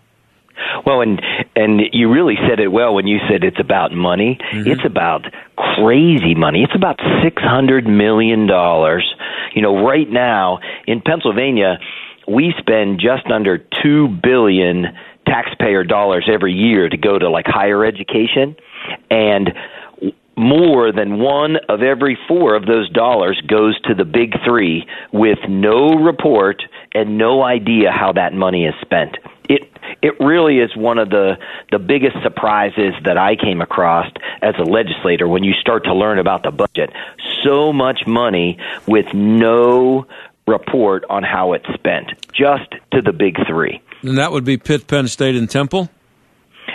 Well, 0.87 1.01
and 1.01 1.21
and 1.57 1.81
you 1.93 2.11
really 2.13 2.37
said 2.49 2.61
it 2.61 2.69
well 2.69 2.95
when 2.95 3.07
you 3.07 3.19
said 3.29 3.45
it's 3.45 3.61
about 3.61 3.93
money. 3.93 4.39
Mm-hmm. 4.53 4.71
It's 4.71 4.85
about 4.85 5.25
crazy 5.57 6.35
money. 6.35 6.63
It's 6.63 6.75
about 6.75 6.99
six 7.23 7.43
hundred 7.43 7.87
million 7.87 8.47
dollars. 8.47 9.15
You 9.55 9.63
know, 9.63 9.85
right 9.85 10.09
now 10.09 10.59
in 10.87 11.01
Pennsylvania, 11.01 11.79
we 12.29 12.55
spend 12.59 13.01
just 13.01 13.27
under 13.33 13.59
two 13.83 14.09
billion 14.23 14.87
taxpayer 15.27 15.85
dollars 15.85 16.29
every 16.31 16.53
year 16.53 16.89
to 16.89 16.97
go 16.97 17.19
to 17.19 17.31
like 17.31 17.47
higher 17.47 17.85
education, 17.85 18.57
and 19.11 19.51
more 20.37 20.93
than 20.93 21.19
one 21.19 21.57
of 21.69 21.83
every 21.83 22.19
four 22.29 22.55
of 22.55 22.67
those 22.67 22.91
dollars 22.91 23.41
goes 23.47 23.81
to 23.83 23.95
the 23.95 24.05
big 24.05 24.35
three 24.45 24.87
with 25.13 25.39
no 25.49 25.95
report 25.95 26.63
and 26.95 27.19
no 27.19 27.43
idea 27.43 27.91
how 27.91 28.13
that 28.13 28.35
money 28.35 28.67
is 28.67 28.75
spent. 28.81 29.17
It 29.49 29.71
it 30.03 30.19
really 30.21 30.59
is 30.59 30.75
one 30.77 30.99
of 30.99 31.11
the 31.11 31.37
the 31.71 31.79
biggest 31.79 32.17
surprises 32.23 32.95
that 33.05 33.19
I 33.19 33.37
came 33.37 33.61
across 33.61 34.11
as 34.43 34.55
a 34.59 34.65
legislator 34.65 35.29
when 35.29 35.45
you 35.45 35.53
start 35.55 35.85
to 35.85 35.95
learn 35.95 36.19
about 36.19 36.43
the 36.43 36.51
budget. 36.51 36.91
So 37.45 37.73
much 37.73 38.07
money 38.07 38.59
with 38.87 39.07
no 39.13 40.07
report 40.47 41.05
on 41.09 41.23
how 41.23 41.53
it's 41.53 41.67
spent, 41.75 42.13
just 42.33 42.71
to 42.93 43.01
the 43.03 43.13
big 43.13 43.37
three. 43.47 43.81
And 44.03 44.19
that 44.19 44.33
would 44.33 44.45
be 44.45 44.57
Pitt, 44.57 44.87
Penn 44.87 45.09
State, 45.09 45.37
and 45.37 45.49
Temple. 45.49 45.89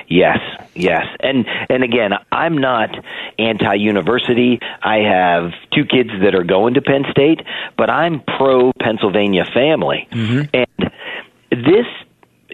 Yes, 0.07 0.39
yes. 0.75 1.05
And 1.19 1.45
and 1.69 1.83
again, 1.83 2.12
I'm 2.31 2.57
not 2.57 2.89
anti-university. 3.38 4.59
I 4.81 4.97
have 4.97 5.51
two 5.73 5.85
kids 5.85 6.09
that 6.21 6.35
are 6.35 6.43
going 6.43 6.75
to 6.75 6.81
Penn 6.81 7.05
State, 7.12 7.41
but 7.77 7.89
I'm 7.89 8.21
pro 8.21 8.71
Pennsylvania 8.79 9.45
family. 9.53 10.07
Mm-hmm. 10.12 10.41
And 10.53 10.91
this 11.51 11.85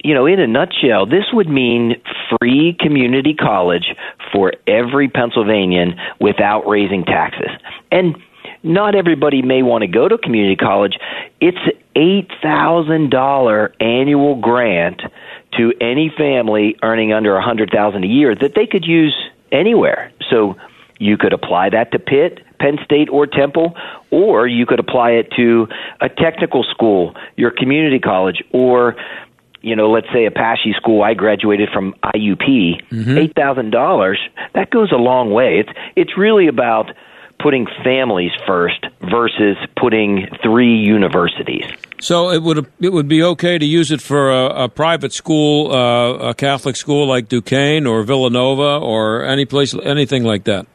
you 0.04 0.14
know, 0.14 0.28
in 0.28 0.40
a 0.40 0.46
nutshell, 0.46 1.08
this 1.08 1.26
would 1.34 1.50
mean 1.50 1.96
free 2.30 2.78
community 2.80 3.34
college 3.34 3.96
for 4.32 4.54
every 4.68 5.10
Pennsylvanian 5.10 5.96
without 6.20 6.68
raising 6.68 7.06
taxes. 7.06 7.50
And 7.92 8.16
not 8.62 8.94
everybody 8.96 9.42
may 9.42 9.64
want 9.64 9.82
to 9.82 9.88
go 9.88 10.08
to 10.08 10.18
community 10.18 10.56
college. 10.56 10.98
It's 11.40 11.58
$8,000 11.96 13.74
annual 13.80 14.36
grant 14.36 15.02
to 15.58 15.74
any 15.82 16.12
family 16.16 16.76
earning 16.82 17.14
under 17.14 17.32
a 17.34 17.40
100,000 17.40 18.04
a 18.04 18.08
year 18.08 18.36
that 18.36 18.54
they 18.56 18.68
could 18.68 18.86
use 18.86 19.16
anywhere. 19.52 20.12
So 20.30 20.56
you 21.00 21.18
could 21.18 21.34
apply 21.34 21.70
that 21.70 21.92
to 21.92 22.00
Pitt, 22.00 22.40
Penn 22.60 22.78
State 22.84 23.10
or 23.10 23.28
Temple, 23.28 23.76
or 24.12 24.48
you 24.48 24.66
could 24.66 24.80
apply 24.80 25.12
it 25.12 25.32
to 25.36 25.68
a 26.02 26.10
technical 26.10 26.64
school, 26.64 27.16
your 27.36 27.52
community 27.52 28.00
college, 28.00 28.44
or 28.52 28.96
you 29.62 29.76
know, 29.76 29.90
let's 29.90 30.08
say 30.14 30.26
Apache 30.26 30.74
School. 30.74 31.02
I 31.02 31.16
graduated 31.16 31.70
from 31.74 31.96
IUP. 32.04 32.88
Mm-hmm. 32.90 33.18
Eight 33.18 33.34
thousand 33.36 33.72
dollars. 33.72 34.20
That 34.54 34.70
goes 34.70 34.92
a 34.92 34.98
long 34.98 35.32
way. 35.32 35.60
It's 35.60 35.70
it's 35.96 36.18
really 36.18 36.48
about 36.48 36.92
putting 37.40 37.66
families 37.84 38.32
first 38.46 38.86
versus 39.02 39.58
putting 39.76 40.28
three 40.44 40.76
universities. 40.76 41.66
So 42.02 42.30
it 42.30 42.44
would 42.44 42.68
it 42.80 42.92
would 42.92 43.08
be 43.08 43.24
okay 43.24 43.58
to 43.58 43.66
use 43.66 43.92
it 43.92 44.02
for 44.02 44.30
a, 44.32 44.66
a 44.66 44.70
private 44.70 45.14
school, 45.14 45.72
uh, 45.72 46.30
a 46.30 46.34
Catholic 46.34 46.76
school 46.76 47.08
like 47.08 47.30
Duquesne 47.30 47.88
or 47.88 48.04
Villanova 48.04 48.80
or 48.84 49.24
any 49.24 49.46
place, 49.46 49.76
anything 49.84 50.24
like 50.24 50.44
that. 50.46 50.68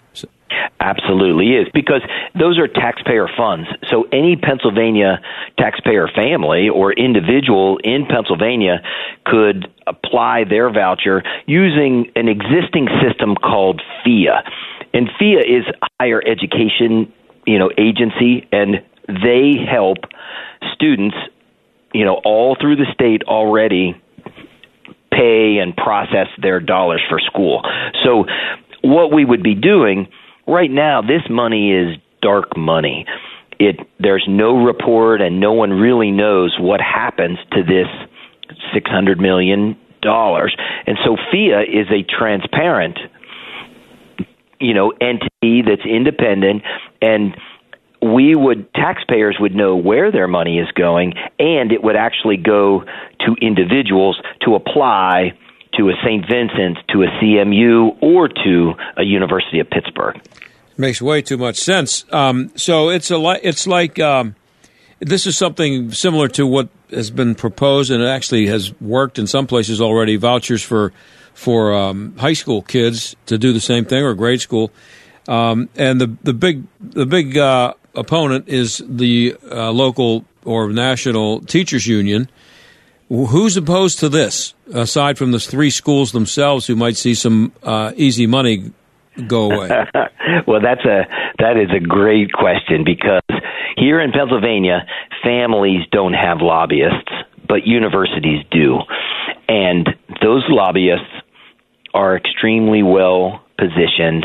Absolutely 0.81 1.49
is 1.57 1.69
because 1.75 2.01
those 2.39 2.59
are 2.59 2.67
taxpayer 2.67 3.29
funds. 3.37 3.69
So 3.91 4.05
any 4.13 4.35
Pennsylvania 4.37 5.21
taxpayer 5.59 6.09
family 6.09 6.71
or 6.71 6.95
individual 6.95 7.79
in 7.85 8.07
Pennsylvania 8.07 8.83
could 9.27 9.69
apply 9.87 10.45
their 10.49 10.73
voucher 10.73 11.23
using 11.47 12.11
an 12.17 12.29
existing 12.29 12.89
system 13.07 13.35
called 13.35 13.83
PHEAA. 14.07 14.41
And 14.95 15.11
PHEAA 15.21 15.59
is 15.59 15.65
higher 16.01 16.23
education, 16.27 17.13
you 17.47 17.59
know, 17.59 17.71
agency 17.77 18.49
and 18.51 18.83
they 19.07 19.57
help 19.71 19.99
students, 20.75 21.17
you 21.93 22.05
know, 22.05 22.21
all 22.25 22.57
through 22.61 22.77
the 22.77 22.87
state 22.93 23.23
already 23.25 24.01
pay 25.13 25.59
and 25.59 25.77
process 25.77 26.29
their 26.41 26.61
dollars 26.61 27.03
for 27.09 27.19
school. 27.21 27.63
So 28.05 28.25
what 28.83 29.13
we 29.13 29.25
would 29.25 29.43
be 29.43 29.55
doing 29.55 30.09
right 30.47 30.71
now, 30.71 31.03
this 31.03 31.23
money 31.29 31.73
is 31.73 31.97
dark 32.23 32.57
money. 32.57 33.07
It 33.59 33.77
there's 33.99 34.25
no 34.29 34.65
report 34.65 35.21
and 35.21 35.41
no 35.41 35.53
one 35.53 35.71
really 35.71 36.11
knows 36.11 36.57
what 36.59 36.81
happens 36.81 37.39
to 37.53 37.63
this 37.63 37.89
600 38.73 39.21
million 39.21 39.77
dollars. 40.01 40.57
And 40.87 40.97
so 41.05 41.17
PHEAA 41.33 41.65
is 41.69 41.87
a 41.91 42.03
transparent 42.03 42.99
you 44.61 44.75
know 44.75 44.93
entity 45.01 45.63
that's 45.63 45.85
independent 45.85 46.63
and 47.03 47.35
we 48.03 48.35
would 48.35 48.73
taxpayers 48.75 49.37
would 49.39 49.55
know 49.55 49.77
where 49.77 50.11
their 50.11 50.29
money 50.29 50.59
is 50.59 50.69
going 50.73 51.15
and 51.39 51.73
it 51.73 51.83
would 51.83 51.97
actually 51.97 52.37
go 52.37 52.85
to 53.21 53.37
individuals 53.41 54.21
to 54.43 54.55
apply 54.55 55.33
to 55.75 55.89
a 55.89 55.93
St. 56.05 56.25
Vincent's, 56.29 56.81
to 56.89 57.03
a 57.03 57.07
CMU, 57.23 57.97
or 58.03 58.29
to 58.29 58.73
a 58.97 59.05
University 59.05 59.61
of 59.61 59.71
Pittsburgh. 59.71 60.21
Makes 60.77 61.01
way 61.01 61.23
too 61.23 61.37
much 61.37 61.57
sense. 61.57 62.05
Um, 62.13 62.51
so 62.57 62.89
it's 62.89 63.11
a 63.11 63.19
li- 63.19 63.41
it's 63.43 63.67
like 63.67 63.99
um, 63.99 64.35
this 64.99 65.27
is 65.27 65.37
something 65.37 65.93
similar 65.93 66.29
to 66.29 66.47
what 66.47 66.69
has 66.91 67.11
been 67.11 67.35
proposed 67.35 67.91
and 67.91 68.03
it 68.03 68.07
actually 68.07 68.47
has 68.47 68.73
worked 68.81 69.19
in 69.19 69.27
some 69.27 69.47
places 69.47 69.81
already. 69.81 70.17
Vouchers 70.17 70.63
for 70.63 70.93
for 71.35 71.73
um, 71.75 72.17
high 72.17 72.33
school 72.33 72.63
kids 72.63 73.15
to 73.27 73.39
do 73.39 73.53
the 73.53 73.61
same 73.61 73.85
thing 73.85 74.03
or 74.03 74.15
grade 74.15 74.41
school. 74.41 74.71
Um, 75.29 75.69
and 75.77 76.01
the 76.01 76.17
the 76.23 76.33
big 76.33 76.65
the 76.81 77.07
big 77.07 77.37
uh, 77.37 77.75
opponent 77.95 78.49
is 78.49 78.83
the 78.87 79.37
uh, 79.51 79.71
local 79.71 80.25
or 80.45 80.71
national 80.71 81.41
teachers 81.41 81.87
union. 81.87 82.29
Who's 83.09 83.57
opposed 83.57 83.99
to 84.01 84.09
this, 84.09 84.55
aside 84.73 85.19
from 85.19 85.33
the 85.33 85.41
three 85.41 85.71
schools 85.71 86.13
themselves, 86.13 86.69
who 86.69 86.77
might 86.77 86.97
see 86.97 87.15
some 87.15 87.53
uh, 87.63 87.93
easy 87.97 88.29
money 88.29 88.73
go 89.27 89.51
away? 89.51 89.69
well, 90.47 90.61
that's 90.61 90.85
a 90.85 91.07
that 91.39 91.57
is 91.57 91.71
a 91.75 91.81
great 91.81 92.33
question 92.33 92.85
because 92.85 93.23
here 93.77 94.01
in 94.01 94.13
Pennsylvania, 94.13 94.87
families 95.25 95.81
don't 95.91 96.13
have 96.13 96.39
lobbyists, 96.41 97.11
but 97.49 97.67
universities 97.67 98.45
do, 98.53 98.79
and 99.49 99.89
those 100.23 100.45
lobbyists 100.49 101.11
are 101.93 102.17
extremely 102.17 102.85
well 102.85 103.43
positioned 103.61 104.25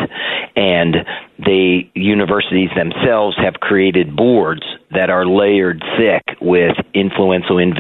and 0.56 0.96
the 1.38 1.82
universities 1.94 2.70
themselves 2.76 3.36
have 3.38 3.56
created 3.56 4.16
boards 4.16 4.64
that 4.92 5.10
are 5.10 5.26
layered 5.26 5.84
thick 5.98 6.24
with 6.40 6.78
influential 6.94 7.58
in, 7.58 7.74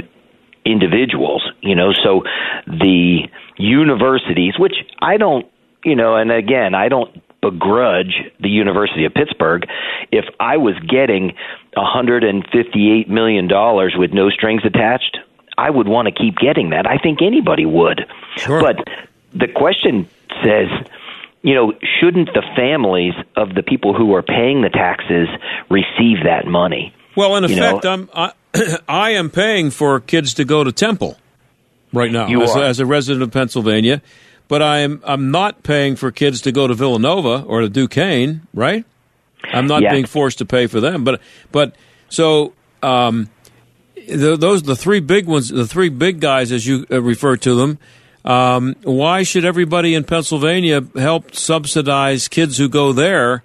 individuals 0.66 1.50
you 1.62 1.76
know? 1.76 1.94
So 1.94 2.24
the 2.68 3.30
universities 3.58 4.56
which 4.60 4.76
i 5.02 5.16
don't 5.16 5.46
you 5.86 5.96
know 5.96 6.18
and 6.18 6.30
again 6.30 6.76
i 6.76 6.90
don't 6.90 7.22
begrudge 7.42 8.16
the 8.40 8.50
University 8.50 9.06
of 9.06 9.14
Pittsburgh. 9.14 9.68
If 10.12 10.26
I 10.40 10.58
was 10.58 10.74
getting 10.90 11.36
158 11.76 13.08
million 13.08 13.48
dollars 13.48 13.94
with 13.96 14.12
no 14.12 14.32
strings 14.32 14.64
attached 14.66 15.20
I 15.58 15.70
would 15.70 15.88
want 15.88 16.08
to 16.08 16.12
keep 16.14 16.38
getting 16.38 16.72
that. 16.72 16.86
I 16.88 16.98
think 16.98 17.22
anybody 17.22 17.66
would. 17.66 18.06
Sure. 18.38 18.60
but 18.62 18.84
the 19.34 19.48
question 19.48 20.08
says 20.44 20.68
you 21.46 21.54
know, 21.54 21.74
shouldn't 22.02 22.30
the 22.34 22.42
families 22.56 23.14
of 23.38 23.54
the 23.54 23.62
people 23.62 23.94
who 23.94 24.16
are 24.16 24.24
paying 24.24 24.64
the 24.64 24.70
taxes 24.70 25.28
receive 25.70 26.24
that 26.24 26.48
money? 26.48 26.92
Well, 27.16 27.36
in 27.36 27.44
You 27.44 27.56
effect, 27.56 27.84
know? 27.84 27.92
I'm 27.92 28.10
I, 28.16 28.32
I 28.90 29.10
am 29.12 29.30
paying 29.30 29.70
for 29.70 30.00
kids 30.00 30.34
to 30.34 30.44
go 30.44 30.64
to 30.64 30.72
Temple 30.72 31.18
right 31.94 32.12
now 32.12 32.28
as, 32.42 32.56
as 32.58 32.80
a 32.80 32.86
resident 32.88 33.22
of 33.22 33.30
Pennsylvania, 33.32 34.02
but 34.48 34.64
I'm 34.64 35.00
I'm 35.06 35.30
not 35.30 35.62
paying 35.62 35.96
for 35.96 36.12
kids 36.12 36.42
to 36.42 36.52
go 36.52 36.66
to 36.68 36.74
Villanova 36.74 37.44
or 37.44 37.62
to 37.62 37.70
Duquesne, 37.70 38.48
right? 38.52 38.84
I'm 39.44 39.68
not 39.68 39.84
being 39.92 40.06
forced 40.06 40.40
to 40.40 40.46
pay 40.46 40.66
for 40.66 40.80
them, 40.82 41.04
but 41.04 41.22
but 41.52 41.76
so 42.10 42.54
um, 42.82 43.30
th- 43.96 44.40
those 44.40 44.64
the 44.64 44.76
three 44.76 45.00
big 45.00 45.28
ones, 45.28 45.50
the 45.50 45.68
three 45.68 45.90
big 45.90 46.20
guys 46.20 46.52
as 46.52 46.66
you 46.66 46.88
uh, 46.92 47.00
refer 47.04 47.38
to 47.38 47.54
them. 47.54 47.78
Um, 48.26 48.76
why 48.84 49.22
should 49.22 49.46
everybody 49.46 49.94
in 49.94 50.04
Pennsylvania 50.04 50.82
help 50.96 51.36
subsidize 51.36 52.28
kids 52.28 52.58
who 52.58 52.68
go 52.68 52.92
there, 52.92 53.44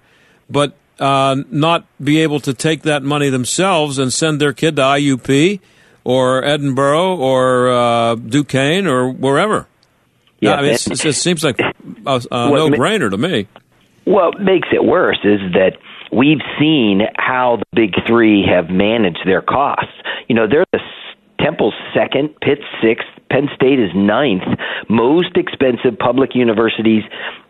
but 0.49 0.73
uh, 0.99 1.37
not 1.51 1.85
be 2.03 2.21
able 2.21 2.39
to 2.41 2.53
take 2.53 2.81
that 2.81 3.03
money 3.03 3.29
themselves 3.29 3.99
and 3.99 4.11
send 4.11 4.41
their 4.41 4.53
kid 4.53 4.77
to 4.77 4.81
IUP 4.81 5.59
or 6.03 6.41
Edinboro 6.41 7.17
or 7.17 7.69
uh, 7.69 8.15
Duquesne 8.15 8.87
or 8.87 9.09
wherever? 9.11 9.67
Yeah, 10.39 10.55
I 10.55 10.61
mean, 10.63 10.71
it 10.71 10.79
seems 10.79 11.43
like 11.43 11.59
a, 11.59 12.21
a 12.31 12.49
no-brainer 12.49 13.11
to 13.11 13.17
me. 13.17 13.47
What 14.05 14.41
makes 14.41 14.69
it 14.73 14.83
worse 14.83 15.19
is 15.23 15.39
that 15.53 15.77
we've 16.11 16.41
seen 16.59 17.01
how 17.17 17.57
the 17.57 17.65
big 17.73 17.93
three 18.07 18.43
have 18.47 18.71
managed 18.71 19.21
their 19.25 19.43
costs. 19.43 19.93
You 20.27 20.33
know, 20.33 20.47
they're 20.47 20.65
the 20.71 20.79
Temple's 21.43 21.73
second, 21.93 22.29
Pitt's 22.41 22.65
sixth, 22.81 23.07
Penn 23.29 23.49
State 23.55 23.79
is 23.79 23.89
ninth, 23.95 24.43
most 24.89 25.35
expensive 25.35 25.97
public 25.97 26.35
universities 26.35 27.03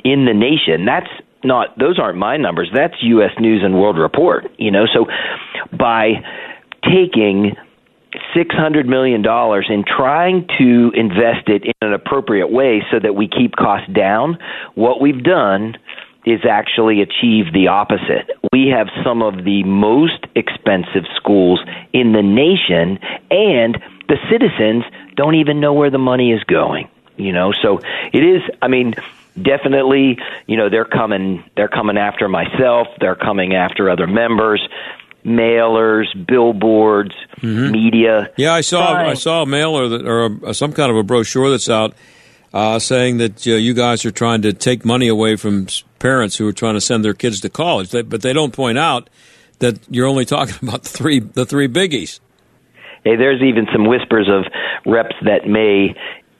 in 0.03 0.25
the 0.25 0.33
nation. 0.33 0.85
That's 0.85 1.09
not; 1.43 1.77
those 1.77 1.99
aren't 1.99 2.17
my 2.17 2.37
numbers. 2.37 2.69
That's 2.73 2.93
U.S. 3.01 3.31
News 3.39 3.61
and 3.63 3.75
World 3.75 3.97
Report. 3.97 4.45
You 4.57 4.71
know, 4.71 4.85
so 4.85 5.07
by 5.75 6.23
taking 6.83 7.55
six 8.35 8.53
hundred 8.55 8.87
million 8.87 9.21
dollars 9.21 9.67
and 9.69 9.85
trying 9.85 10.47
to 10.59 10.91
invest 10.93 11.47
it 11.47 11.63
in 11.63 11.73
an 11.81 11.93
appropriate 11.93 12.51
way 12.51 12.83
so 12.91 12.99
that 12.99 13.15
we 13.15 13.27
keep 13.27 13.55
costs 13.55 13.91
down, 13.93 14.37
what 14.75 15.01
we've 15.01 15.23
done 15.23 15.75
is 16.25 16.41
actually 16.47 17.01
achieve 17.01 17.51
the 17.53 17.67
opposite. 17.67 18.29
We 18.51 18.67
have 18.67 18.87
some 19.03 19.21
of 19.21 19.43
the 19.43 19.63
most 19.63 20.25
expensive 20.35 21.05
schools 21.15 21.59
in 21.93 22.13
the 22.13 22.21
nation 22.21 22.99
and 23.31 23.81
the 24.07 24.17
citizens 24.29 24.83
don't 25.15 25.35
even 25.35 25.59
know 25.59 25.73
where 25.73 25.89
the 25.89 25.97
money 25.97 26.31
is 26.31 26.43
going. 26.43 26.89
You 27.17 27.31
know, 27.31 27.53
so 27.61 27.79
it 28.13 28.23
is 28.23 28.41
I 28.61 28.67
mean 28.67 28.95
definitely, 29.41 30.17
you 30.47 30.57
know, 30.57 30.69
they're 30.69 30.85
coming 30.85 31.43
they're 31.55 31.67
coming 31.67 31.97
after 31.97 32.27
myself, 32.27 32.87
they're 32.99 33.15
coming 33.15 33.55
after 33.55 33.89
other 33.89 34.07
members, 34.07 34.67
mailers, 35.25 36.05
billboards, 36.27 37.13
mm-hmm. 37.37 37.71
media. 37.71 38.31
Yeah, 38.37 38.53
I 38.53 38.61
saw. 38.61 38.93
I 38.93 39.13
saw 39.13 39.43
a 39.43 39.45
mailer 39.45 39.87
that, 39.89 40.07
or 40.07 40.37
a, 40.43 40.53
some 40.53 40.73
kind 40.73 40.91
of 40.91 40.97
a 40.97 41.03
brochure 41.03 41.49
that's 41.49 41.69
out 41.69 41.95
uh, 42.53 42.79
saying 42.79 43.17
that 43.17 43.47
uh, 43.47 43.51
you 43.51 43.73
guys 43.73 44.05
are 44.05 44.11
trying 44.11 44.41
to 44.43 44.53
take 44.53 44.83
money 44.85 45.07
away 45.07 45.35
from 45.35 45.67
parents 45.99 46.35
who 46.37 46.47
are 46.47 46.53
trying 46.53 46.73
to 46.73 46.81
send 46.81 47.05
their 47.05 47.13
kids 47.13 47.39
to 47.41 47.49
college. 47.49 47.91
They, 47.91 48.01
but 48.01 48.21
they 48.21 48.33
don't 48.33 48.51
point 48.53 48.77
out 48.77 49.09
that 49.59 49.79
you're 49.89 50.07
only 50.07 50.25
talking 50.35 50.55
about 50.67 50.83
the 50.83 50.89
three 50.89 51.19
the 51.19 51.45
three 51.45 51.67
biggies. 51.67 52.19
Hey, 53.03 53.15
there's 53.15 53.41
even 53.41 53.67
some 53.71 53.85
whispers 53.85 54.29
of 54.29 54.45
reps 54.85 55.15
that 55.23 55.47
may 55.47 55.95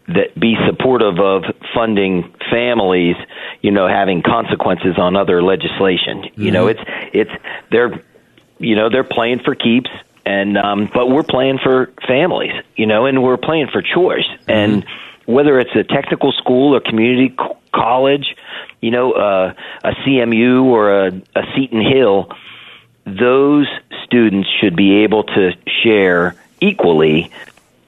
that 0.08 0.38
be 0.38 0.56
supportive 0.68 1.20
of 1.20 1.44
funding 1.74 2.34
families, 2.52 3.16
you 3.62 3.72
know, 3.72 3.88
having 3.88 4.22
consequences 4.22 4.96
on 4.98 5.16
other 5.16 5.42
legislation. 5.42 6.26
You 6.36 6.52
know, 6.52 6.66
Mhm. 6.66 6.72
it's 6.72 6.82
it's 7.14 7.32
they're 7.72 8.04
you 8.60 8.76
know 8.76 8.90
they're 8.90 9.04
playing 9.06 9.40
for 9.46 9.56
keeps, 9.56 9.90
and 10.26 10.58
um, 10.58 10.90
but 10.94 11.10
we're 11.10 11.24
playing 11.24 11.60
for 11.64 11.92
families, 12.08 12.52
you 12.76 12.86
know, 12.86 13.06
and 13.06 13.24
we're 13.24 13.38
playing 13.38 13.68
for 13.72 13.82
choice, 13.82 14.28
and 14.48 14.86
whether 15.26 15.60
it's 15.60 15.76
a 15.76 15.84
technical 15.84 16.32
school 16.32 16.76
or 16.76 16.80
community 16.80 17.36
co- 17.38 17.58
college, 17.74 18.36
you 18.82 18.92
know, 18.92 19.14
uh, 19.14 19.54
a 19.84 19.92
CMU 19.92 20.64
or 20.64 21.08
a, 21.08 21.08
a 21.36 21.44
Seton 21.56 21.82
Hill, 21.82 22.30
those 23.06 23.68
students 24.06 24.50
should 24.60 24.76
be 24.76 25.04
able 25.04 25.24
to 25.24 25.52
share 25.84 26.36
equally 26.60 27.32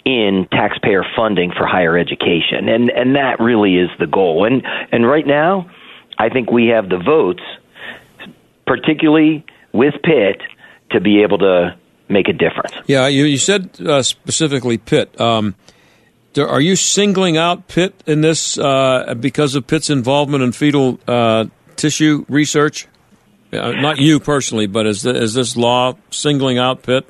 in 0.06 0.48
taxpayer 0.52 1.06
funding 1.16 1.52
for 1.52 1.66
higher 1.66 1.98
education. 1.98 2.68
And 2.68 2.90
and 2.90 3.16
that 3.16 3.40
really 3.40 3.78
is 3.78 3.90
the 4.00 4.08
goal. 4.08 4.46
And 4.46 4.64
and 4.92 5.08
right 5.08 5.26
now 5.26 5.70
I 6.18 6.30
think 6.30 6.52
we 6.52 6.68
have 6.68 6.90
the 6.90 6.98
votes 6.98 7.44
particularly 8.66 9.46
with 9.72 9.96
Pitt 10.04 10.42
to 10.92 11.02
be 11.02 11.24
able 11.24 11.40
to 11.40 11.76
make 12.10 12.28
a 12.28 12.34
difference. 12.34 12.74
Yeah, 12.88 13.08
you, 13.08 13.26
you 13.26 13.38
said 13.38 13.70
uh, 13.82 14.04
specifically 14.04 14.78
Pitt. 14.78 15.20
Um, 15.20 15.56
are 16.38 16.62
you 16.62 16.76
singling 16.76 17.38
out 17.38 17.68
Pitt 17.68 17.94
in 18.06 18.22
this 18.22 18.58
uh, 18.58 19.14
because 19.20 19.56
of 19.56 19.68
Pitt's 19.68 19.90
involvement 19.90 20.44
in 20.44 20.52
fetal 20.52 21.00
uh, 21.08 21.46
tissue 21.76 22.26
research? 22.30 22.88
Uh, 23.52 23.72
not 23.72 24.00
you 24.00 24.20
personally, 24.20 24.66
but 24.66 24.88
is, 24.88 25.04
the, 25.04 25.16
is 25.16 25.34
this 25.36 25.56
law 25.56 25.94
singling 26.10 26.58
out 26.58 26.82
Pitt? 26.82 27.08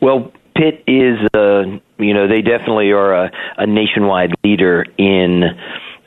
Well, 0.00 0.32
Pitt 0.54 0.84
is, 0.86 1.18
uh, 1.34 1.62
you 1.98 2.14
know, 2.14 2.28
they 2.28 2.42
definitely 2.42 2.92
are 2.92 3.24
a, 3.26 3.30
a 3.56 3.66
nationwide 3.66 4.34
leader 4.44 4.84
in 4.96 5.44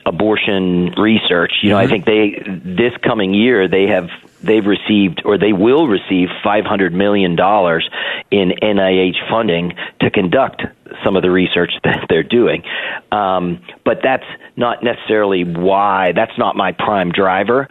abortion 0.06 0.92
research. 0.96 1.52
You 1.62 1.70
know, 1.70 1.76
mm-hmm. 1.76 1.86
I 1.86 1.86
think 1.86 2.04
they 2.04 2.42
this 2.46 2.92
coming 3.02 3.34
year 3.34 3.68
they 3.68 3.86
have 3.86 4.08
they've 4.42 4.66
received 4.66 5.22
or 5.24 5.38
they 5.38 5.52
will 5.52 5.86
receive 5.86 6.28
500 6.42 6.92
million 6.92 7.36
dollars 7.36 7.88
in 8.30 8.52
NIH 8.62 9.28
funding 9.30 9.72
to 10.00 10.10
conduct 10.10 10.62
some 11.04 11.16
of 11.16 11.22
the 11.22 11.30
research 11.30 11.72
that 11.84 12.06
they're 12.08 12.22
doing. 12.22 12.62
Um, 13.10 13.62
but 13.84 13.98
that's 14.02 14.26
not 14.56 14.82
necessarily 14.82 15.44
why. 15.44 16.12
That's 16.12 16.36
not 16.38 16.56
my 16.56 16.72
prime 16.72 17.10
driver. 17.10 17.68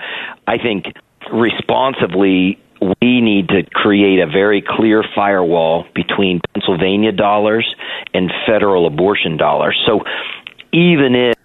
I 0.47 0.57
think 0.57 0.85
responsibly 1.31 2.59
we 3.01 3.21
need 3.21 3.49
to 3.49 3.63
create 3.63 4.19
a 4.19 4.25
very 4.25 4.63
clear 4.67 5.03
firewall 5.15 5.85
between 5.93 6.41
Pennsylvania 6.53 7.11
dollars 7.11 7.75
and 8.13 8.31
federal 8.47 8.87
abortion 8.87 9.37
dollars. 9.37 9.79
So 9.85 10.01
even 10.71 11.15
if 11.15 11.35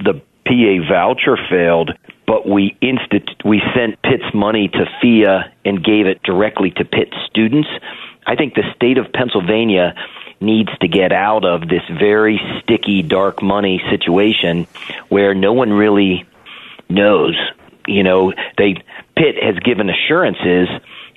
the 0.00 0.20
PA 0.50 0.88
voucher 0.88 1.36
failed, 1.48 1.92
but 2.26 2.48
we 2.48 2.76
instit- 2.82 3.44
we 3.44 3.62
sent 3.74 4.02
Pitt's 4.02 4.34
money 4.34 4.68
to 4.68 4.84
PHEAA 5.00 5.50
and 5.64 5.82
gave 5.82 6.06
it 6.06 6.22
directly 6.24 6.72
to 6.72 6.84
Pitt 6.84 7.14
students. 7.26 7.68
I 8.26 8.34
think 8.34 8.54
the 8.54 8.64
state 8.74 8.98
of 8.98 9.12
Pennsylvania 9.12 9.94
needs 10.40 10.70
to 10.80 10.88
get 10.88 11.12
out 11.12 11.44
of 11.44 11.68
this 11.68 11.82
very 11.88 12.40
sticky 12.60 13.02
dark 13.02 13.42
money 13.42 13.80
situation 13.90 14.66
where 15.08 15.34
no 15.34 15.52
one 15.52 15.72
really 15.72 16.26
knows. 16.88 17.36
You 17.86 18.02
know, 18.02 18.32
they 18.58 18.74
Pitt 19.16 19.36
has 19.42 19.56
given 19.60 19.88
assurances 19.88 20.68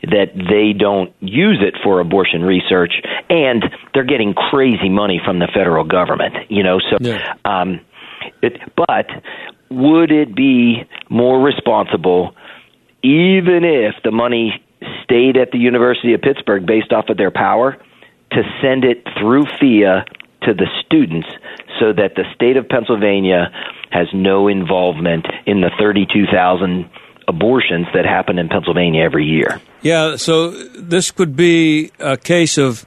that 0.03 0.33
they 0.35 0.73
don't 0.77 1.13
use 1.21 1.59
it 1.61 1.75
for 1.81 2.01
abortion 2.01 2.43
research 2.43 2.93
and 3.29 3.63
they're 3.93 4.03
getting 4.03 4.33
crazy 4.33 4.89
money 4.89 5.21
from 5.23 5.39
the 5.39 5.47
federal 5.47 5.85
government, 5.85 6.35
you 6.49 6.61
know, 6.61 6.79
so 6.79 6.97
yeah. 6.99 7.35
um 7.45 7.79
it, 8.41 8.59
but 8.75 9.07
would 9.69 10.11
it 10.11 10.35
be 10.35 10.83
more 11.09 11.41
responsible, 11.41 12.35
even 13.03 13.63
if 13.63 13.95
the 14.03 14.11
money 14.11 14.63
stayed 15.03 15.37
at 15.37 15.51
the 15.51 15.57
University 15.57 16.13
of 16.13 16.21
Pittsburgh 16.21 16.65
based 16.65 16.91
off 16.91 17.09
of 17.09 17.17
their 17.17 17.31
power, 17.31 17.77
to 18.31 18.41
send 18.61 18.83
it 18.83 19.03
through 19.19 19.43
PHEAA 19.43 20.05
to 20.43 20.53
the 20.53 20.67
students 20.85 21.27
so 21.79 21.93
that 21.93 22.15
the 22.15 22.23
state 22.35 22.57
of 22.57 22.67
Pennsylvania 22.67 23.51
has 23.91 24.07
no 24.13 24.47
involvement 24.47 25.25
in 25.45 25.61
the 25.61 25.71
32,000 25.79 26.89
abortions 27.27 27.87
that 27.93 28.05
happen 28.05 28.37
in 28.37 28.49
Pennsylvania 28.49 29.03
every 29.03 29.25
year. 29.25 29.61
Yeah, 29.81 30.17
so 30.17 30.49
this 30.49 31.11
could 31.11 31.35
be 31.35 31.91
a 31.99 32.17
case 32.17 32.57
of 32.57 32.85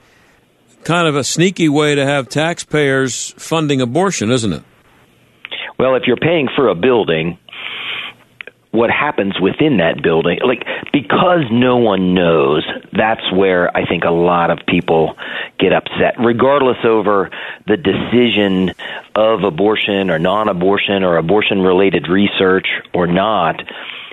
kind 0.84 1.08
of 1.08 1.16
a 1.16 1.24
sneaky 1.24 1.68
way 1.68 1.94
to 1.94 2.04
have 2.04 2.28
taxpayers 2.28 3.34
funding 3.38 3.80
abortion, 3.80 4.30
isn't 4.30 4.52
it? 4.52 4.62
Well, 5.78 5.94
if 5.96 6.04
you're 6.06 6.16
paying 6.16 6.48
for 6.54 6.68
a 6.68 6.74
building, 6.74 7.38
what 8.76 8.90
happens 8.90 9.40
within 9.40 9.78
that 9.78 10.02
building, 10.02 10.38
like 10.44 10.64
because 10.92 11.44
no 11.50 11.76
one 11.78 12.14
knows, 12.14 12.64
that's 12.92 13.32
where 13.32 13.74
I 13.76 13.86
think 13.86 14.04
a 14.04 14.10
lot 14.10 14.50
of 14.50 14.58
people 14.66 15.16
get 15.58 15.72
upset, 15.72 16.18
regardless 16.18 16.78
over 16.84 17.30
the 17.66 17.76
decision 17.76 18.72
of 19.14 19.44
abortion 19.44 20.10
or 20.10 20.18
non 20.18 20.48
abortion 20.48 21.04
or 21.04 21.16
abortion 21.16 21.62
related 21.62 22.08
research 22.08 22.68
or 22.92 23.06
not. 23.06 23.62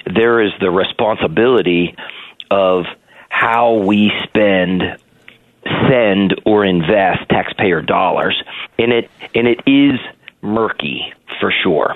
There 0.05 0.41
is 0.41 0.51
the 0.59 0.71
responsibility 0.71 1.95
of 2.49 2.85
how 3.29 3.75
we 3.75 4.11
spend 4.23 4.81
send 5.89 6.35
or 6.45 6.65
invest 6.65 7.27
taxpayer 7.29 7.81
dollars 7.81 8.41
and 8.77 8.91
it 8.91 9.09
and 9.33 9.47
it 9.47 9.59
is 9.65 9.97
murky 10.43 11.13
for 11.39 11.51
sure. 11.63 11.95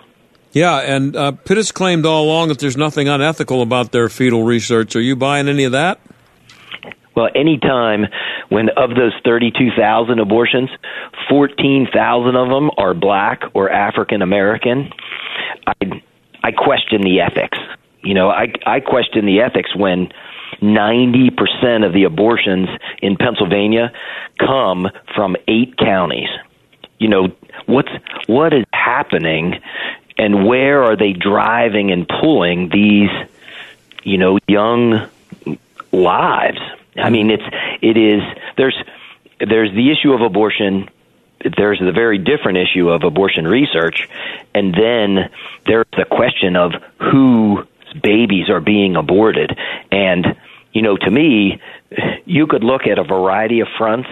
Yeah, 0.53 0.77
and 0.77 1.15
uh, 1.15 1.33
Pitt 1.33 1.57
has 1.57 1.71
claimed 1.71 2.05
all 2.05 2.23
along 2.23 2.47
that 2.47 2.59
there's 2.59 2.77
nothing 2.77 3.07
unethical 3.07 3.61
about 3.61 3.91
their 3.91 4.09
fetal 4.09 4.43
research. 4.43 4.95
Are 4.95 5.01
you 5.01 5.15
buying 5.15 5.47
any 5.47 5.65
of 5.65 5.73
that? 5.73 5.99
Well, 7.15 7.29
anytime 7.35 8.05
when 8.49 8.69
of 8.69 8.91
those 8.91 9.13
32,000 9.25 10.19
abortions, 10.19 10.69
14,000 11.29 12.35
of 12.35 12.49
them 12.49 12.69
are 12.77 12.93
black 12.93 13.41
or 13.53 13.71
African 13.71 14.21
American, 14.21 14.91
I 15.65 16.01
I 16.43 16.51
question 16.51 17.01
the 17.01 17.21
ethics. 17.21 17.57
You 18.03 18.13
know, 18.13 18.29
I 18.29 18.53
I 18.65 18.79
question 18.79 19.25
the 19.25 19.41
ethics 19.41 19.75
when 19.75 20.09
90% 20.61 21.85
of 21.85 21.93
the 21.93 22.03
abortions 22.03 22.69
in 23.01 23.17
Pennsylvania 23.17 23.91
come 24.39 24.87
from 25.15 25.35
8 25.47 25.77
counties. 25.77 26.29
You 26.99 27.09
know, 27.09 27.27
what's 27.65 27.91
what 28.27 28.53
is 28.53 28.65
happening 28.73 29.61
and 30.17 30.45
where 30.45 30.83
are 30.83 30.95
they 30.95 31.13
driving 31.13 31.91
and 31.91 32.07
pulling 32.07 32.69
these 32.69 33.09
you 34.03 34.17
know 34.17 34.39
young 34.47 35.09
lives? 35.91 36.59
I 36.95 37.09
mean 37.09 37.29
it's 37.29 37.43
it 37.81 37.97
is 37.97 38.21
there's 38.57 38.77
there's 39.39 39.71
the 39.73 39.91
issue 39.91 40.13
of 40.13 40.21
abortion 40.21 40.89
there's 41.55 41.79
the 41.79 41.91
very 41.91 42.17
different 42.17 42.57
issue 42.57 42.89
of 42.89 43.03
abortion 43.03 43.47
research 43.47 44.09
and 44.55 44.73
then 44.73 45.29
there's 45.65 45.85
the 45.95 46.05
question 46.05 46.55
of 46.55 46.71
whose 46.99 47.67
babies 48.01 48.49
are 48.49 48.59
being 48.59 48.95
aborted. 48.95 49.57
And 49.91 50.35
you 50.73 50.81
know 50.81 50.97
to 50.97 51.09
me 51.11 51.61
you 52.25 52.47
could 52.47 52.63
look 52.63 52.87
at 52.87 52.99
a 52.99 53.03
variety 53.03 53.61
of 53.61 53.67
fronts 53.77 54.09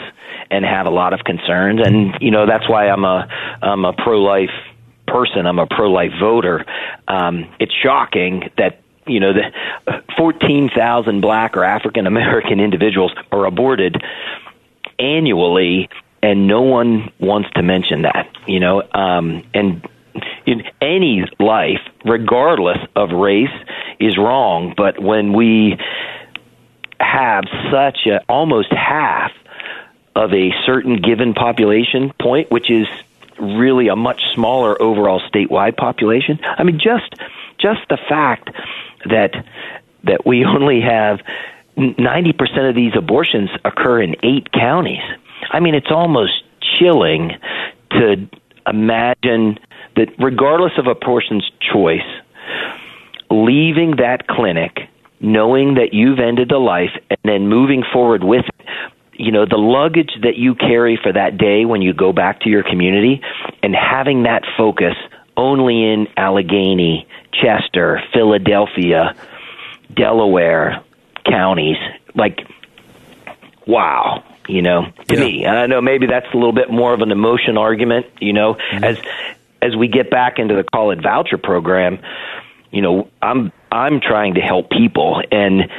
and 0.49 0.63
have 0.65 0.86
a 0.86 0.89
lot 0.89 1.13
of 1.13 1.23
concerns. 1.23 1.82
And 1.86 2.15
you 2.21 2.32
know 2.32 2.45
that's 2.45 2.69
why 2.69 2.88
I'm 2.89 3.03
a 3.03 3.28
I'm 3.61 3.86
a 3.86 3.93
pro 3.93 4.21
life 4.21 4.51
person. 5.07 5.45
I'm 5.45 5.59
a 5.59 5.67
pro 5.67 5.91
life 5.91 6.11
voter. 6.19 6.65
Um 7.07 7.47
it's 7.59 7.73
shocking 7.73 8.49
that 8.57 8.82
you 9.07 9.19
know 9.19 9.34
the 9.34 10.01
14,000 10.17 11.21
black 11.21 11.57
or 11.57 11.63
African 11.63 12.07
American 12.07 12.59
individuals 12.67 13.11
are 13.32 13.45
aborted 13.45 14.01
annually 14.97 15.89
and 16.23 16.47
no 16.47 16.61
one 16.61 17.11
wants 17.19 17.49
to 17.55 17.61
mention 17.61 18.03
that 18.03 18.30
you 18.47 18.59
know? 18.59 18.84
Um 18.93 19.43
and 19.53 19.88
in 20.45 20.63
any 20.82 21.26
life 21.39 21.82
regardless 22.05 22.78
of 22.95 23.11
race 23.11 23.49
is 23.99 24.17
wrong. 24.17 24.73
But 24.76 25.01
when 25.01 25.34
we 25.34 25.78
have 27.05 27.43
such 27.71 28.05
a 28.07 28.23
almost 28.27 28.71
half 28.71 29.31
of 30.15 30.33
a 30.33 30.51
certain 30.65 31.01
given 31.01 31.33
population 31.33 32.11
point, 32.19 32.49
which 32.49 32.71
is 32.71 32.87
really 33.39 33.89
a 33.89 33.95
much 33.95 34.21
smaller 34.33 34.81
overall 34.81 35.21
statewide 35.21 35.75
population. 35.75 36.39
I 36.43 36.63
mean, 36.63 36.79
just 36.79 37.13
just 37.59 37.81
the 37.89 37.97
fact 37.97 38.49
that 39.09 39.33
that 40.03 40.25
we 40.25 40.45
only 40.45 40.81
have 40.81 41.19
ninety 41.77 42.33
percent 42.33 42.65
of 42.67 42.75
these 42.75 42.93
abortions 42.95 43.49
occur 43.63 44.01
in 44.01 44.15
eight 44.23 44.51
counties. 44.51 45.03
I 45.51 45.59
mean, 45.59 45.75
it's 45.75 45.91
almost 45.91 46.43
chilling 46.79 47.31
to 47.91 48.27
imagine 48.67 49.59
that, 49.95 50.09
regardless 50.17 50.73
of 50.77 50.87
a 50.87 50.95
person's 50.95 51.49
choice, 51.61 52.07
leaving 53.29 53.97
that 53.97 54.27
clinic 54.27 54.89
knowing 55.20 55.76
that 55.76 55.93
you've 55.93 56.20
ended 56.20 56.51
a 56.51 56.57
life 56.57 56.91
and 57.09 57.20
then 57.24 57.47
moving 57.47 57.84
forward 57.93 58.24
with 58.24 58.45
it 58.45 58.66
you 59.18 59.32
know 59.32 59.45
the 59.45 59.57
luggage 59.57 60.11
that 60.24 60.36
you 60.36 60.55
carry 60.55 60.99
for 61.01 61.11
that 61.11 61.38
day 61.38 61.66
when 61.66 61.82
you 61.82 61.93
go 61.93 62.11
back 62.11 62.41
to 62.41 62.49
your 62.49 62.63
community 62.63 63.22
and 63.63 63.76
having 63.76 64.24
that 64.24 64.43
focus 64.57 64.93
only 65.38 65.84
in 65.84 66.07
Allegheny, 66.16 67.07
Chester, 67.34 68.01
Philadelphia, 68.13 69.16
Delaware 69.93 70.84
counties 71.26 71.78
like 72.13 72.47
wow 73.66 74.24
you 74.47 74.61
know 74.61 74.86
to 75.07 75.16
yeah. 75.16 75.24
me 75.24 75.45
and 75.45 75.57
I 75.57 75.66
know 75.66 75.82
maybe 75.82 76.05
that's 76.05 76.28
a 76.32 76.38
little 76.38 76.53
bit 76.53 76.70
more 76.70 76.93
of 76.93 77.01
an 77.01 77.11
emotion 77.11 77.57
argument 77.57 78.05
you 78.20 78.32
know 78.32 78.53
mm-hmm. 78.53 78.84
as 78.84 78.99
as 79.61 79.76
we 79.76 79.88
get 79.88 80.11
back 80.11 80.38
into 80.38 80.55
the 80.55 80.63
call 80.63 80.91
it 80.91 81.01
voucher 81.01 81.39
program 81.39 81.99
you 82.70 82.82
know 82.82 83.09
I'm 83.24 83.51
I'm 83.76 83.99
trying 83.99 84.36
to 84.36 84.41
help 84.41 84.69
people, 84.69 85.21
and 85.32 85.69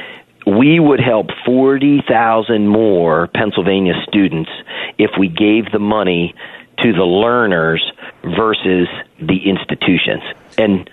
we 0.45 0.79
would 0.79 0.99
help 0.99 1.31
40,000 1.47 2.67
more 2.67 3.27
Pennsylvania 3.33 3.93
students 4.07 4.51
if 4.99 5.11
we 5.17 5.27
gave 5.27 5.71
the 5.71 5.79
money 5.79 6.35
to 6.83 6.93
the 6.93 7.03
learners 7.03 7.83
versus 8.21 8.87
the 9.19 9.49
institutions. 9.49 10.21
And 10.59 10.87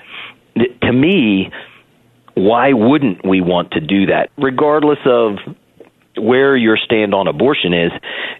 to 0.81 0.93
me, 0.93 1.53
why 2.33 2.73
wouldn't 2.73 3.23
we 3.23 3.43
want 3.43 3.73
to 3.73 3.81
do 3.81 4.07
that? 4.07 4.31
Regardless 4.39 5.01
of 5.05 5.37
where 6.17 6.57
your 6.57 6.79
stand 6.79 7.13
on 7.13 7.29
abortion 7.29 7.75
is, 7.75 7.93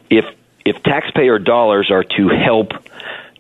if 0.09 0.25
if 0.65 0.83
taxpayer 0.83 1.39
dollars 1.39 1.91
are 1.91 2.05
to 2.05 2.29
help 2.29 2.73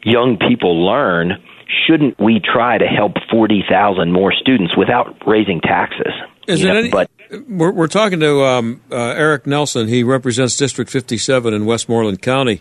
young 0.02 0.36
people 0.36 0.84
learn, 0.84 1.42
shouldn't 1.86 2.18
we 2.18 2.40
try 2.40 2.78
to 2.78 2.86
help 2.86 3.14
40,000 3.30 4.12
more 4.12 4.32
students 4.32 4.76
without 4.76 5.26
raising 5.26 5.60
taxes? 5.60 6.12
Is 6.46 6.62
you 6.62 6.68
it 6.68 6.72
know, 6.72 6.78
any, 6.78 6.90
but 6.90 7.10
we're, 7.48 7.72
we're 7.72 7.88
talking 7.88 8.20
to 8.20 8.44
um, 8.44 8.80
uh, 8.90 8.96
Eric 8.96 9.46
Nelson. 9.46 9.88
He 9.88 10.02
represents 10.02 10.56
District 10.56 10.90
57 10.90 11.52
in 11.52 11.64
Westmoreland 11.66 12.22
County. 12.22 12.60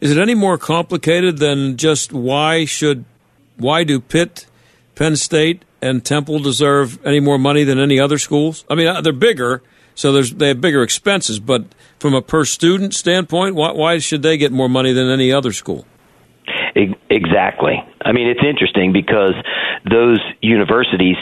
Is 0.00 0.10
it 0.10 0.18
any 0.18 0.34
more 0.34 0.58
complicated 0.58 1.38
than 1.38 1.76
just 1.76 2.12
why 2.12 2.64
should 2.66 3.04
why 3.56 3.84
do 3.84 4.00
Pitt, 4.00 4.46
Penn 4.94 5.16
State, 5.16 5.64
and 5.80 6.04
Temple 6.04 6.38
deserve 6.38 7.04
any 7.06 7.20
more 7.20 7.38
money 7.38 7.64
than 7.64 7.78
any 7.78 7.98
other 7.98 8.18
schools? 8.18 8.64
I 8.68 8.74
mean, 8.74 8.86
uh, 8.86 9.00
they're 9.00 9.14
bigger, 9.14 9.62
so 9.94 10.12
there's 10.12 10.34
they 10.34 10.48
have 10.48 10.60
bigger 10.60 10.82
expenses. 10.82 11.40
But 11.40 11.64
from 11.98 12.12
a 12.12 12.20
per 12.20 12.44
student 12.44 12.94
standpoint, 12.94 13.54
why, 13.54 13.72
why 13.72 13.98
should 13.98 14.22
they 14.22 14.36
get 14.36 14.52
more 14.52 14.68
money 14.68 14.92
than 14.92 15.08
any 15.08 15.32
other 15.32 15.52
school? 15.52 15.86
Exactly. 16.76 17.82
I 18.04 18.12
mean, 18.12 18.28
it's 18.28 18.44
interesting 18.46 18.92
because 18.92 19.32
those 19.88 20.20
universities 20.42 21.16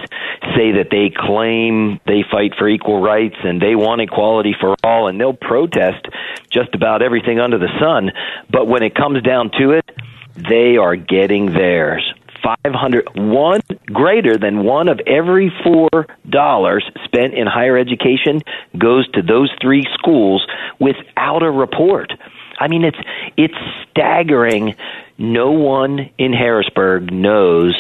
say 0.57 0.73
that 0.73 0.89
they 0.91 1.13
claim 1.17 2.01
they 2.07 2.25
fight 2.29 2.55
for 2.59 2.69
equal 2.69 3.01
rights 3.01 3.37
and 3.45 3.63
they 3.63 3.77
want 3.77 4.01
equality 4.01 4.55
for 4.61 4.75
all, 4.83 5.07
and 5.07 5.21
they'll 5.21 5.33
protest 5.33 6.07
just 6.51 6.75
about 6.75 7.03
everything 7.03 7.39
under 7.39 7.59
the 7.59 7.71
sun. 7.81 8.11
But 8.51 8.67
when 8.67 8.83
it 8.83 8.97
comes 8.97 9.23
down 9.23 9.53
to 9.61 9.71
it, 9.71 9.89
they 10.37 10.77
are 10.77 10.97
getting 10.97 11.47
theirs. 11.47 12.03
500 12.43 13.09
one 13.15 13.61
greater 13.87 14.37
than 14.37 14.65
one 14.65 14.89
of 14.89 15.01
every 15.07 15.51
four 15.63 16.07
dollars 16.29 16.85
spent 17.05 17.33
in 17.33 17.47
higher 17.47 17.79
education 17.79 18.43
goes 18.77 19.09
to 19.13 19.23
those 19.23 19.51
three 19.63 19.85
schools 19.95 20.47
without 20.79 21.43
a 21.43 21.51
report 21.51 22.13
i 22.59 22.69
mean 22.69 22.85
it's 22.85 22.99
it's 23.39 23.55
staggering 23.89 24.75
no 25.19 25.51
one 25.53 26.11
in 26.19 26.33
harrisburg 26.33 27.13
knows 27.13 27.75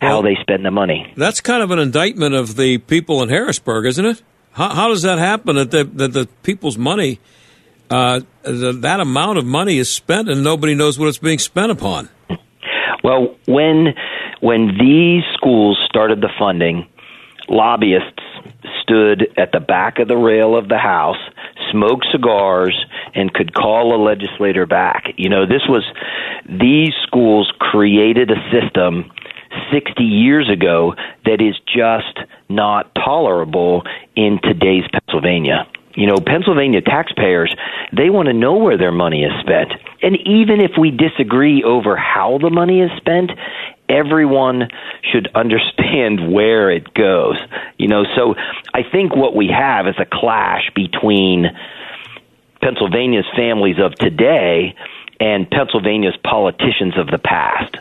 how 0.00 0.20
they 0.20 0.36
spend 0.40 0.64
the 0.64 0.70
money 0.70 1.12
That's 1.16 1.40
kind 1.40 1.62
of 1.62 1.70
an 1.70 1.78
indictment 1.78 2.34
of 2.34 2.56
the 2.56 2.78
people 2.78 3.22
in 3.22 3.28
Harrisburg, 3.28 3.86
isn't 3.86 4.04
it? 4.04 4.20
How, 4.50 4.68
how 4.70 4.88
does 4.88 5.02
that 5.02 5.18
happen 5.18 5.54
that 5.56 5.70
the, 5.70 5.84
that 5.84 6.12
the 6.12 6.28
people's 6.42 6.76
money, 6.76 7.20
uh, 7.88 8.20
the, 8.42 8.72
that 8.72 8.98
amount 8.98 9.38
of 9.38 9.46
money 9.46 9.78
is 9.78 9.88
spent 9.88 10.28
and 10.28 10.42
nobody 10.42 10.74
knows 10.74 10.98
what 10.98 11.08
it's 11.08 11.18
being 11.18 11.38
spent 11.38 11.70
upon? 11.70 12.08
Well, 13.04 13.36
when 13.46 13.94
when 14.40 14.76
these 14.78 15.22
schools 15.34 15.78
started 15.86 16.20
the 16.20 16.30
funding, 16.38 16.88
lobbyists 17.48 18.22
stood 18.82 19.28
at 19.38 19.52
the 19.52 19.60
back 19.60 19.98
of 20.00 20.08
the 20.08 20.16
rail 20.16 20.56
of 20.56 20.68
the 20.68 20.78
House, 20.78 21.18
smoked 21.72 22.06
cigars, 22.12 22.78
and 23.14 23.32
could 23.34 23.52
call 23.52 23.94
a 23.94 24.00
legislator 24.00 24.66
back. 24.66 25.06
You 25.16 25.28
know, 25.28 25.46
this 25.46 25.62
was 25.68 25.84
these 26.48 26.92
schools 27.06 27.52
created 27.58 28.30
a 28.30 28.38
system 28.52 29.10
60 29.72 30.02
years 30.02 30.48
ago 30.50 30.94
that 31.24 31.42
is 31.42 31.58
just 31.66 32.18
not 32.48 32.94
tolerable 32.94 33.82
in 34.14 34.38
today's 34.42 34.84
Pennsylvania. 34.92 35.66
You 35.94 36.06
know, 36.06 36.16
Pennsylvania 36.24 36.80
taxpayers, 36.80 37.54
they 37.94 38.08
want 38.08 38.26
to 38.26 38.32
know 38.32 38.56
where 38.56 38.78
their 38.78 38.92
money 38.92 39.24
is 39.24 39.32
spent. 39.40 39.72
And 40.02 40.16
even 40.26 40.60
if 40.60 40.72
we 40.78 40.90
disagree 40.90 41.62
over 41.62 41.96
how 41.96 42.38
the 42.40 42.50
money 42.50 42.80
is 42.80 42.90
spent, 42.96 43.30
everyone 43.88 44.68
should 45.12 45.28
understand 45.34 46.32
where 46.32 46.70
it 46.70 46.92
goes. 46.94 47.36
You 47.78 47.88
know, 47.88 48.04
so 48.16 48.34
I 48.74 48.82
think 48.90 49.14
what 49.14 49.34
we 49.34 49.48
have 49.48 49.86
is 49.86 49.94
a 49.98 50.06
clash 50.06 50.70
between 50.74 51.46
Pennsylvania's 52.62 53.26
families 53.36 53.76
of 53.78 53.94
today 53.96 54.74
and 55.20 55.48
Pennsylvania's 55.50 56.16
politicians 56.24 56.94
of 56.96 57.06
the 57.08 57.18
past. 57.18 57.76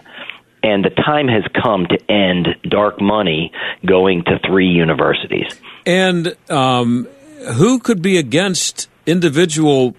And 0.64 0.86
the 0.86 0.92
time 0.92 1.28
has 1.28 1.44
come 1.60 1.88
to 1.88 2.12
end 2.12 2.48
dark 2.70 3.02
money 3.02 3.52
going 3.86 4.24
to 4.26 4.40
three 4.46 4.68
universities. 4.68 5.60
And 5.88 6.36
um, 6.52 7.08
who 7.54 7.80
could 7.80 8.02
be 8.04 8.18
against 8.18 8.88
individual 9.08 9.96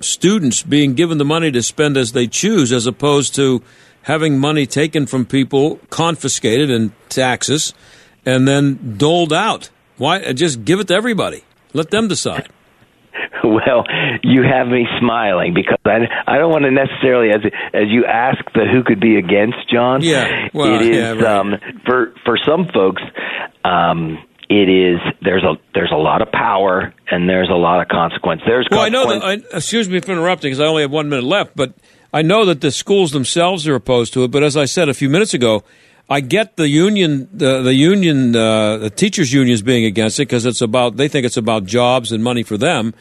students 0.00 0.62
being 0.62 0.94
given 0.94 1.18
the 1.18 1.24
money 1.24 1.52
to 1.52 1.62
spend 1.62 1.96
as 1.96 2.12
they 2.12 2.26
choose, 2.26 2.72
as 2.72 2.86
opposed 2.86 3.34
to 3.36 3.62
having 4.02 4.38
money 4.38 4.66
taken 4.66 5.06
from 5.06 5.24
people, 5.26 5.78
confiscated 5.90 6.70
in 6.70 6.92
taxes, 7.08 7.74
and 8.24 8.46
then 8.46 8.96
doled 8.96 9.32
out? 9.32 9.70
Why 9.96 10.32
just 10.32 10.64
give 10.64 10.80
it 10.80 10.88
to 10.88 10.94
everybody? 10.94 11.44
Let 11.72 11.90
them 11.90 12.08
decide. 12.08 12.48
Well, 13.44 13.84
you 14.22 14.42
have 14.44 14.68
me 14.68 14.86
smiling 15.00 15.52
because 15.52 15.78
I 15.84 16.06
I 16.26 16.38
don't 16.38 16.50
want 16.50 16.64
to 16.64 16.70
necessarily 16.70 17.30
as 17.30 17.40
as 17.74 17.88
you 17.88 18.06
ask 18.06 18.38
the 18.54 18.66
who 18.72 18.84
could 18.84 19.00
be 19.00 19.16
against 19.16 19.68
John. 19.68 20.00
Yeah, 20.00 20.48
well, 20.54 20.76
it 20.76 20.82
is 20.82 20.96
yeah, 20.96 21.12
right. 21.12 21.24
um, 21.24 21.54
for 21.84 22.14
for 22.24 22.38
some 22.46 22.68
folks. 22.72 23.02
Um, 23.64 24.18
it 24.48 24.68
is 24.68 25.00
there's 25.22 25.42
a 25.42 25.54
there's 25.74 25.90
a 25.92 25.96
lot 25.96 26.22
of 26.22 26.30
power 26.30 26.92
and 27.10 27.28
there's 27.28 27.48
a 27.48 27.54
lot 27.54 27.80
of 27.80 27.88
consequence. 27.88 28.42
There's 28.46 28.66
Well, 28.70 28.80
I 28.80 28.90
know 28.90 29.08
that. 29.08 29.24
I, 29.24 29.56
excuse 29.56 29.88
me 29.88 30.00
for 30.00 30.12
interrupting, 30.12 30.50
because 30.50 30.60
I 30.60 30.66
only 30.66 30.82
have 30.82 30.90
one 30.90 31.08
minute 31.08 31.24
left. 31.24 31.56
But 31.56 31.74
I 32.12 32.22
know 32.22 32.44
that 32.44 32.60
the 32.60 32.70
schools 32.70 33.12
themselves 33.12 33.66
are 33.66 33.74
opposed 33.74 34.12
to 34.14 34.24
it. 34.24 34.30
But 34.30 34.42
as 34.42 34.56
I 34.56 34.66
said 34.66 34.88
a 34.88 34.94
few 34.94 35.08
minutes 35.08 35.34
ago, 35.34 35.64
I 36.10 36.20
get 36.20 36.56
the 36.56 36.68
union, 36.68 37.28
the, 37.32 37.62
the 37.62 37.74
union, 37.74 38.36
uh, 38.36 38.76
the 38.76 38.90
teachers' 38.90 39.32
unions 39.32 39.62
being 39.62 39.84
against 39.84 40.18
it 40.18 40.28
because 40.28 40.44
it's 40.44 40.60
about 40.60 40.96
they 40.96 41.08
think 41.08 41.24
it's 41.24 41.36
about 41.36 41.64
jobs 41.64 42.12
and 42.12 42.22
money 42.22 42.42
for 42.42 42.58
them, 42.58 42.92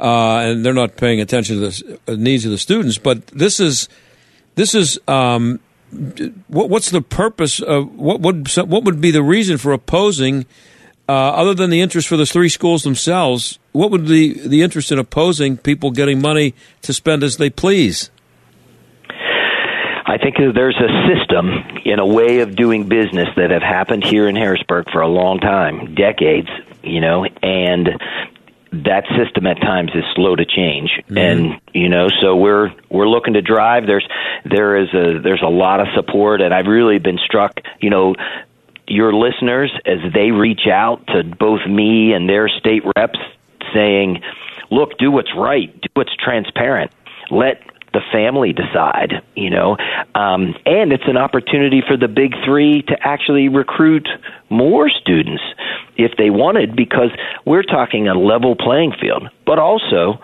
uh, 0.00 0.38
and 0.38 0.64
they're 0.64 0.74
not 0.74 0.96
paying 0.96 1.20
attention 1.20 1.60
to 1.60 1.70
the 1.70 2.00
uh, 2.08 2.16
needs 2.16 2.44
of 2.44 2.50
the 2.50 2.58
students. 2.58 2.98
But 2.98 3.26
this 3.28 3.60
is 3.60 3.88
this 4.54 4.74
is. 4.74 4.98
Um, 5.06 5.60
what, 6.48 6.68
what's 6.68 6.90
the 6.90 7.00
purpose 7.00 7.60
of 7.60 7.94
what 7.94 8.20
would 8.20 8.48
what 8.56 8.82
would 8.82 9.00
be 9.00 9.12
the 9.12 9.22
reason 9.22 9.56
for 9.56 9.72
opposing 9.72 10.44
uh, 11.08 11.12
other 11.12 11.54
than 11.54 11.70
the 11.70 11.80
interest 11.80 12.08
for 12.08 12.16
the 12.16 12.26
three 12.26 12.48
schools 12.48 12.82
themselves, 12.82 13.60
what 13.70 13.92
would 13.92 14.06
be 14.08 14.32
the 14.32 14.62
interest 14.62 14.90
in 14.90 14.98
opposing 14.98 15.56
people 15.56 15.92
getting 15.92 16.20
money 16.20 16.54
to 16.82 16.92
spend 16.92 17.22
as 17.22 17.36
they 17.36 17.48
please? 17.48 18.10
I 20.06 20.18
think 20.18 20.36
there's 20.36 20.76
a 20.76 21.08
system 21.08 21.52
in 21.84 21.98
a 21.98 22.06
way 22.06 22.40
of 22.40 22.54
doing 22.54 22.88
business 22.88 23.28
that 23.36 23.50
have 23.50 23.62
happened 23.62 24.04
here 24.04 24.28
in 24.28 24.36
Harrisburg 24.36 24.90
for 24.92 25.00
a 25.00 25.08
long 25.08 25.40
time, 25.40 25.94
decades, 25.96 26.48
you 26.82 27.00
know, 27.00 27.24
and 27.42 27.88
that 28.84 29.04
system 29.16 29.46
at 29.46 29.60
times 29.60 29.90
is 29.94 30.04
slow 30.14 30.36
to 30.36 30.44
change. 30.44 30.90
Mm-hmm. 31.08 31.18
And 31.18 31.60
you 31.74 31.88
know 31.88 32.08
so 32.20 32.36
we're 32.36 32.70
we're 32.88 33.08
looking 33.08 33.34
to 33.34 33.42
drive. 33.42 33.86
There's 33.86 34.06
there 34.44 34.76
is 34.76 34.88
a 34.94 35.20
there's 35.20 35.42
a 35.42 35.48
lot 35.48 35.80
of 35.80 35.88
support 35.94 36.40
and 36.40 36.52
I've 36.52 36.66
really 36.66 36.98
been 36.98 37.18
struck 37.18 37.60
you 37.80 37.90
know 37.90 38.14
your 38.88 39.12
listeners 39.12 39.72
as 39.84 39.98
they 40.12 40.30
reach 40.30 40.68
out 40.70 41.06
to 41.08 41.24
both 41.24 41.66
me 41.66 42.12
and 42.12 42.28
their 42.28 42.48
state 42.48 42.82
reps 42.96 43.18
saying 43.74 44.22
look 44.70 44.98
do 44.98 45.10
what's 45.10 45.34
right. 45.36 45.72
Do 45.80 45.88
what's 45.94 46.14
transparent. 46.16 46.92
Let 47.30 47.62
the 47.92 48.00
family 48.12 48.52
decide, 48.52 49.22
you 49.34 49.50
know. 49.50 49.76
Um, 50.14 50.54
and 50.66 50.92
it's 50.92 51.06
an 51.06 51.16
opportunity 51.16 51.82
for 51.86 51.96
the 51.96 52.08
big 52.08 52.34
three 52.44 52.82
to 52.82 52.96
actually 53.00 53.48
recruit 53.48 54.08
more 54.50 54.90
students 54.90 55.42
if 55.96 56.12
they 56.18 56.30
wanted, 56.30 56.76
because 56.76 57.10
we're 57.44 57.62
talking 57.62 58.08
a 58.08 58.14
level 58.14 58.54
playing 58.54 58.92
field, 59.00 59.28
but 59.46 59.58
also 59.58 60.18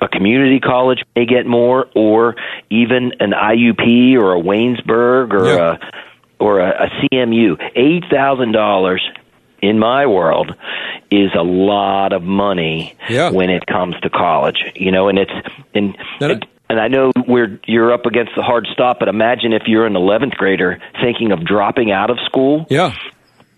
a 0.00 0.08
community 0.08 0.60
college 0.60 1.02
may 1.14 1.26
get 1.26 1.46
more, 1.46 1.86
or 1.94 2.36
even 2.70 3.12
an 3.20 3.32
IUP 3.32 4.16
or 4.16 4.34
a 4.34 4.40
Waynesburg 4.40 5.32
or 5.32 5.44
a 5.58 5.90
or 6.38 6.60
a, 6.60 6.86
a 6.86 6.88
CMU. 6.88 7.60
Eight 7.76 8.04
thousand 8.10 8.52
dollars 8.52 9.06
in 9.60 9.78
my 9.78 10.06
world 10.06 10.54
is 11.10 11.30
a 11.38 11.42
lot 11.42 12.14
of 12.14 12.22
money 12.22 12.96
when 13.30 13.50
it 13.50 13.66
comes 13.66 13.94
to 14.00 14.08
college. 14.08 14.64
You 14.74 14.90
know, 14.90 15.08
and 15.08 15.18
it's 15.18 15.32
and 15.74 15.96
and 16.70 16.80
I 16.80 16.88
know 16.88 17.10
we're 17.26 17.60
you're 17.66 17.92
up 17.92 18.06
against 18.06 18.32
the 18.36 18.42
hard 18.42 18.66
stop, 18.72 19.00
but 19.00 19.08
imagine 19.08 19.52
if 19.52 19.62
you're 19.66 19.86
an 19.86 19.94
11th 19.94 20.36
grader 20.36 20.80
thinking 21.02 21.32
of 21.32 21.44
dropping 21.44 21.90
out 21.90 22.10
of 22.10 22.18
school. 22.24 22.66
Yeah. 22.70 22.96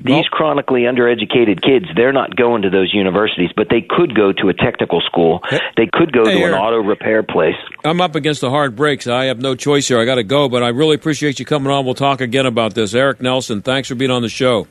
These 0.05 0.27
chronically 0.27 0.81
undereducated 0.83 1.63
kids, 1.63 1.87
they're 1.95 2.13
not 2.13 2.35
going 2.35 2.63
to 2.63 2.71
those 2.71 2.93
universities, 2.93 3.51
but 3.55 3.69
they 3.71 3.83
could 3.89 4.17
go 4.17 4.33
to 4.33 4.49
a 4.49 4.55
technical 4.55 5.01
school. 5.01 5.41
They 5.77 5.87
could 5.87 6.13
go 6.13 6.25
Hey, 6.25 6.39
to 6.41 6.45
an 6.47 6.55
auto 6.55 6.79
repair 6.79 7.23
place. 7.23 7.55
I'm 7.85 8.01
up 8.01 8.17
against 8.17 8.41
the 8.41 8.51
hard 8.51 8.75
breaks. 8.75 9.07
I 9.07 9.27
have 9.27 9.39
no 9.41 9.55
choice 9.55 9.87
here. 9.87 10.01
I 10.01 10.05
got 10.05 10.17
to 10.17 10.25
go, 10.25 10.49
but 10.49 10.65
I 10.65 10.71
really 10.71 10.97
appreciate 10.97 11.39
you 11.39 11.45
coming 11.45 11.73
on. 11.73 11.85
We'll 11.85 11.95
talk 11.95 12.21
again 12.21 12.47
about 12.47 12.75
this. 12.75 12.95
Eric 12.95 13.21
Nelson, 13.21 13.63
thanks 13.63 13.89
for 13.89 13.95
being 13.95 14.11
on 14.11 14.23
the 14.23 14.29
show. 14.29 14.67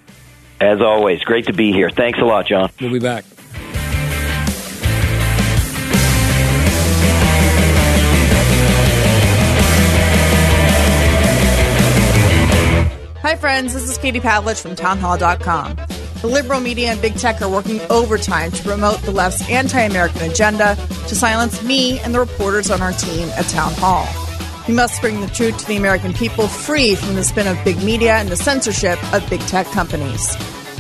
As 0.60 0.82
always, 0.82 1.22
great 1.22 1.46
to 1.46 1.54
be 1.54 1.72
here. 1.72 1.90
Thanks 1.90 2.20
a 2.20 2.26
lot, 2.26 2.48
John. 2.48 2.70
We'll 2.82 2.92
be 2.92 3.00
back. 3.00 3.24
Hi, 13.22 13.36
friends. 13.36 13.76
This 13.76 13.88
is 13.88 14.00
Katie 14.00 14.20
Pavlich 14.20 14.60
from 14.60 14.76
townhall.com. 14.76 15.76
The 16.22 16.28
liberal 16.28 16.60
media 16.60 16.88
and 16.88 17.00
big 17.00 17.14
tech 17.18 17.40
are 17.44 17.50
working 17.50 17.80
overtime 17.92 18.50
to 18.50 18.64
promote 18.64 19.00
the 19.04 19.12
left's 19.12 19.48
anti 19.48 19.80
American 19.80 20.24
agenda 20.24 20.76
to 21.08 21.16
silence 21.16 21.62
me 21.62 22.00
and 22.00 22.16
the 22.16 22.20
reporters 22.20 22.72
on 22.72 22.82
our 22.82 22.94
team 22.94 23.30
at 23.38 23.46
Town 23.46 23.74
Hall. 23.74 24.08
We 24.68 24.74
must 24.74 25.00
bring 25.02 25.22
the 25.22 25.28
truth 25.28 25.60
to 25.60 25.68
the 25.68 25.78
American 25.78 26.14
people 26.14 26.48
free 26.48 26.96
from 26.96 27.14
the 27.14 27.24
spin 27.24 27.46
of 27.46 27.64
big 27.64 27.84
media 27.84 28.16
and 28.16 28.28
the 28.28 28.36
censorship 28.36 28.98
of 29.14 29.30
big 29.30 29.42
tech 29.42 29.68
companies. 29.68 30.36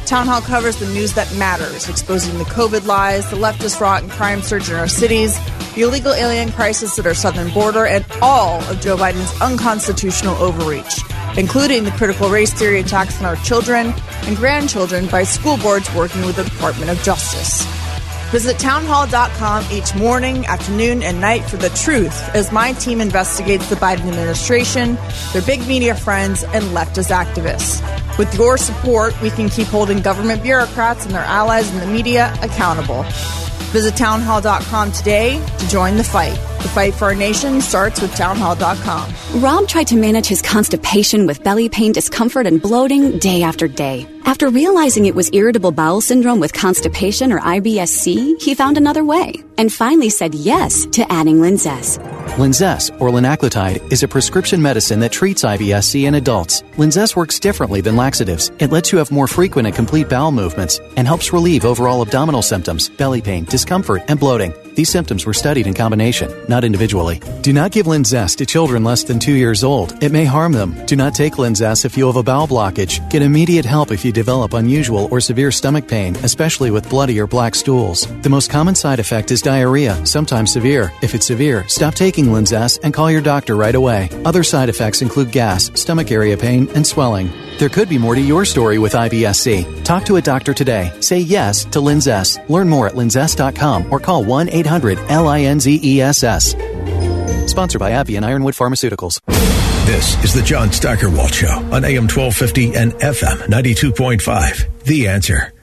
Town 0.05 0.27
Hall 0.27 0.41
covers 0.41 0.77
the 0.77 0.87
news 0.87 1.13
that 1.13 1.33
matters, 1.35 1.87
exposing 1.87 2.37
the 2.37 2.43
COVID 2.45 2.85
lies, 2.85 3.29
the 3.29 3.37
leftist 3.37 3.79
rot 3.79 4.03
and 4.03 4.11
crime 4.11 4.41
surge 4.41 4.69
in 4.69 4.75
our 4.75 4.87
cities, 4.87 5.37
the 5.73 5.83
illegal 5.83 6.13
alien 6.13 6.51
crisis 6.51 6.99
at 6.99 7.05
our 7.05 7.13
southern 7.13 7.49
border, 7.53 7.85
and 7.85 8.05
all 8.21 8.61
of 8.63 8.81
Joe 8.81 8.97
Biden's 8.97 9.39
unconstitutional 9.41 10.35
overreach, 10.35 11.01
including 11.37 11.83
the 11.83 11.91
critical 11.91 12.29
race 12.29 12.53
theory 12.53 12.81
attacks 12.81 13.19
on 13.19 13.25
our 13.25 13.37
children 13.37 13.93
and 14.23 14.35
grandchildren 14.35 15.07
by 15.07 15.23
school 15.23 15.57
boards 15.57 15.93
working 15.95 16.25
with 16.25 16.35
the 16.35 16.43
Department 16.43 16.91
of 16.91 17.01
Justice. 17.03 17.65
Visit 18.31 18.59
townhall.com 18.59 19.65
each 19.73 19.93
morning, 19.93 20.45
afternoon, 20.45 21.03
and 21.03 21.19
night 21.19 21.43
for 21.43 21.57
the 21.57 21.67
truth 21.71 22.17
as 22.33 22.49
my 22.49 22.71
team 22.71 23.01
investigates 23.01 23.69
the 23.69 23.75
Biden 23.75 24.07
administration, 24.07 24.97
their 25.33 25.41
big 25.41 25.67
media 25.67 25.93
friends, 25.95 26.45
and 26.45 26.63
leftist 26.67 27.11
activists. 27.11 27.81
With 28.17 28.33
your 28.35 28.57
support, 28.57 29.19
we 29.21 29.31
can 29.31 29.49
keep 29.49 29.67
holding 29.67 30.01
government 30.01 30.43
bureaucrats 30.43 31.03
and 31.03 31.13
their 31.13 31.25
allies 31.25 31.69
in 31.73 31.81
the 31.81 31.87
media 31.87 32.33
accountable. 32.41 33.03
Visit 33.71 33.95
townhall.com 33.95 34.91
today 34.91 35.43
to 35.59 35.67
join 35.69 35.95
the 35.97 36.03
fight. 36.03 36.35
The 36.61 36.69
fight 36.69 36.93
for 36.93 37.05
our 37.05 37.15
nation 37.15 37.61
starts 37.61 38.01
with 38.01 38.13
townhall.com. 38.15 39.41
Rob 39.41 39.67
tried 39.67 39.87
to 39.87 39.95
manage 39.95 40.27
his 40.27 40.41
constipation 40.41 41.25
with 41.25 41.43
belly 41.43 41.69
pain, 41.69 41.91
discomfort, 41.91 42.45
and 42.45 42.61
bloating 42.61 43.17
day 43.17 43.43
after 43.43 43.67
day. 43.67 44.05
After 44.25 44.49
realizing 44.49 45.05
it 45.05 45.15
was 45.15 45.29
irritable 45.33 45.71
bowel 45.71 46.01
syndrome 46.01 46.39
with 46.39 46.53
constipation 46.53 47.31
or 47.31 47.39
IBS-C, 47.39 48.35
he 48.39 48.55
found 48.55 48.77
another 48.77 49.03
way 49.03 49.33
and 49.57 49.71
finally 49.71 50.09
said 50.09 50.35
yes 50.35 50.85
to 50.87 51.11
adding 51.11 51.37
Linzess. 51.37 51.97
Linzess, 52.37 52.89
or 52.99 53.09
linaclotide, 53.09 53.91
is 53.91 54.03
a 54.03 54.07
prescription 54.07 54.61
medicine 54.61 54.99
that 55.01 55.11
treats 55.11 55.43
IBS-C 55.43 56.05
in 56.05 56.15
adults. 56.15 56.61
Linzess 56.77 57.15
works 57.15 57.39
differently 57.39 57.81
than 57.81 57.95
laxatives. 57.95 58.51
It 58.59 58.71
lets 58.71 58.91
you 58.91 58.97
have 58.99 59.11
more 59.11 59.27
frequent 59.27 59.67
and 59.67 59.75
complete 59.75 60.09
bowel 60.09 60.31
movements 60.31 60.79
and 60.95 61.07
helps 61.07 61.33
relieve 61.33 61.65
overall 61.65 62.01
abdominal 62.01 62.41
symptoms, 62.41 62.89
belly 62.89 63.21
pain, 63.21 63.43
discomfort, 63.45 64.03
and 64.07 64.19
bloating. 64.19 64.53
These 64.75 64.89
symptoms 64.89 65.25
were 65.25 65.33
studied 65.33 65.67
in 65.67 65.73
combination, 65.73 66.31
not 66.47 66.63
individually. 66.63 67.21
Do 67.41 67.53
not 67.53 67.71
give 67.71 67.85
Linzess 67.85 68.35
to 68.37 68.45
children 68.45 68.83
less 68.83 69.03
than 69.03 69.19
two 69.19 69.33
years 69.33 69.63
old. 69.63 70.01
It 70.03 70.11
may 70.11 70.25
harm 70.25 70.51
them. 70.51 70.75
Do 70.85 70.95
not 70.95 71.13
take 71.13 71.33
Linzess 71.33 71.85
if 71.85 71.97
you 71.97 72.07
have 72.07 72.15
a 72.15 72.23
bowel 72.23 72.47
blockage. 72.47 73.07
Get 73.09 73.21
immediate 73.21 73.65
help 73.65 73.91
if 73.91 74.05
you 74.05 74.11
develop 74.11 74.53
unusual 74.53 75.07
or 75.11 75.19
severe 75.21 75.51
stomach 75.51 75.87
pain, 75.87 76.15
especially 76.17 76.71
with 76.71 76.89
bloody 76.89 77.19
or 77.19 77.27
black 77.27 77.55
stools. 77.55 78.07
The 78.21 78.29
most 78.29 78.49
common 78.49 78.75
side 78.75 78.99
effect 78.99 79.31
is 79.31 79.41
diarrhea, 79.41 80.05
sometimes 80.05 80.53
severe. 80.53 80.91
If 81.01 81.15
it's 81.15 81.27
severe, 81.27 81.67
stop 81.67 81.93
taking 81.93 82.27
Linzess 82.27 82.79
and 82.83 82.93
call 82.93 83.11
your 83.11 83.21
doctor 83.21 83.55
right 83.55 83.75
away. 83.75 84.09
Other 84.25 84.43
side 84.43 84.69
effects 84.69 85.01
include 85.01 85.31
gas, 85.31 85.71
stomach 85.79 86.11
area 86.11 86.37
pain, 86.37 86.69
and 86.75 86.85
swelling. 86.85 87.29
There 87.61 87.69
could 87.69 87.89
be 87.89 87.99
more 87.99 88.15
to 88.15 88.21
your 88.21 88.43
story 88.43 88.79
with 88.79 88.93
IBS-C. 88.93 89.83
Talk 89.83 90.03
to 90.05 90.15
a 90.15 90.21
doctor 90.21 90.51
today. 90.51 90.91
Say 90.99 91.19
yes 91.19 91.63
to 91.65 91.77
Linzess. 91.77 92.49
Learn 92.49 92.67
more 92.67 92.87
at 92.87 92.93
linzess.com 92.93 93.93
or 93.93 93.99
call 93.99 94.23
1 94.23 94.49
800 94.49 94.97
LINZESS. 94.97 96.55
Sponsored 97.47 97.79
by 97.79 97.91
AbbVie 97.91 98.15
and 98.15 98.25
Ironwood 98.25 98.55
Pharmaceuticals. 98.55 99.19
This 99.85 100.23
is 100.23 100.33
the 100.33 100.41
John 100.41 100.71
Steigerwald 100.71 101.35
Show 101.35 101.51
on 101.51 101.85
AM 101.85 102.07
1250 102.07 102.73
and 102.73 102.93
FM 102.93 103.37
92.5. 103.45 104.83
The 104.85 105.07
answer. 105.07 105.53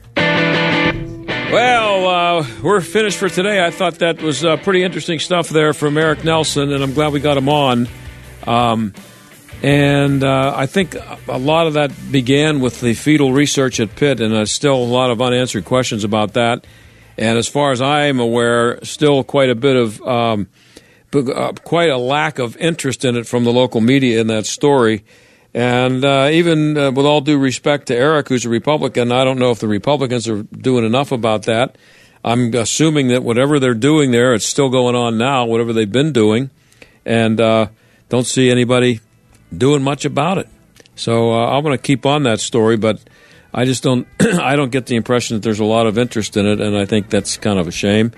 Well, 1.51 2.07
uh, 2.07 2.47
we're 2.63 2.79
finished 2.79 3.17
for 3.17 3.27
today. 3.27 3.61
I 3.61 3.71
thought 3.71 3.95
that 3.95 4.21
was 4.21 4.45
uh, 4.45 4.55
pretty 4.55 4.83
interesting 4.83 5.19
stuff 5.19 5.49
there 5.49 5.73
from 5.73 5.97
Eric 5.97 6.23
Nelson, 6.23 6.71
and 6.71 6.81
I'm 6.81 6.93
glad 6.93 7.11
we 7.11 7.19
got 7.19 7.35
him 7.35 7.49
on. 7.49 7.89
Um, 8.47 8.93
and 9.61 10.23
uh, 10.23 10.53
I 10.55 10.65
think 10.67 10.95
a 11.27 11.37
lot 11.37 11.67
of 11.67 11.73
that 11.73 11.91
began 12.11 12.61
with 12.61 12.79
the 12.79 12.93
fetal 12.93 13.33
research 13.33 13.79
at 13.79 13.95
Pitt, 13.95 14.21
and 14.21 14.33
there's 14.33 14.51
still 14.51 14.75
a 14.75 14.85
lot 14.85 15.11
of 15.11 15.21
unanswered 15.21 15.65
questions 15.65 16.03
about 16.03 16.33
that. 16.33 16.65
And 17.17 17.37
as 17.37 17.49
far 17.49 17.73
as 17.73 17.81
I'm 17.81 18.19
aware, 18.21 18.79
still 18.83 19.25
quite 19.25 19.49
a 19.49 19.55
bit 19.55 19.75
of 19.75 20.01
um, 20.03 20.47
uh, 21.13 21.51
quite 21.63 21.89
a 21.89 21.97
lack 21.97 22.39
of 22.39 22.55
interest 22.57 23.03
in 23.03 23.17
it 23.17 23.27
from 23.27 23.43
the 23.43 23.51
local 23.51 23.81
media 23.81 24.21
in 24.21 24.27
that 24.27 24.45
story. 24.45 25.03
And 25.53 26.05
uh, 26.05 26.29
even 26.31 26.77
uh, 26.77 26.91
with 26.91 27.05
all 27.05 27.19
due 27.19 27.37
respect 27.37 27.87
to 27.87 27.95
Eric, 27.95 28.29
who's 28.29 28.45
a 28.45 28.49
Republican, 28.49 29.11
I 29.11 29.25
don't 29.25 29.39
know 29.39 29.51
if 29.51 29.59
the 29.59 29.67
Republicans 29.67 30.29
are 30.29 30.43
doing 30.43 30.85
enough 30.85 31.11
about 31.11 31.43
that. 31.43 31.77
I'm 32.23 32.53
assuming 32.53 33.09
that 33.09 33.23
whatever 33.23 33.59
they're 33.59 33.73
doing 33.73 34.11
there, 34.11 34.33
it's 34.33 34.45
still 34.45 34.69
going 34.69 34.95
on 34.95 35.17
now, 35.17 35.45
whatever 35.45 35.73
they've 35.73 35.91
been 35.91 36.13
doing, 36.13 36.49
and 37.05 37.39
uh, 37.41 37.67
don't 38.09 38.25
see 38.25 38.51
anybody 38.51 38.99
doing 39.55 39.83
much 39.83 40.05
about 40.05 40.37
it. 40.37 40.47
So 40.95 41.33
uh, 41.33 41.47
I'm 41.47 41.63
going 41.63 41.77
to 41.77 41.81
keep 41.81 42.05
on 42.05 42.23
that 42.23 42.39
story, 42.39 42.77
but 42.77 42.99
I 43.53 43.65
just 43.65 43.83
don't 43.83 44.07
I 44.19 44.55
don't 44.55 44.71
get 44.71 44.85
the 44.85 44.95
impression 44.95 45.37
that 45.37 45.43
there's 45.43 45.59
a 45.59 45.65
lot 45.65 45.87
of 45.87 45.97
interest 45.97 46.37
in 46.37 46.45
it, 46.45 46.59
and 46.61 46.77
I 46.77 46.85
think 46.85 47.09
that's 47.09 47.37
kind 47.37 47.59
of 47.59 47.67
a 47.67 47.71
shame. 47.71 48.11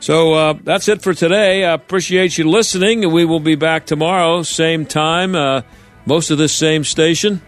So 0.00 0.32
uh, 0.32 0.54
that's 0.62 0.88
it 0.88 1.02
for 1.02 1.12
today. 1.12 1.64
I 1.64 1.74
appreciate 1.74 2.38
you 2.38 2.48
listening. 2.48 3.12
We 3.12 3.26
will 3.26 3.40
be 3.40 3.54
back 3.54 3.84
tomorrow, 3.84 4.42
same 4.42 4.86
time, 4.86 5.34
uh, 5.34 5.62
most 6.06 6.30
of 6.30 6.38
this 6.38 6.54
same 6.54 6.84
station. 6.84 7.42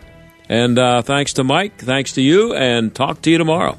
And 0.50 0.78
uh, 0.78 1.00
thanks 1.00 1.32
to 1.34 1.44
Mike, 1.44 1.78
thanks 1.78 2.12
to 2.12 2.20
you, 2.20 2.54
and 2.54 2.94
talk 2.94 3.22
to 3.22 3.30
you 3.30 3.38
tomorrow. 3.38 3.78